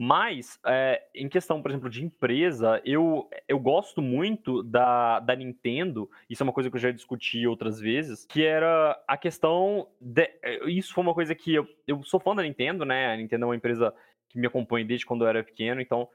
[0.00, 6.08] mas, é, em questão, por exemplo, de empresa, eu, eu gosto muito da, da Nintendo,
[6.30, 9.88] isso é uma coisa que eu já discuti outras vezes, que era a questão.
[10.00, 13.12] De, é, isso foi uma coisa que eu, eu sou fã da Nintendo, né?
[13.12, 13.92] A Nintendo é uma empresa
[14.28, 16.08] que me acompanha desde quando eu era pequeno, então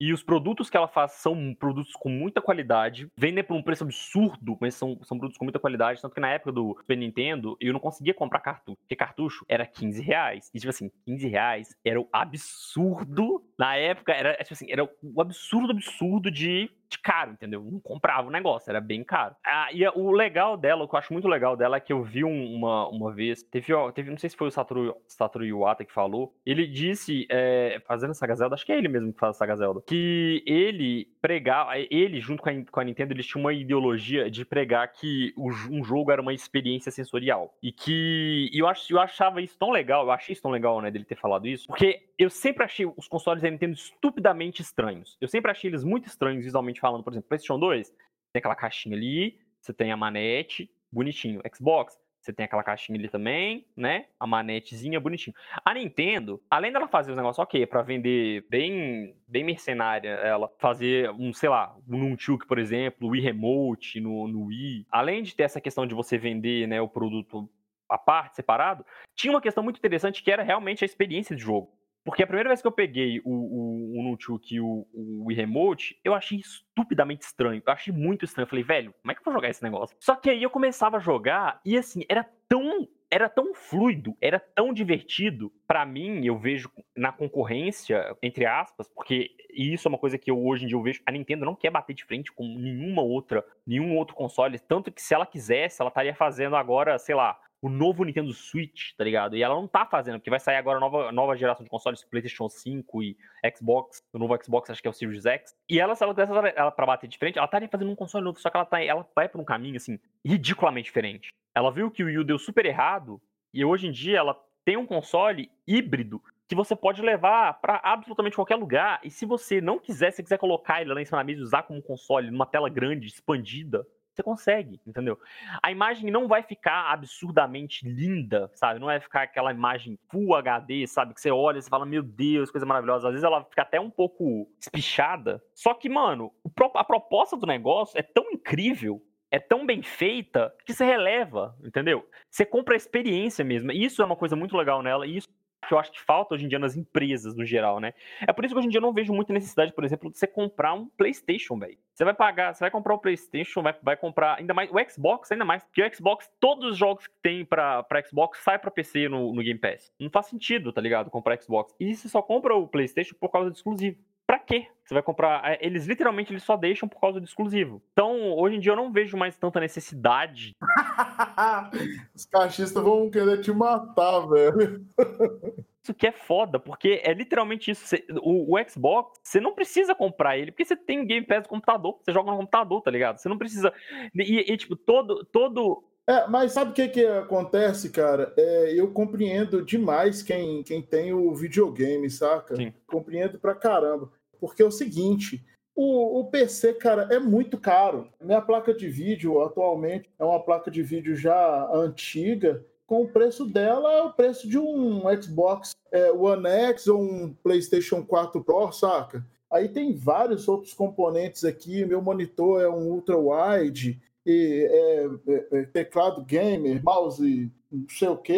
[0.00, 3.84] e os produtos que ela faz são produtos com muita qualidade, vendem por um preço
[3.84, 6.00] absurdo, mas são, são produtos com muita qualidade.
[6.02, 9.66] Tanto que na época do Super Nintendo, eu não conseguia comprar cartucho, porque cartucho era
[9.66, 10.50] 15 reais.
[10.54, 13.42] E tipo assim, 15 reais era o absurdo.
[13.58, 16.70] Na época, era tipo assim, era o absurdo, absurdo de de
[17.02, 17.62] caro, entendeu?
[17.62, 19.34] Não comprava o negócio, era bem caro.
[19.44, 22.02] Ah, e o legal dela, o que eu acho muito legal dela é que eu
[22.02, 25.92] vi uma, uma vez, teve, teve não sei se foi o Satoru, Satoru Iwata que
[25.92, 29.56] falou, ele disse, é, fazendo essa Zelda, acho que é ele mesmo que faz essa
[29.56, 34.30] Zelda, que ele pregava, ele junto com a, com a Nintendo, eles tinham uma ideologia
[34.30, 37.54] de pregar que o, um jogo era uma experiência sensorial.
[37.62, 40.80] E que e eu, ach, eu achava isso tão legal, eu achei isso tão legal,
[40.80, 45.16] né, dele ter falado isso, porque eu sempre achei os consoles da Nintendo estupidamente estranhos.
[45.20, 47.90] Eu sempre achei eles muito estranhos visualmente falando, por exemplo, PlayStation 2,
[48.32, 51.40] tem aquela caixinha ali, você tem a manete, bonitinho.
[51.54, 54.06] Xbox, você tem aquela caixinha ali também, né?
[54.18, 55.34] A manetezinha, bonitinho.
[55.64, 61.10] A Nintendo, além dela fazer os negócios, ok, para vender bem, bem mercenária, ela fazer
[61.12, 64.86] um, sei lá, um Nunchuk, por exemplo, o Wii Remote no, no Wii.
[64.90, 67.48] Além de ter essa questão de você vender, né, o produto
[67.88, 71.70] à parte, separado, tinha uma questão muito interessante que era realmente a experiência de jogo.
[72.06, 75.98] Porque a primeira vez que eu peguei o, o, o Nunchuk e o, o Remote,
[76.04, 77.60] eu achei estupidamente estranho.
[77.66, 78.44] Eu achei muito estranho.
[78.44, 79.96] Eu falei, velho, como é que eu vou jogar esse negócio?
[79.98, 84.38] Só que aí eu começava a jogar e assim, era tão era tão fluido, era
[84.38, 85.52] tão divertido.
[85.66, 90.44] Para mim, eu vejo na concorrência, entre aspas, porque isso é uma coisa que eu
[90.44, 93.44] hoje em dia eu vejo, a Nintendo não quer bater de frente com nenhuma outra,
[93.66, 97.68] nenhum outro console, tanto que se ela quisesse, ela estaria fazendo agora, sei lá, o
[97.68, 99.36] novo Nintendo Switch, tá ligado?
[99.36, 102.04] E ela não tá fazendo, porque vai sair agora a nova, nova geração de consoles,
[102.04, 103.16] PlayStation 5 e
[103.56, 105.52] Xbox, o novo Xbox acho que é o Series X.
[105.68, 108.24] E ela, se ela dessa ela pra bater de frente, ela estaria fazendo um console
[108.24, 111.30] novo, só que ela, tá, ela vai por um caminho, assim, ridiculamente diferente.
[111.56, 113.20] Ela viu que o Wii U deu super errado,
[113.52, 118.36] e hoje em dia ela tem um console híbrido que você pode levar para absolutamente
[118.36, 119.00] qualquer lugar.
[119.02, 121.42] E se você não quiser, se quiser colocar ele lá em cima da mesa e
[121.42, 123.84] usar como console numa tela grande, expandida,
[124.16, 125.18] você consegue, entendeu?
[125.62, 128.80] A imagem não vai ficar absurdamente linda, sabe?
[128.80, 131.14] Não vai ficar aquela imagem Full HD, sabe?
[131.14, 133.08] Que você olha e fala, meu Deus, coisa maravilhosa.
[133.08, 135.42] Às vezes ela fica até um pouco espichada.
[135.54, 136.32] Só que, mano,
[136.74, 142.08] a proposta do negócio é tão incrível é tão bem feita que você releva, entendeu?
[142.30, 143.72] Você compra a experiência mesmo.
[143.72, 145.28] Isso é uma coisa muito legal nela, e isso
[145.66, 147.92] que eu acho que falta hoje em dia nas empresas, no geral, né?
[148.26, 150.18] É por isso que hoje em dia eu não vejo muita necessidade, por exemplo, de
[150.18, 151.78] você comprar um PlayStation, velho.
[151.94, 155.32] Você vai pagar, você vai comprar o PlayStation, vai, vai comprar ainda mais o Xbox,
[155.32, 158.70] ainda mais, porque o Xbox, todos os jogos que tem pra, pra Xbox sai pra
[158.70, 159.92] PC no, no Game Pass.
[159.98, 161.10] Não faz sentido, tá ligado?
[161.10, 161.74] Comprar Xbox.
[161.80, 164.68] E você só compra o PlayStation por causa do exclusivo pra quê?
[164.84, 165.42] Você vai comprar.
[165.44, 167.82] É, eles literalmente eles só deixam por causa do exclusivo.
[167.92, 170.54] Então, hoje em dia eu não vejo mais tanta necessidade.
[172.14, 174.86] Os cachistas vão querer te matar, velho.
[175.82, 177.86] Isso que é foda, porque é literalmente isso.
[177.86, 181.44] Você, o, o, Xbox, você não precisa comprar ele, porque você tem o Game Pass
[181.44, 182.00] no computador.
[182.02, 183.18] Você joga no computador, tá ligado?
[183.18, 183.72] Você não precisa.
[184.12, 188.32] E, e tipo, todo, todo É, mas sabe o que, que acontece, cara?
[188.36, 192.54] É, eu compreendo demais quem, quem tem o videogame, saca?
[192.54, 192.72] Sim.
[192.86, 194.10] Compreendo pra caramba.
[194.38, 195.44] Porque é o seguinte,
[195.74, 198.08] o, o, PC, cara, é muito caro.
[198.20, 202.64] Minha placa de vídeo atualmente é uma placa de vídeo já antiga.
[202.86, 207.34] Com o preço dela é o preço de um Xbox é, One X ou um
[207.42, 209.26] PlayStation 4 Pro, saca?
[209.50, 211.84] Aí tem vários outros componentes aqui.
[211.84, 218.08] Meu monitor é um ultra wide, e, é, é, é, teclado gamer, mouse, não sei
[218.08, 218.32] o que.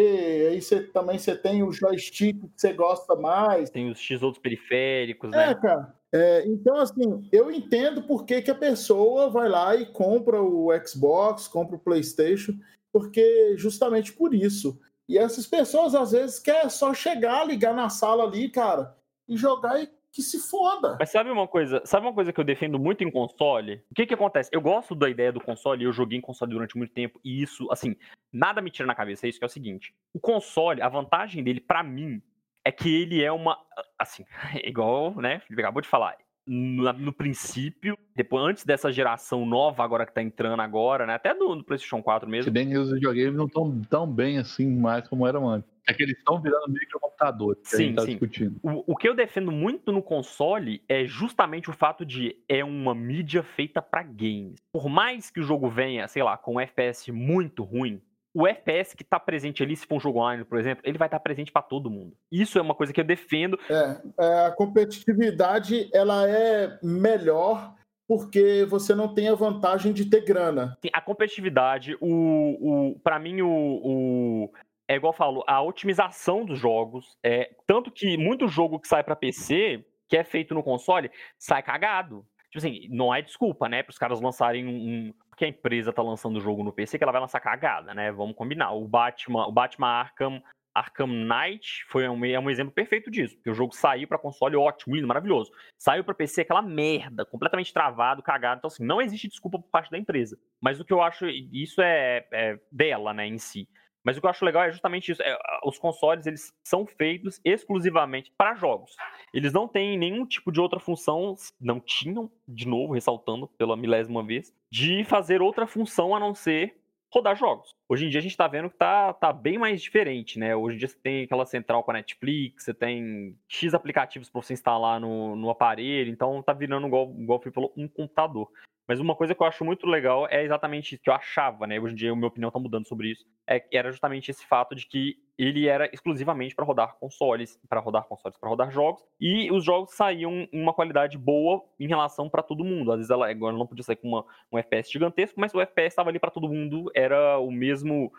[0.51, 3.71] Aí você também você tem o joystick que você gosta mais.
[3.71, 5.55] Tem os X outros periféricos, é, né?
[5.55, 5.95] cara.
[6.13, 10.69] É, então, assim, eu entendo por que, que a pessoa vai lá e compra o
[10.87, 12.59] Xbox, compra o PlayStation,
[12.93, 14.79] porque justamente por isso.
[15.09, 18.95] E essas pessoas, às vezes, quer só chegar, ligar na sala ali, cara,
[19.27, 20.97] e jogar e que se foda.
[20.99, 23.85] Mas sabe uma coisa, sabe uma coisa que eu defendo muito em console?
[23.89, 24.51] O que que acontece?
[24.53, 27.71] Eu gosto da ideia do console, eu joguei em console durante muito tempo e isso,
[27.71, 27.95] assim,
[28.33, 29.95] nada me tira na cabeça, é isso que é o seguinte.
[30.13, 32.21] O console, a vantagem dele para mim
[32.65, 33.57] é que ele é uma
[33.97, 34.25] assim,
[34.65, 40.05] igual, né, Felipe acabou de falar, no, no, princípio, depois, antes dessa geração nova agora
[40.05, 41.15] que tá entrando agora, né?
[41.15, 42.45] Até no, no PlayStation 4 mesmo.
[42.45, 45.71] Se bem que os videogames não estão tão bem assim mais como eram antes.
[45.89, 48.09] É que eles estão virando microcomputador que sim, a gente tá sim.
[48.11, 48.61] discutindo.
[48.63, 52.95] O, o, que eu defendo muito no console é justamente o fato de é uma
[52.95, 54.57] mídia feita para games.
[54.73, 58.03] Por mais que o jogo venha, sei lá, com um FPS muito ruim,
[58.35, 61.09] o FPS que está presente ali, se for um jogo online, por exemplo, ele vai
[61.09, 62.15] estar tá presente para todo mundo.
[62.31, 63.59] Isso é uma coisa que eu defendo.
[63.69, 67.75] É, é, a competitividade ela é melhor
[68.07, 70.79] porque você não tem a vantagem de ter grana.
[70.81, 74.53] Sim, a competitividade, o, o para mim o, o,
[74.89, 79.05] é igual eu falo, a otimização dos jogos, é tanto que muito jogo que sai
[79.05, 82.27] para PC, que é feito no console, sai cagado.
[82.51, 86.03] Tipo assim, não é desculpa, né, para os caras lançarem um, porque a empresa tá
[86.03, 88.11] lançando o jogo no PC que ela vai lançar cagada, né?
[88.11, 88.73] Vamos combinar.
[88.73, 90.43] O Batman, o Batman Arkham,
[90.75, 94.57] Arkham Knight foi um, é um exemplo perfeito disso, porque o jogo saiu para console
[94.57, 95.53] ótimo, lindo, maravilhoso.
[95.77, 98.59] Saiu para PC aquela merda, completamente travado, cagado.
[98.59, 100.37] Então assim, não existe desculpa por parte da empresa.
[100.61, 103.69] Mas o que eu acho, isso é, é dela, né, em si.
[104.09, 105.23] Mas o que eu acho legal é justamente isso.
[105.23, 108.97] É, os consoles eles são feitos exclusivamente para jogos.
[109.35, 114.25] Eles não têm nenhum tipo de outra função, não tinham, de novo, ressaltando pela milésima
[114.25, 116.75] vez, de fazer outra função a não ser
[117.13, 117.75] rodar jogos.
[117.87, 120.57] Hoje em dia a gente está vendo que tá, tá bem mais diferente, né?
[120.57, 124.41] Hoje em dia você tem aquela central com a Netflix, você tem X aplicativos para
[124.41, 128.51] você instalar no, no aparelho, então tá virando, igual, igual o falou, um computador.
[128.89, 131.79] Mas uma coisa que eu acho muito legal é exatamente isso que eu achava, né?
[131.79, 133.27] Hoje em dia a minha opinião tá mudando sobre isso.
[133.47, 138.05] É, era justamente esse fato de que ele era exclusivamente para rodar consoles, para rodar
[138.09, 142.43] consoles, para rodar jogos, e os jogos saíam em uma qualidade boa em relação para
[142.43, 142.91] todo mundo.
[142.91, 145.93] Às vezes ela agora não podia sair com uma, um FPS gigantesco, mas o FPS
[145.93, 148.11] estava ali para todo mundo, era o mesmo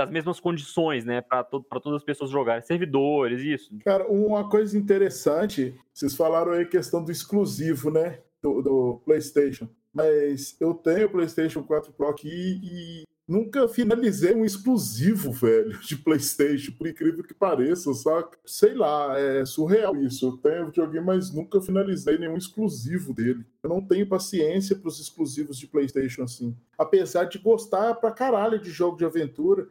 [0.00, 3.76] as mesmas condições, né, para to todas as pessoas jogarem, servidores, isso.
[3.84, 9.68] Cara, uma coisa interessante, vocês falaram aí a questão do exclusivo, né, do, do PlayStation
[9.92, 15.96] mas eu tenho o PlayStation 4 Pro aqui e nunca finalizei um exclusivo, velho, de
[15.96, 18.38] PlayStation, por incrível que pareça, saca?
[18.44, 20.26] Sei lá, é surreal isso.
[20.26, 23.44] Eu tenho videogame, mas nunca finalizei nenhum exclusivo dele.
[23.62, 26.56] Eu não tenho paciência para os exclusivos de PlayStation assim.
[26.76, 29.68] Apesar de gostar pra caralho de jogo de aventura,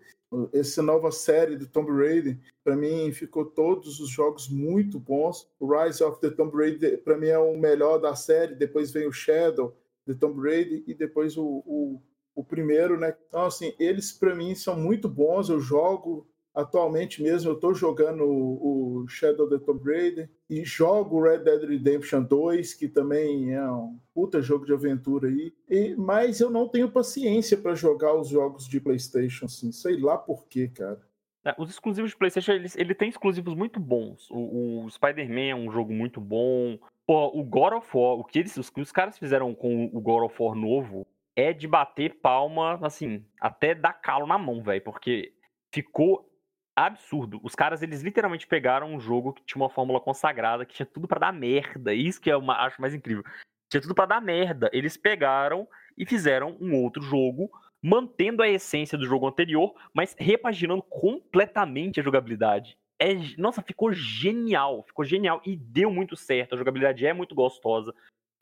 [0.53, 5.47] essa nova série do Tomb Raider, para mim ficou todos os jogos muito bons.
[5.59, 9.07] O Rise of the Tomb Raider para mim é o melhor da série, depois vem
[9.07, 9.75] o Shadow,
[10.05, 12.01] The Tomb Raider e depois o, o,
[12.35, 13.15] o primeiro, né?
[13.27, 15.49] Então, assim, eles para mim são muito bons.
[15.49, 21.21] Eu jogo atualmente mesmo, eu estou jogando o, o Shadow the Tomb Raider e jogo
[21.21, 25.53] Red Dead Redemption 2, que também é um puta jogo de aventura aí.
[25.69, 30.17] E, mas eu não tenho paciência para jogar os jogos de PlayStation, assim, sei lá
[30.17, 30.99] por quê, cara.
[31.43, 34.29] É, os exclusivos de PlayStation, ele, ele tem exclusivos muito bons.
[34.29, 36.77] O, o Spider-Man é um jogo muito bom.
[37.11, 39.99] Pô, o God of War, o que, eles, o que os caras fizeram com o
[39.99, 41.05] God of War novo
[41.35, 45.33] é de bater palma, assim, até dar calo na mão, velho, porque
[45.73, 46.25] ficou
[46.73, 47.37] absurdo.
[47.43, 51.05] Os caras, eles literalmente pegaram um jogo que tinha uma fórmula consagrada, que tinha tudo
[51.05, 51.93] para dar merda.
[51.93, 53.25] Isso que eu acho mais incrível.
[53.69, 54.69] Tinha tudo para dar merda.
[54.71, 57.51] Eles pegaram e fizeram um outro jogo,
[57.83, 64.83] mantendo a essência do jogo anterior, mas repaginando completamente a jogabilidade é, nossa, ficou genial,
[64.83, 66.53] ficou genial e deu muito certo.
[66.53, 67.91] A jogabilidade é muito gostosa,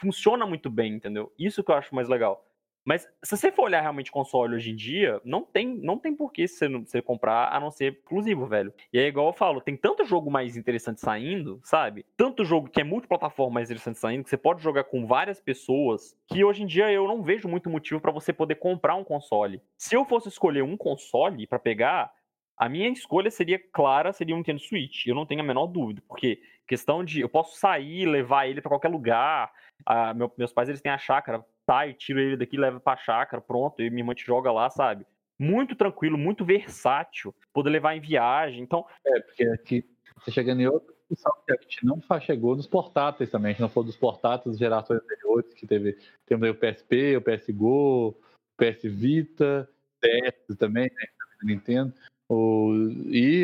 [0.02, 1.32] funciona muito bem, entendeu?
[1.40, 2.46] Isso que eu acho mais legal.
[2.86, 6.34] Mas se você for olhar realmente console hoje em dia, não tem, não tem por
[6.34, 8.74] que você, você comprar a não ser exclusivo, velho.
[8.92, 12.06] E é igual eu falo, tem tanto jogo mais interessante saindo, sabe?
[12.18, 16.18] Tanto jogo que é multiplataforma mais interessante saindo, que você pode jogar com várias pessoas,
[16.28, 19.62] que hoje em dia eu não vejo muito motivo para você poder comprar um console.
[19.78, 22.12] Se eu fosse escolher um console para pegar,
[22.60, 25.08] a minha escolha seria clara, seria um Nintendo Switch.
[25.08, 28.70] Eu não tenho a menor dúvida, porque questão de eu posso sair, levar ele para
[28.70, 29.50] qualquer lugar.
[29.86, 33.42] Ah, meu, meus pais eles têm a chácara, sai, tiro ele daqui, leva para chácara,
[33.42, 35.06] pronto, e minha irmã te joga lá, sabe?
[35.40, 38.62] Muito tranquilo, muito versátil, poder levar em viagem.
[38.62, 40.70] Então, é porque aqui você chegando em
[41.10, 43.52] discussão que a gente não chegou nos portáteis também.
[43.52, 47.22] A gente não falou dos portáteis das gerações anteriores, que teve temos o PSP, o
[47.22, 48.16] PSGO, o
[48.58, 49.70] PS Vita,
[50.02, 51.08] DS também, né?
[51.42, 51.94] Nintendo.
[52.30, 52.72] O,
[53.08, 53.44] e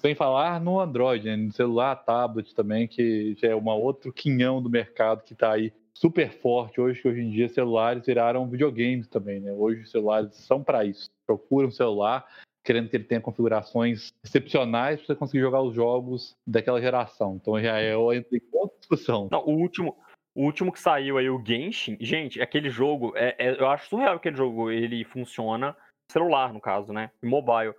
[0.00, 4.62] sem falar no Android, né, no celular, tablet também, que já é um outro quinhão
[4.62, 9.08] do mercado que está aí super forte hoje, que hoje em dia celulares viraram videogames
[9.08, 9.52] também, né?
[9.52, 11.10] Hoje os celulares são para isso.
[11.26, 12.26] Procura um celular
[12.64, 17.36] querendo que ele tenha configurações excepcionais para você conseguir jogar os jogos daquela geração.
[17.40, 18.38] Então já é outra
[18.78, 19.28] discussão.
[19.30, 19.96] Não, o último,
[20.34, 24.14] o último que saiu aí, o Genshin, gente, aquele jogo, é, é, eu acho surreal
[24.14, 25.76] que aquele jogo ele funciona
[26.10, 27.10] celular, no caso, né?
[27.22, 27.74] Mobile.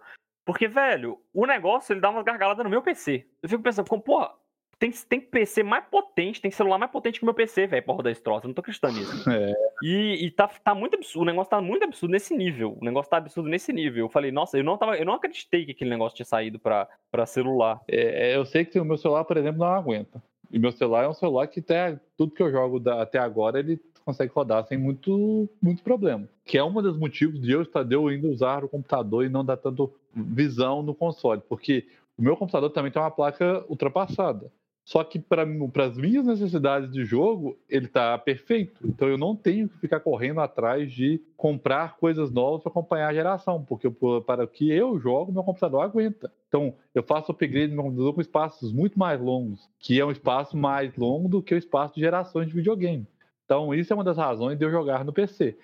[0.46, 3.26] Porque, velho, o negócio ele dá uma gargalada no meu PC.
[3.42, 4.32] Eu fico pensando, como, porra,
[4.78, 8.22] tem, tem PC mais potente, tem celular mais potente que o meu PC, velho, esse
[8.22, 8.46] troço.
[8.46, 9.24] Eu não tô acreditando nisso.
[9.32, 9.54] É.
[9.82, 11.24] E, e tá, tá muito absurdo.
[11.24, 12.78] O negócio tá muito absurdo nesse nível.
[12.82, 14.06] O negócio tá absurdo nesse nível.
[14.06, 16.88] Eu falei, nossa, eu não, tava, eu não acreditei que aquele negócio tinha saído pra,
[17.10, 17.82] pra celular.
[17.88, 20.22] É, é eu sei que o meu celular, por exemplo, não aguenta.
[20.52, 23.60] E meu celular é um celular que até tudo que eu jogo da, até agora,
[23.60, 26.28] ele consegue rodar sem muito, muito problema.
[26.46, 29.44] Que é um dos motivos de eu, de eu ainda usar o computador e não
[29.44, 31.42] dar tanto visão no console.
[31.48, 31.88] Porque
[32.18, 34.52] o meu computador também tem uma placa ultrapassada.
[34.86, 35.44] Só que para
[35.86, 38.86] as minhas necessidades de jogo, ele está perfeito.
[38.86, 43.14] Então eu não tenho que ficar correndo atrás de comprar coisas novas para acompanhar a
[43.14, 43.90] geração, porque
[44.26, 46.30] para o que eu jogo, meu computador aguenta.
[46.50, 50.12] Então eu faço upgrade no meu computador com espaços muito mais longos, que é um
[50.12, 53.08] espaço mais longo do que o espaço de gerações de videogame.
[53.46, 55.58] Então isso é uma das razões de eu jogar no PC.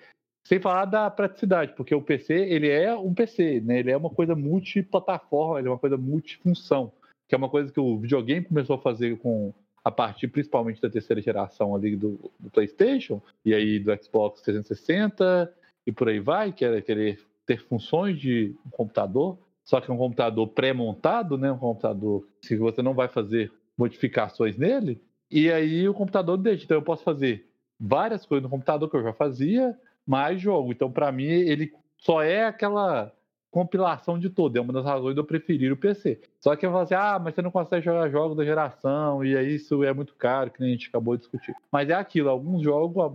[0.46, 3.78] Sem falar da praticidade, porque o PC ele é um PC, né?
[3.78, 6.92] Ele é uma coisa multiplataforma, ele é uma coisa multifunção
[7.30, 9.54] que é uma coisa que o videogame começou a fazer com
[9.84, 15.54] a partir principalmente da terceira geração ali do, do PlayStation e aí do Xbox 360
[15.86, 19.96] e por aí vai, que era querer ter funções de um computador, só que um
[19.96, 25.00] computador pré-montado, né, um computador que você não vai fazer modificações nele,
[25.30, 26.64] e aí o computador deixa.
[26.64, 27.48] Então eu posso fazer
[27.80, 29.76] várias coisas no computador que eu já fazia,
[30.06, 30.72] mais jogo.
[30.72, 33.12] Então para mim ele só é aquela
[33.50, 34.56] compilação de tudo.
[34.56, 36.20] É uma das razões de eu preferir o PC.
[36.38, 39.36] Só que eu falo assim, ah, mas você não consegue jogar jogos da geração, e
[39.36, 41.54] aí isso é muito caro, que nem a gente acabou de discutir.
[41.70, 43.12] Mas é aquilo, alguns jogos,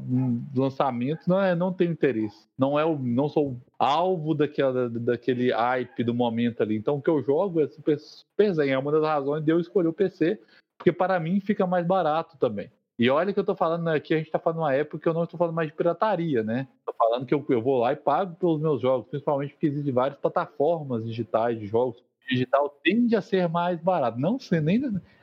[0.53, 2.47] lançamentos, não, é, não tem interesse.
[2.57, 6.75] Não, é o, não sou alvo daquela, daquele hype do momento ali.
[6.75, 8.71] Então o que eu jogo é super, super zen.
[8.71, 10.39] É uma das razões de eu escolher o PC,
[10.77, 12.69] porque para mim fica mais barato também.
[12.97, 15.13] E olha que eu tô falando aqui, a gente tá falando uma época que eu
[15.13, 16.67] não estou falando mais de pirataria, né?
[16.85, 19.93] Tô falando que eu, eu vou lá e pago pelos meus jogos, principalmente porque existem
[19.93, 21.99] várias plataformas digitais de jogos.
[21.99, 24.17] O digital tende a ser mais barato.
[24.17, 24.79] Não sei, nem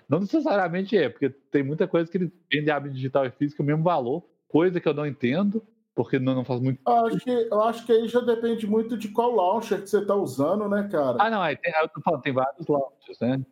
[0.09, 3.67] não necessariamente é, porque tem muita coisa que ele vende a digital e física o
[3.67, 6.79] mesmo valor, coisa que eu não entendo, porque não, não faz muito.
[6.87, 10.01] Eu acho, que, eu acho que aí já depende muito de qual launcher que você
[10.01, 11.17] está usando, né, cara?
[11.19, 13.43] Ah, não, aí tem, eu tô falando, tem vários launchers, né?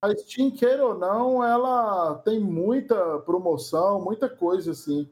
[0.00, 5.08] A Steam, queira ou não, ela tem muita promoção, muita coisa assim.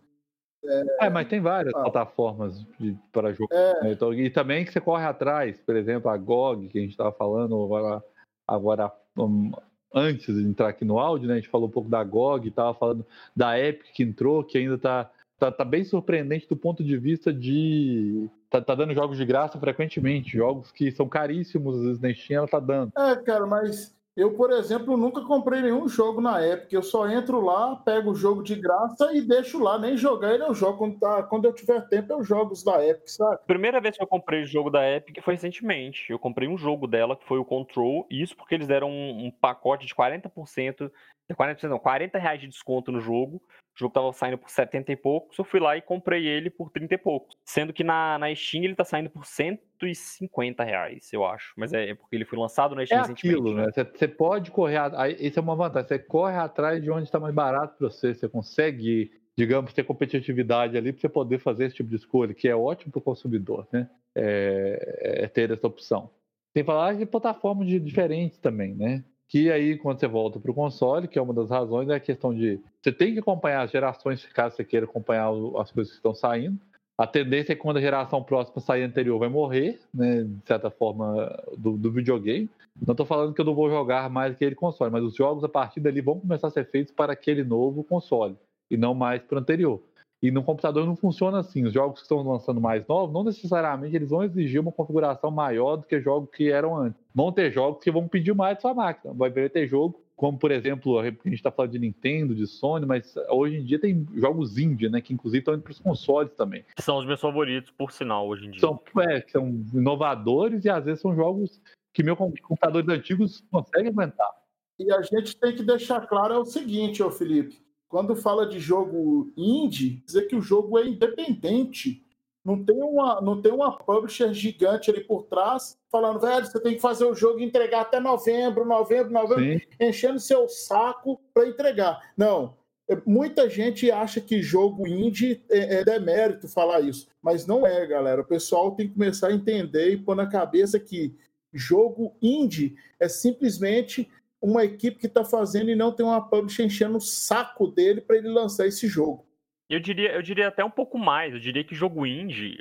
[0.64, 2.64] É, é mas tem várias ah, plataformas
[3.12, 3.52] para jogo.
[3.52, 3.92] É, né?
[3.92, 7.12] então, e também que você corre atrás, por exemplo, a GOG, que a gente estava
[7.12, 8.04] falando agora,
[8.46, 9.50] agora um,
[9.94, 11.34] antes de entrar aqui no áudio, né?
[11.34, 14.74] A gente falou um pouco da GOG, estava falando da Epic que entrou, que ainda
[14.74, 18.28] está tá, tá, bem surpreendente do ponto de vista de.
[18.48, 22.38] Tá, tá, dando jogos de graça frequentemente, jogos que são caríssimos, às vezes na Steam
[22.38, 22.92] ela tá dando.
[22.96, 26.72] É, cara, mas eu, por exemplo, nunca comprei nenhum jogo na Epic.
[26.72, 29.78] Eu só entro lá, pego o jogo de graça e deixo lá.
[29.78, 30.78] Nem jogar ele eu jogo.
[30.78, 33.38] Quando, tá, quando eu tiver tempo, eu jogo os da Epic, sabe?
[33.46, 36.10] Primeira vez que eu comprei jogo da Epic foi recentemente.
[36.10, 38.06] Eu comprei um jogo dela, que foi o Control.
[38.10, 40.90] Isso porque eles deram um, um pacote de 40%,
[41.30, 43.42] 40%, não, 40 reais de desconto no jogo.
[43.76, 46.70] O jogo tava saindo por 70 e poucos, eu fui lá e comprei ele por
[46.70, 47.36] 30 e poucos.
[47.44, 51.52] Sendo que na, na Steam ele tá saindo por 150 reais, eu acho.
[51.58, 53.66] Mas é, é porque ele foi lançado na Steam é aquilo, né?
[53.94, 54.80] Você pode correr,
[55.20, 58.26] isso é uma vantagem, você corre atrás de onde está mais barato para você, você
[58.26, 62.56] consegue, digamos, ter competitividade ali para você poder fazer esse tipo de escolha, que é
[62.56, 63.90] ótimo para o consumidor, né?
[64.14, 66.10] É, é ter essa opção.
[66.54, 69.04] Sem falar de plataformas diferentes também, né?
[69.28, 72.00] Que aí, quando você volta para o console, que é uma das razões, é a
[72.00, 75.98] questão de você tem que acompanhar as gerações, caso você queira acompanhar as coisas que
[75.98, 76.58] estão saindo.
[76.98, 80.70] A tendência é que quando a geração próxima sair anterior vai morrer, né, de certa
[80.70, 82.48] forma, do, do videogame.
[82.86, 85.48] Não estou falando que eu não vou jogar mais aquele console, mas os jogos a
[85.48, 88.36] partir dali vão começar a ser feitos para aquele novo console
[88.70, 89.82] e não mais para o anterior.
[90.22, 91.64] E no computador não funciona assim.
[91.64, 95.76] Os jogos que estão lançando mais novos, não necessariamente eles vão exigir uma configuração maior
[95.76, 97.00] do que jogos que eram antes.
[97.14, 99.12] Vão ter jogos que vão pedir mais da sua máquina.
[99.12, 103.14] Vai ter jogo, como por exemplo, a gente está falando de Nintendo, de Sony, mas
[103.28, 105.02] hoje em dia tem jogos indie, né?
[105.02, 106.64] Que inclusive estão indo para os consoles também.
[106.80, 108.60] São os meus favoritos, por sinal, hoje em dia.
[108.60, 111.60] São, é, são inovadores e às vezes são jogos
[111.92, 114.30] que meus computadores antigos conseguem aguentar.
[114.78, 118.58] E a gente tem que deixar claro é o seguinte, ô Felipe quando fala de
[118.58, 122.02] jogo indie, dizer que o jogo é independente.
[122.44, 126.74] Não tem uma, não tem uma publisher gigante ali por trás falando, velho, você tem
[126.74, 129.60] que fazer o jogo e entregar até novembro, novembro, novembro, Sim.
[129.80, 132.12] enchendo seu saco para entregar.
[132.16, 132.56] Não.
[133.04, 138.20] Muita gente acha que jogo indie é, é demérito falar isso, mas não é, galera.
[138.20, 141.16] O pessoal tem que começar a entender e pôr na cabeça que
[141.52, 144.08] jogo indie é simplesmente
[144.46, 148.16] uma equipe que está fazendo e não tem uma publisher enchendo o saco dele para
[148.16, 149.26] ele lançar esse jogo.
[149.68, 151.34] Eu diria, eu diria até um pouco mais.
[151.34, 152.56] Eu diria que jogo indie,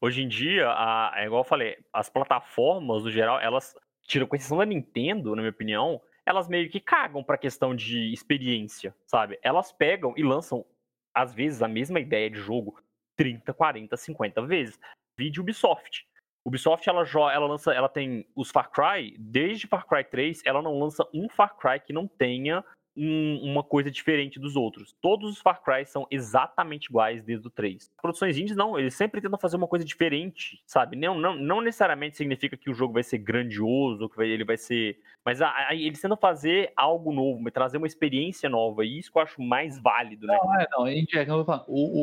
[0.00, 4.34] hoje em dia, a, é igual eu falei, as plataformas, no geral, elas, tiram com
[4.34, 8.94] exceção da Nintendo, na minha opinião, elas meio que cagam para a questão de experiência,
[9.06, 9.38] sabe?
[9.42, 10.64] Elas pegam e lançam,
[11.14, 12.80] às vezes, a mesma ideia de jogo
[13.14, 14.80] 30, 40, 50 vezes.
[15.18, 16.06] Vídeo Ubisoft.
[16.46, 20.78] Ubisoft ela, ela lança, ela tem os Far Cry, desde Far Cry 3, ela não
[20.78, 22.64] lança um Far Cry que não tenha
[22.96, 24.94] um, uma coisa diferente dos outros.
[25.02, 27.90] Todos os Far Cry são exatamente iguais desde o 3.
[28.00, 30.96] Produções indies não, eles sempre tentam fazer uma coisa diferente, sabe?
[30.96, 34.56] Não, não, não necessariamente significa que o jogo vai ser grandioso, que vai, ele vai
[34.56, 34.98] ser.
[35.24, 39.18] Mas a, a, eles tentam fazer algo novo, trazer uma experiência nova, e isso que
[39.18, 40.38] eu acho mais válido, né?
[40.40, 41.26] Não, é, não, indie, é,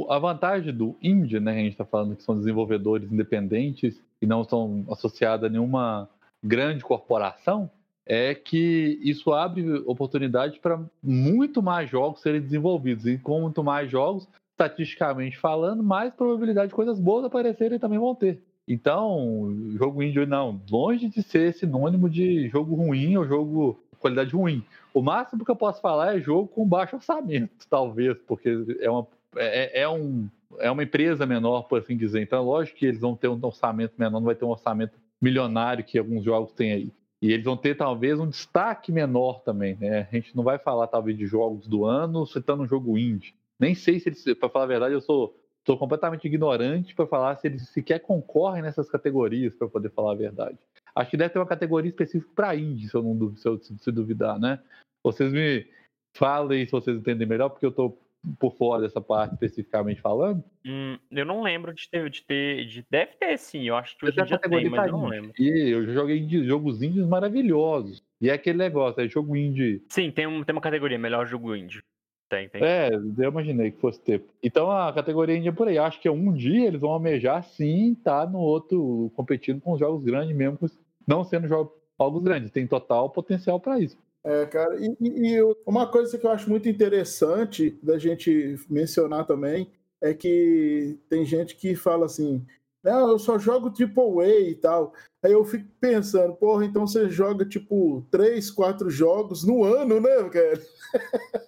[0.09, 4.25] a vantagem do indie, né, que a gente tá falando que são desenvolvedores independentes e
[4.25, 6.09] não são associados a nenhuma
[6.41, 7.69] grande corporação,
[8.05, 13.05] é que isso abre oportunidade para muito mais jogos serem desenvolvidos.
[13.05, 18.15] E com muito mais jogos, estatisticamente falando, mais probabilidade de coisas boas aparecerem também vão
[18.15, 18.41] ter.
[18.65, 24.63] Então, jogo indie não, longe de ser sinônimo de jogo ruim ou jogo qualidade ruim.
[24.93, 29.05] O máximo que eu posso falar é jogo com baixo orçamento, talvez, porque é uma,
[29.35, 30.29] é, é um,
[30.59, 32.21] é uma empresa menor, por assim dizer.
[32.21, 35.83] Então, lógico que eles vão ter um orçamento menor, não vai ter um orçamento milionário
[35.83, 36.93] que alguns jogos têm aí.
[37.21, 40.09] E eles vão ter talvez um destaque menor também, né?
[40.11, 43.33] A gente não vai falar talvez de jogos do ano citando um jogo indie.
[43.57, 45.33] Nem sei se eles, para falar a verdade, eu sou,
[45.65, 50.15] sou completamente ignorante para falar se eles sequer concorrem nessas categorias, para poder falar a
[50.15, 50.57] verdade.
[50.93, 54.37] Acho que deve ter uma categoria específica para indie, se eu não se, se duvidar,
[54.37, 54.59] né?
[55.01, 55.65] Vocês me
[56.13, 57.97] falem se vocês entendem melhor, porque eu estou
[58.39, 60.43] por fora dessa parte especificamente falando?
[60.65, 64.05] Hum, eu não lembro de ter, de ter, de, deve ter sim, eu acho que
[64.05, 65.31] hoje em dia tem, mas eu não lembro.
[65.37, 68.01] E eu joguei jogos indies maravilhosos.
[68.21, 69.83] E é aquele negócio, é jogo indie.
[69.89, 71.83] Sim, tem, um, tem uma categoria, melhor jogo indie.
[72.29, 72.63] Tem, tem.
[72.63, 74.23] É, eu imaginei que fosse ter.
[74.41, 75.77] Então a categoria indie é por aí.
[75.77, 80.03] Acho que um dia eles vão almejar sim tá no outro, competindo com os jogos
[80.03, 80.57] grandes mesmo,
[81.05, 81.73] não sendo jogos
[82.23, 82.49] grandes.
[82.49, 83.97] Tem total potencial para isso.
[84.25, 89.69] É, cara, e, e, uma coisa que eu acho muito interessante da gente mencionar também
[90.01, 92.45] é que tem gente que fala assim:
[92.83, 94.93] não, eu só jogo AAA e tal.
[95.23, 100.29] Aí eu fico pensando, porra, então você joga tipo três, quatro jogos no ano, né,
[100.29, 100.61] cara?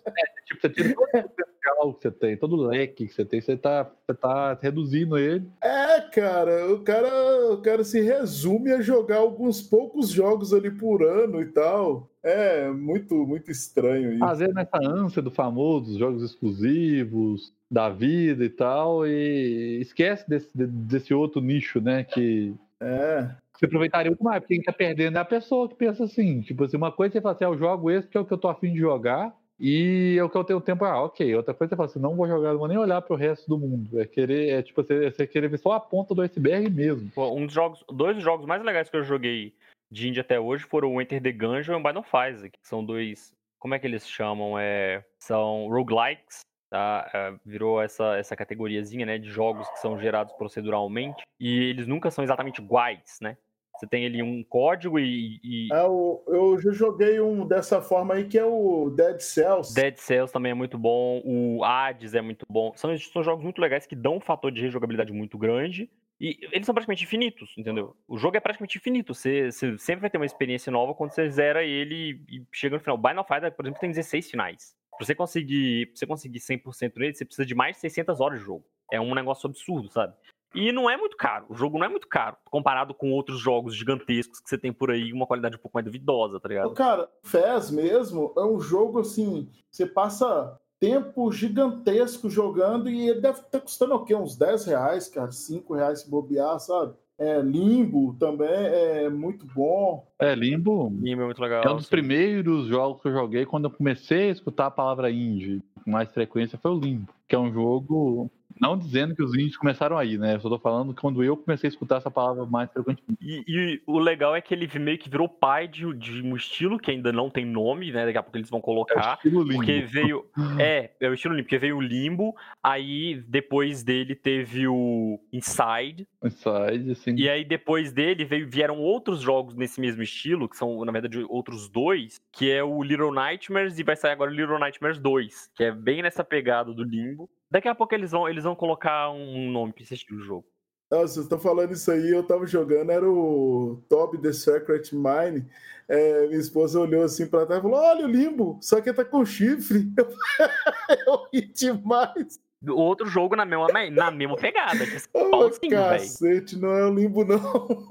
[0.07, 3.25] É, tipo, você tira todo o potencial que você tem, todo o leque que você
[3.25, 5.49] tem, você tá, você tá reduzindo ele.
[5.61, 11.03] É, cara, o cara, o cara se resume a jogar alguns poucos jogos ali por
[11.03, 12.09] ano e tal.
[12.23, 14.25] É muito, muito estranho isso.
[14.25, 20.49] Às vezes nessa ânsia do famoso, jogos exclusivos, da vida e tal, e esquece desse,
[20.55, 22.03] desse outro nicho, né?
[22.03, 23.29] Que é.
[23.53, 26.63] você aproveitaria muito mais, porque quem tá perdendo é a pessoa que pensa assim, tipo
[26.63, 28.33] assim, uma coisa é você fala assim, ah, eu jogo esse que é o que
[28.33, 31.34] eu tô afim de jogar, e é o que eu tenho tempo, ah, ok.
[31.36, 33.47] Outra coisa é você fala assim, não vou jogar, não vou nem olhar pro resto
[33.47, 33.99] do mundo.
[33.99, 37.10] É querer, é tipo, você, você querer ver só a ponta do iceberg mesmo.
[37.18, 39.53] Um dos jogos, dois jogos mais legais que eu joguei
[39.89, 43.32] de indie até hoje foram o Enter the Gungeon e o Binding que são dois,
[43.60, 44.60] como é que eles chamam?
[44.60, 47.10] É, são roguelikes, tá?
[47.14, 52.12] É, virou essa, essa categoriazinha, né, de jogos que são gerados proceduralmente e eles nunca
[52.12, 53.38] são exatamente iguais, né?
[53.78, 55.39] Você tem ali um código e.
[55.43, 55.67] e...
[55.73, 59.73] É, eu já joguei um dessa forma aí que é o Dead Cells.
[59.73, 62.73] Dead Cells também é muito bom, o Hades é muito bom.
[62.76, 66.65] São, são jogos muito legais que dão um fator de rejogabilidade muito grande e eles
[66.65, 67.95] são praticamente infinitos, entendeu?
[68.07, 69.13] O jogo é praticamente infinito.
[69.13, 72.82] Você, você sempre vai ter uma experiência nova quando você zera ele e chega no
[72.82, 72.97] final.
[72.97, 74.76] Of Isaac, por exemplo, tem 16 finais.
[74.97, 78.39] Pra você conseguir, pra você conseguir 100% nele, você precisa de mais de 600 horas
[78.39, 78.65] de jogo.
[78.91, 80.13] É um negócio absurdo, sabe?
[80.56, 81.45] E não é muito caro.
[81.49, 84.89] O jogo não é muito caro, comparado com outros jogos gigantescos que você tem por
[84.89, 86.74] aí, uma qualidade um pouco mais duvidosa, tá ligado?
[86.74, 93.39] Cara, Fez mesmo é um jogo assim, você passa tempo gigantesco jogando e ele deve
[93.39, 94.16] estar tá custando o quê?
[94.16, 96.93] Uns 10 reais, cara, 5 reais se bobear, sabe?
[97.18, 100.06] É, Limbo também é muito bom.
[100.20, 100.89] É, Limbo.
[100.89, 101.64] Limbo é muito legal.
[101.64, 101.91] É um dos sim.
[101.91, 106.12] primeiros jogos que eu joguei quando eu comecei a escutar a palavra indie com mais
[106.12, 108.30] frequência foi o Limbo, que é um jogo
[108.60, 110.36] não dizendo que os índios começaram aí, né?
[110.36, 113.20] Eu só tô falando que quando eu comecei a escutar essa palavra mais frequentemente.
[113.22, 116.80] E, e, o legal é que ele meio que virou pai de, de, um estilo
[116.80, 118.06] que ainda não tem nome, né?
[118.06, 118.93] Daqui a pouco eles vão colocar.
[118.95, 119.56] É o estilo limbo.
[119.56, 120.26] Porque veio.
[120.60, 126.08] é, é o estilo limbo, porque veio o limbo, aí depois dele teve o Inside.
[126.24, 127.16] Inside, sim.
[127.16, 131.26] E aí depois dele veio, vieram outros jogos nesse mesmo estilo, que são, na verdade,
[131.30, 135.51] outros dois, que é o Little Nightmares e vai sair agora o Little Nightmares 2,
[135.56, 137.30] que é bem nessa pegada do limbo.
[137.56, 140.45] Daqui a pouco eles vão, eles vão colocar um nome pra esse estilo de jogo.
[140.91, 145.49] Nossa, vocês estão falando isso aí, eu tava jogando, era o Top The Secret Mine.
[145.88, 149.06] É, minha esposa olhou assim pra trás e falou: Olha o limbo, só que tá
[149.06, 149.88] com chifre.
[151.08, 152.41] Eu ri demais.
[152.68, 154.80] Outro jogo na mesma, na mesma pegada.
[155.16, 156.62] Oh, cacete, véio.
[156.62, 157.88] não é o limbo, não.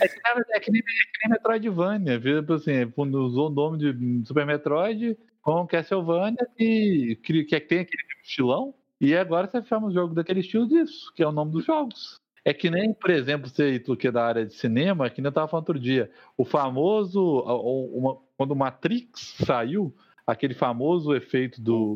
[0.00, 0.18] É que,
[0.52, 2.18] é que, nem, é que nem Metroidvania.
[2.18, 8.02] Tipo assim, usou o nome de Super Metroid, com Castlevania, que, que, que tem aquele
[8.22, 11.64] estilão, e agora você chama o jogo daquele estilo disso, que é o nome dos
[11.64, 12.20] jogos.
[12.44, 15.30] É que nem, por exemplo, você que é da área de cinema, que nem eu
[15.30, 19.94] estava falando outro dia, o famoso, uma, quando o Matrix saiu,
[20.26, 21.94] aquele famoso efeito do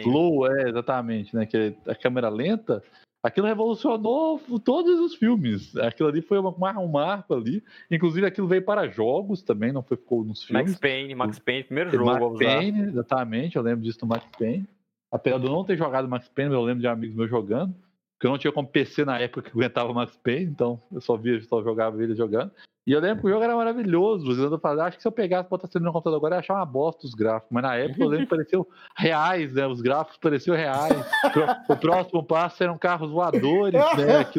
[0.00, 2.82] slow, é, exatamente, né, que é a câmera lenta,
[3.26, 5.76] Aquilo revolucionou todos os filmes.
[5.78, 7.60] Aquilo ali foi uma, um marco ali.
[7.90, 10.70] Inclusive, aquilo veio para jogos também, não foi, ficou nos filmes.
[10.70, 12.04] Max Payne, Max Payne, primeiro jogo.
[12.04, 14.64] Max Payne, exatamente, eu lembro disso do Max Payne.
[15.10, 17.74] Apesar de eu não ter jogado Max Payne, eu lembro de amigos meus jogando.
[18.14, 21.16] Porque eu não tinha como PC na época que aguentava Max Payne, então eu só
[21.16, 22.52] via, só jogava ele jogando.
[22.86, 24.30] E eu lembro que o jogo era maravilhoso.
[24.30, 27.04] Eu falando, acho que se eu pegasse botasse no computador agora, ia achar uma bosta
[27.04, 27.50] os gráficos.
[27.50, 28.66] Mas na época eu lembro que pareciam
[28.96, 29.66] reais, né?
[29.66, 30.94] Os gráficos pareciam reais.
[31.68, 34.24] o próximo passo eram carros voadores, né?
[34.24, 34.38] Que...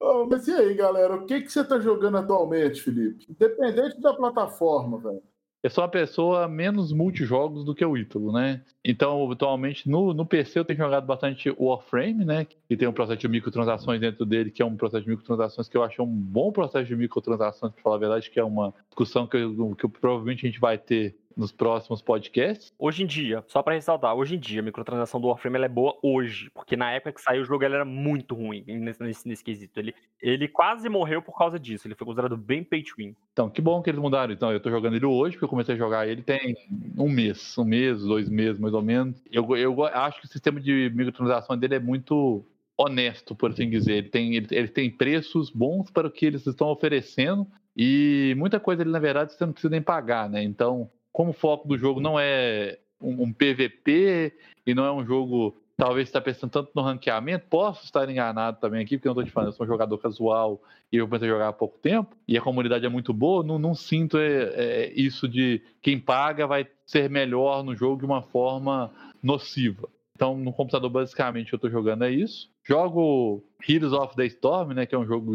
[0.00, 1.16] oh, mas e aí, galera?
[1.16, 3.26] O que, que você tá jogando atualmente, Felipe?
[3.28, 5.31] Independente da plataforma, velho
[5.62, 8.62] eu sou uma pessoa menos multijogos do que o Ítalo, né?
[8.84, 12.44] Então, atualmente, no, no PC eu tenho jogado bastante Warframe, né?
[12.68, 15.76] Que tem um processo de microtransações dentro dele, que é um processo de microtransações que
[15.76, 19.24] eu acho um bom processo de microtransações, para falar a verdade, que é uma discussão
[19.26, 22.72] que, eu, que provavelmente a gente vai ter nos próximos podcasts.
[22.78, 25.98] Hoje em dia, só para ressaltar, hoje em dia a microtransação do Warframe é boa
[26.02, 29.44] hoje, porque na época que saiu o jogo ela era muito ruim nesse, nesse, nesse
[29.44, 29.78] quesito.
[29.78, 33.14] Ele, ele quase morreu por causa disso, ele foi considerado bem pay to win.
[33.32, 34.32] Então, que bom que eles mudaram.
[34.32, 36.56] Então, eu tô jogando ele hoje, porque eu comecei a jogar ele tem
[36.98, 39.22] um mês, um mês, dois meses mais ou menos.
[39.30, 42.44] Eu, eu acho que o sistema de microtransação dele é muito
[42.76, 43.94] honesto, por assim dizer.
[43.94, 48.60] Ele tem, ele, ele tem preços bons para o que eles estão oferecendo e muita
[48.60, 50.42] coisa ele, na verdade, você não precisa nem pagar, né?
[50.42, 54.32] Então, como o foco do jogo não é um, um PVP
[54.66, 58.82] e não é um jogo talvez está pensando tanto no ranqueamento, posso estar enganado também
[58.82, 61.28] aqui, porque eu não estou te falando, eu sou um jogador casual e eu comecei
[61.28, 64.42] a jogar há pouco tempo, e a comunidade é muito boa, não, não sinto é,
[64.54, 68.92] é, isso de quem paga vai ser melhor no jogo de uma forma
[69.22, 69.88] nociva.
[70.14, 72.48] Então, no computador, basicamente, eu estou jogando é isso.
[72.62, 75.32] Jogo Heroes of the Storm, né, que é um jogo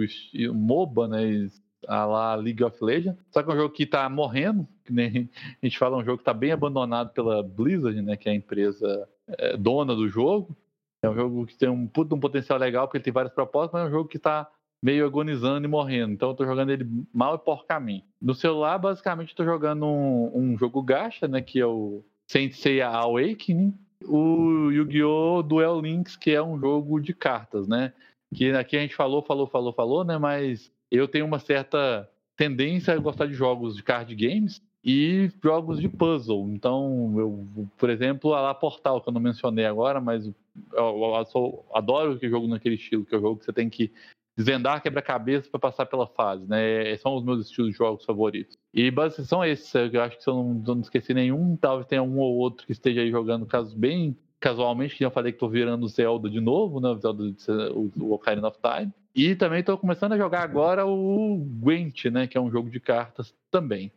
[0.53, 1.49] MOBA, né,
[1.87, 3.17] a lá League of Legends.
[3.31, 5.29] Só que é um jogo que tá morrendo, que nem
[5.61, 8.33] a gente fala, é um jogo que tá bem abandonado pela Blizzard, né, que é
[8.33, 10.55] a empresa é, dona do jogo.
[11.01, 13.83] É um jogo que tem um, um potencial legal, porque ele tem várias propostas, mas
[13.83, 14.49] é um jogo que tá
[14.81, 16.13] meio agonizando e morrendo.
[16.13, 18.05] Então eu tô jogando ele mal e porcamente.
[18.21, 22.81] No celular, basicamente, eu tô jogando um, um jogo gacha, né, que é o Sensei
[22.81, 23.73] Awakening.
[24.05, 25.41] O Yu-Gi-Oh!
[25.41, 27.93] Duel Links, que é um jogo de cartas, né?
[28.33, 30.17] Que aqui a gente falou, falou, falou, falou, né?
[30.17, 35.79] Mas eu tenho uma certa tendência a gostar de jogos de card games e jogos
[35.79, 36.49] de puzzle.
[36.51, 40.35] Então, eu, por exemplo, a La Portal, que eu não mencionei agora, mas eu,
[40.73, 43.69] eu, eu sou, adoro que jogo naquele estilo, que é o jogo que você tem
[43.69, 43.91] que
[44.37, 46.95] desvendar quebra-cabeça para passar pela fase, né?
[46.97, 48.55] São os meus estilos de jogos favoritos.
[48.71, 52.03] E basicamente são esses, eu acho que se eu não, não esqueci nenhum, talvez tenha
[52.03, 55.49] um ou outro que esteja aí jogando casos bem casualmente, que eu falei que tô
[55.49, 56.95] virando Zelda de novo, né?
[57.01, 57.23] Zelda,
[57.73, 58.93] o Ocarina of Time.
[59.17, 62.27] E também estou começando a jogar agora o Gwent, né?
[62.27, 63.91] Que é um jogo de cartas também.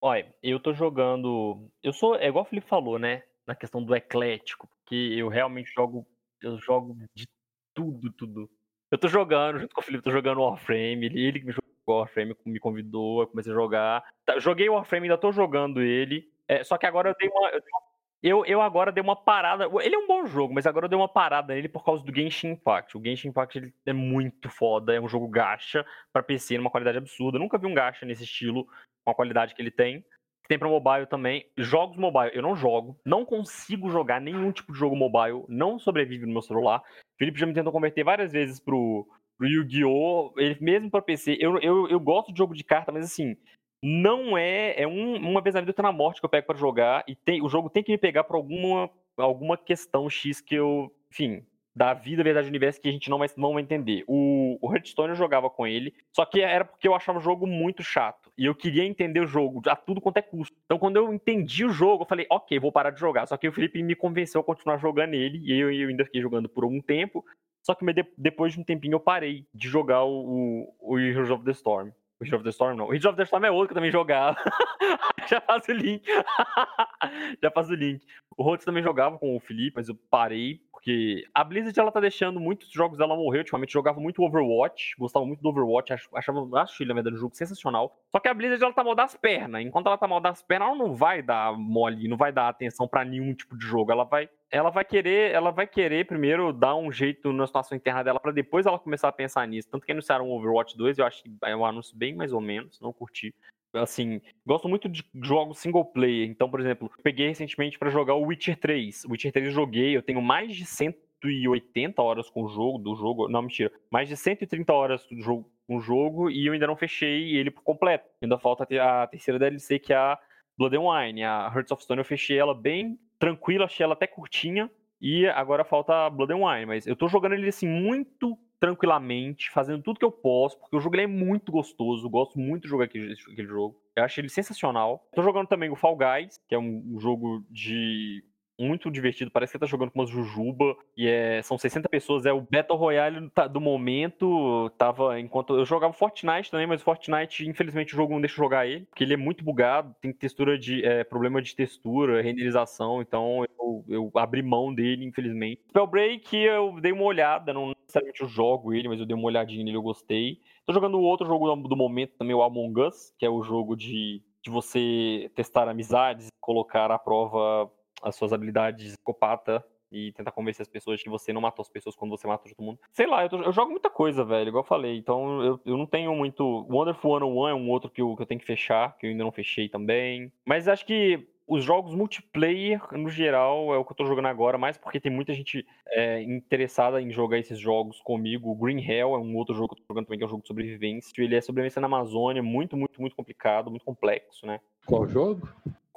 [0.00, 1.70] Olha, eu tô jogando.
[1.80, 2.16] Eu sou.
[2.16, 3.22] É igual o Felipe falou, né?
[3.46, 4.68] Na questão do eclético.
[4.84, 6.04] Que eu realmente jogo.
[6.42, 7.28] Eu jogo de
[7.72, 8.50] tudo, tudo.
[8.90, 11.06] Eu tô jogando, junto com o Felipe, tô jogando Warframe.
[11.06, 14.04] Ele, que me jogou Warframe, me convidou, eu comecei a jogar.
[14.26, 16.28] Tá, joguei Warframe, ainda tô jogando ele.
[16.48, 17.48] É, só que agora eu tenho uma.
[17.50, 17.91] Eu tenho uma
[18.22, 19.68] Eu, eu agora dei uma parada.
[19.82, 22.14] Ele é um bom jogo, mas agora eu dei uma parada nele por causa do
[22.14, 22.96] Genshin Impact.
[22.96, 26.98] O Genshin Impact ele é muito foda, é um jogo gacha para PC numa qualidade
[26.98, 27.36] absurda.
[27.36, 28.64] Eu nunca vi um gacha nesse estilo,
[29.04, 30.04] com a qualidade que ele tem.
[30.48, 31.44] Tem para mobile também.
[31.58, 36.24] Jogos mobile eu não jogo, não consigo jogar nenhum tipo de jogo mobile, não sobrevive
[36.24, 36.80] no meu celular.
[36.80, 39.04] O Felipe já me tentou converter várias vezes pro,
[39.36, 40.32] pro Yu-Gi-Oh!
[40.36, 41.36] Ele mesmo para PC.
[41.40, 43.36] Eu, eu, eu gosto de jogo de carta, mas assim,
[43.82, 44.80] não é.
[44.80, 47.04] É um, uma vez na vida eu na morte que eu pego para jogar.
[47.06, 50.94] E tem, o jogo tem que me pegar pra alguma, alguma questão X que eu.
[51.10, 51.44] Enfim,
[51.74, 54.04] da vida, verdade universo que a gente não vai, não vai entender.
[54.06, 57.46] O, o Hearthstone eu jogava com ele, só que era porque eu achava o jogo
[57.46, 58.30] muito chato.
[58.36, 60.56] E eu queria entender o jogo a tudo quanto é custo.
[60.64, 63.26] Então, quando eu entendi o jogo, eu falei, ok, vou parar de jogar.
[63.26, 66.20] Só que o Felipe me convenceu a continuar jogando ele, e eu, eu ainda fiquei
[66.20, 67.24] jogando por algum tempo.
[67.62, 67.84] Só que
[68.18, 71.90] depois de um tempinho eu parei de jogar o, o Heroes of the Storm.
[72.22, 72.86] Heroes of the Storm não.
[72.86, 74.36] Heroes of the Storm é outro que eu também jogava.
[75.28, 76.04] Já faço o link.
[77.42, 78.04] Já faço o link.
[78.36, 82.00] O Rhodes também jogava com o Felipe, mas eu parei porque a Blizzard ela tá
[82.00, 83.38] deixando muitos jogos dela morrer.
[83.38, 86.40] Ultimamente jogava muito Overwatch, gostava muito do Overwatch, achava,
[86.80, 87.96] ele, na verdade, um jogo sensacional.
[88.10, 89.62] Só que a Blizzard ela tá mal das pernas.
[89.62, 92.88] Enquanto ela tá mal das pernas, ela não vai dar mole, não vai dar atenção
[92.88, 93.92] para nenhum tipo de jogo.
[93.92, 98.02] Ela vai ela vai querer, ela vai querer primeiro dar um jeito na situação interna
[98.02, 99.68] dela para depois ela começar a pensar nisso.
[99.70, 102.40] Tanto que anunciaram o Overwatch 2, eu acho que é um anúncio bem mais ou
[102.40, 103.32] menos, não curti
[103.74, 106.28] assim, gosto muito de jogos single player.
[106.28, 109.04] Então, por exemplo, peguei recentemente para jogar o Witcher 3.
[109.04, 112.94] O Witcher 3 eu joguei, eu tenho mais de 180 horas com o jogo, do
[112.94, 116.66] jogo, não, mentira, mais de 130 horas do jogo, com o jogo e eu ainda
[116.66, 118.08] não fechei ele por completo.
[118.22, 120.18] Ainda falta a terceira DLC que é a
[120.56, 124.06] Blood and Wine, a Hearts of Stone eu fechei ela bem tranquila, achei ela até
[124.06, 124.70] curtinha
[125.00, 129.82] e agora falta Blood and Wine, mas eu tô jogando ele assim muito tranquilamente, fazendo
[129.82, 133.12] tudo que eu posso, porque o jogo é muito gostoso, gosto muito de jogar aquele,
[133.12, 133.76] aquele jogo.
[133.96, 135.04] Eu acho ele sensacional.
[135.16, 138.22] Tô jogando também o Fall Guys, que é um, um jogo de
[138.56, 139.32] muito divertido.
[139.32, 140.76] Parece que tá jogando com umas jujuba.
[140.96, 142.24] E é, são 60 pessoas.
[142.24, 144.70] É o Battle Royale do momento.
[144.78, 145.56] Tava enquanto.
[145.56, 148.86] Eu jogava Fortnite também, mas Fortnite, infelizmente, o jogo não deixa eu jogar ele.
[148.86, 149.92] Porque ele é muito bugado.
[150.00, 150.84] Tem textura de.
[150.84, 153.02] É, problema de textura, renderização.
[153.02, 155.62] Então eu, eu abri mão dele, infelizmente.
[155.68, 157.52] Spellbreak, eu dei uma olhada.
[157.52, 160.40] Não necessariamente eu jogo ele, mas eu dei uma olhadinha nele, eu gostei.
[160.64, 164.22] Tô jogando outro jogo do momento também, o Among Us, que é o jogo de,
[164.42, 167.70] de você testar amizades, colocar à prova
[168.02, 171.62] as suas habilidades de psicopata e tentar convencer as pessoas de que você não matou
[171.62, 172.78] as pessoas quando você matou todo mundo.
[172.92, 174.96] Sei lá, eu, tô, eu jogo muita coisa, velho, igual eu falei.
[174.96, 176.66] Então eu, eu não tenho muito.
[176.70, 179.22] Wonderful 101 é um outro que eu, que eu tenho que fechar, que eu ainda
[179.22, 180.32] não fechei também.
[180.46, 184.56] Mas acho que os jogos multiplayer, no geral, é o que eu tô jogando agora,
[184.56, 188.50] mais porque tem muita gente é, interessada em jogar esses jogos comigo.
[188.50, 190.30] O Green Hell é um outro jogo que eu tô jogando também, que é um
[190.30, 191.12] jogo de sobrevivência.
[191.18, 194.60] Ele é sobrevivência na Amazônia, muito, muito, muito complicado, muito complexo, né?
[194.86, 195.48] Qual jogo?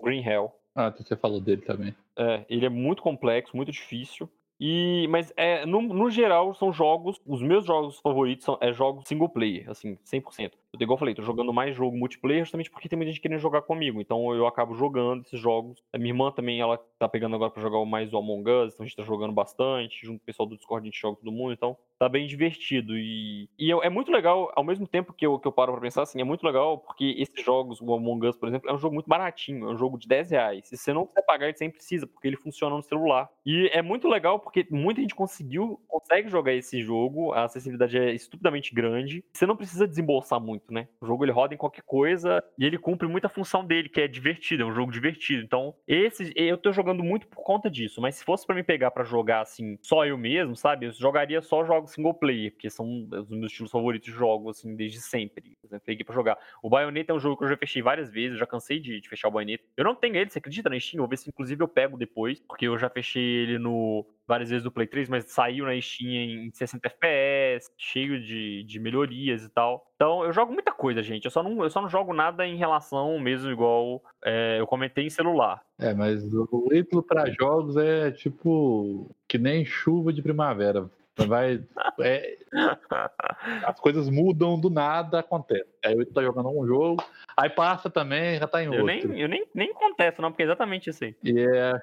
[0.02, 0.52] Green Hell.
[0.76, 1.96] Ah, você falou dele também.
[2.18, 4.30] É, ele é muito complexo, muito difícil.
[4.60, 9.08] E, mas é, no, no geral são jogos, os meus jogos favoritos são é jogos
[9.08, 10.52] single player, assim, 100%.
[10.80, 13.40] Eu, igual eu falei, tô jogando mais jogo multiplayer justamente porque tem muita gente querendo
[13.40, 14.02] jogar comigo.
[14.02, 15.82] Então eu acabo jogando esses jogos.
[15.94, 18.84] A minha irmã também, ela tá pegando agora pra jogar mais o Among Us, então
[18.84, 20.06] a gente tá jogando bastante.
[20.06, 22.98] Junto com o pessoal do Discord a gente joga todo mundo, então tá bem divertido.
[22.98, 25.82] E, e é, é muito legal, ao mesmo tempo que eu, que eu paro pra
[25.82, 28.78] pensar, assim, é muito legal porque esses jogos, o Among Us, por exemplo, é um
[28.78, 30.68] jogo muito baratinho, é um jogo de 10 reais.
[30.68, 33.30] Se você não quiser pagar, ele sempre precisa, porque ele funciona no celular.
[33.46, 38.14] E é muito legal porque muita gente conseguiu, consegue jogar esse jogo, a acessibilidade é
[38.14, 39.24] estupidamente grande.
[39.34, 40.88] Você não precisa desembolsar muito, né?
[41.02, 44.08] O jogo ele roda em qualquer coisa e ele cumpre muita função dele, que é
[44.08, 45.44] divertido, é um jogo divertido.
[45.44, 48.92] Então, esse eu tô jogando muito por conta disso, mas se fosse para me pegar
[48.92, 50.88] para jogar assim, só eu mesmo, sabe?
[50.88, 54.76] Eu jogaria só jogos single player, porque são os meus estilos favoritos de jogos assim
[54.76, 55.58] desde sempre.
[55.70, 56.38] Eu peguei para jogar.
[56.62, 59.00] O Bayonetta é um jogo que eu já fechei várias vezes, eu já cansei de,
[59.00, 59.64] de fechar o Bayonetta.
[59.76, 61.00] Eu não tenho ele, você acredita na Steam?
[61.00, 64.64] Vou ver se inclusive eu pego depois, porque eu já fechei ele no várias vezes
[64.64, 69.50] do Play 3, mas saiu na Steam em 60 FPS, cheio de, de melhorias e
[69.50, 69.86] tal.
[69.96, 71.26] Então eu jogo muita coisa, gente.
[71.26, 75.06] Eu só não, eu só não jogo nada em relação mesmo igual é, eu comentei
[75.06, 75.62] em celular.
[75.80, 80.90] É, mas o título para jogos é tipo que nem chuva de primavera.
[81.18, 81.64] Vai.
[82.02, 82.38] É,
[83.66, 85.66] as coisas mudam do nada, acontece.
[85.84, 87.02] Aí eu tô jogando um jogo,
[87.38, 88.86] aí passa também, já tá em eu outro.
[88.86, 91.16] Nem, eu nem, nem contesto, não, porque é exatamente isso aí.
[91.24, 91.74] E é,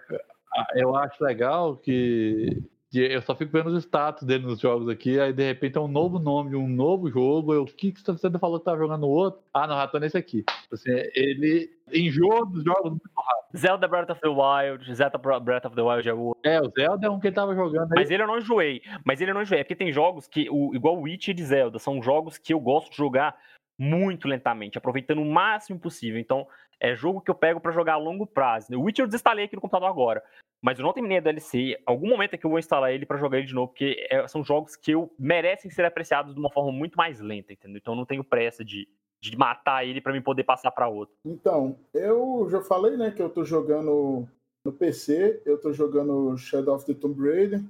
[0.75, 2.63] eu acho legal que,
[2.95, 5.89] eu só fico vendo os status dele nos jogos aqui, aí de repente é um
[5.89, 7.55] novo nome, um novo jogo.
[7.55, 9.41] Eu, o que, que você falou que tava jogando outro?
[9.53, 10.45] Ah, não, já tô nesse aqui.
[10.71, 13.59] Assim, ele enjoa dos jogos muito rápido.
[13.59, 17.07] Zelda Breath of the Wild, Zelda Breath of the Wild é o É, o Zelda
[17.07, 17.97] é um que ele tava jogando aí.
[17.97, 18.83] Mas ele eu não enjoei.
[19.05, 19.61] Mas ele eu não enjoei.
[19.61, 22.61] É porque tem jogos que, o, igual o Witch e Zelda, são jogos que eu
[22.61, 23.37] gosto de jogar
[23.79, 26.21] muito lentamente, aproveitando o máximo possível.
[26.21, 26.47] Então,
[26.83, 28.75] é jogo que eu pego para jogar a longo prazo.
[28.75, 30.21] O Witcher eu desinstalei aqui no computador agora,
[30.61, 31.81] mas eu não terminei a DLC.
[31.87, 34.27] Algum momento é que eu vou instalar ele para jogar ele de novo, porque é,
[34.27, 37.79] são jogos que eu merecem ser apreciados de uma forma muito mais lenta, entendeu?
[37.79, 38.89] Então, eu não tenho pressa de,
[39.21, 41.15] de matar ele para me poder passar para outro.
[41.25, 44.29] Então, eu já falei, né, que eu tô jogando
[44.65, 47.63] no PC, eu tô jogando Shadow of the Tomb Raider,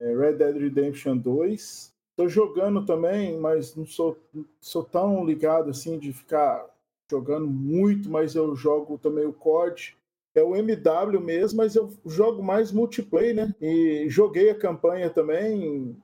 [0.00, 1.90] é, Red Dead Redemption 2.
[2.16, 4.16] Tô jogando também, mas não sou,
[4.60, 6.71] sou tão ligado assim de ficar
[7.12, 9.96] jogando muito, mas eu jogo também o COD.
[10.34, 13.54] É o MW mesmo, mas eu jogo mais multiplayer, né?
[13.60, 15.94] E joguei a campanha também,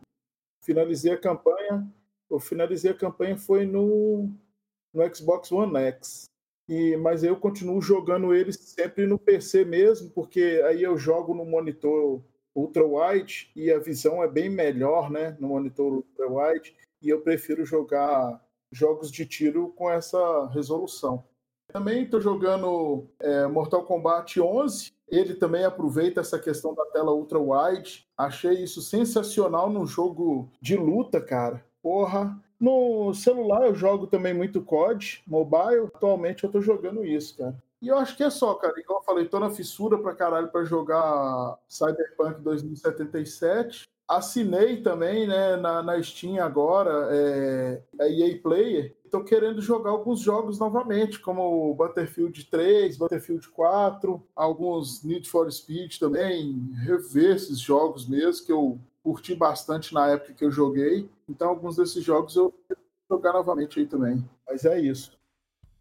[0.62, 1.90] finalizei a campanha.
[2.30, 4.30] Eu finalizei a campanha foi no,
[4.92, 6.26] no Xbox One X.
[6.68, 11.46] E, mas eu continuo jogando ele sempre no PC mesmo, porque aí eu jogo no
[11.46, 12.22] monitor
[12.54, 17.22] ultra wide e a visão é bem melhor, né, no monitor ultra wide, e eu
[17.22, 18.38] prefiro jogar
[18.72, 21.24] jogos de tiro com essa resolução.
[21.72, 24.92] Também estou jogando é, Mortal Kombat 11.
[25.06, 28.06] Ele também aproveita essa questão da tela ultra wide.
[28.16, 31.64] Achei isso sensacional no jogo de luta, cara.
[31.82, 35.90] Porra, no celular eu jogo também muito COD, mobile.
[35.94, 37.56] Atualmente eu tô jogando isso, cara.
[37.80, 38.78] E eu acho que é só, cara.
[38.80, 43.84] Igual eu falei, tô na fissura pra caralho pra jogar Cyberpunk 2077.
[44.08, 48.96] Assinei também, né, na, na Steam agora, é, a EA Player.
[49.10, 55.98] Tô querendo jogar alguns jogos novamente, como Battlefield 3, Battlefield 4, alguns Need for Speed
[55.98, 61.08] também, rever esses jogos mesmo, que eu curti bastante na época que eu joguei.
[61.28, 62.54] Então, alguns desses jogos eu
[63.10, 64.24] jogar novamente aí também.
[64.46, 65.17] Mas é isso.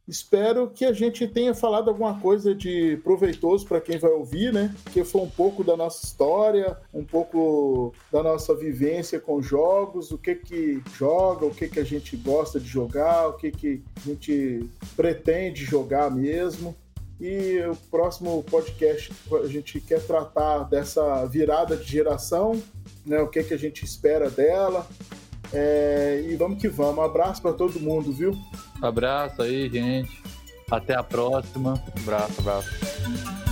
[0.08, 4.74] Espero que a gente tenha falado alguma coisa de proveitoso para quem vai ouvir, né?
[4.94, 10.18] Que foi um pouco da nossa história, um pouco da nossa vivência com jogos, o
[10.18, 14.10] que que joga, o que que a gente gosta de jogar, o que que a
[14.10, 16.74] gente pretende jogar mesmo.
[17.20, 19.12] E o próximo podcast
[19.44, 22.62] a gente quer tratar dessa virada de geração,
[23.06, 23.20] né?
[23.20, 24.88] O que que a gente espera dela,
[25.54, 27.04] é, e vamos que vamos.
[27.04, 28.38] Abraço para todo mundo, viu?
[28.82, 30.22] Abraço aí, gente.
[30.70, 31.82] Até a próxima.
[31.96, 33.47] Abraço, abraço.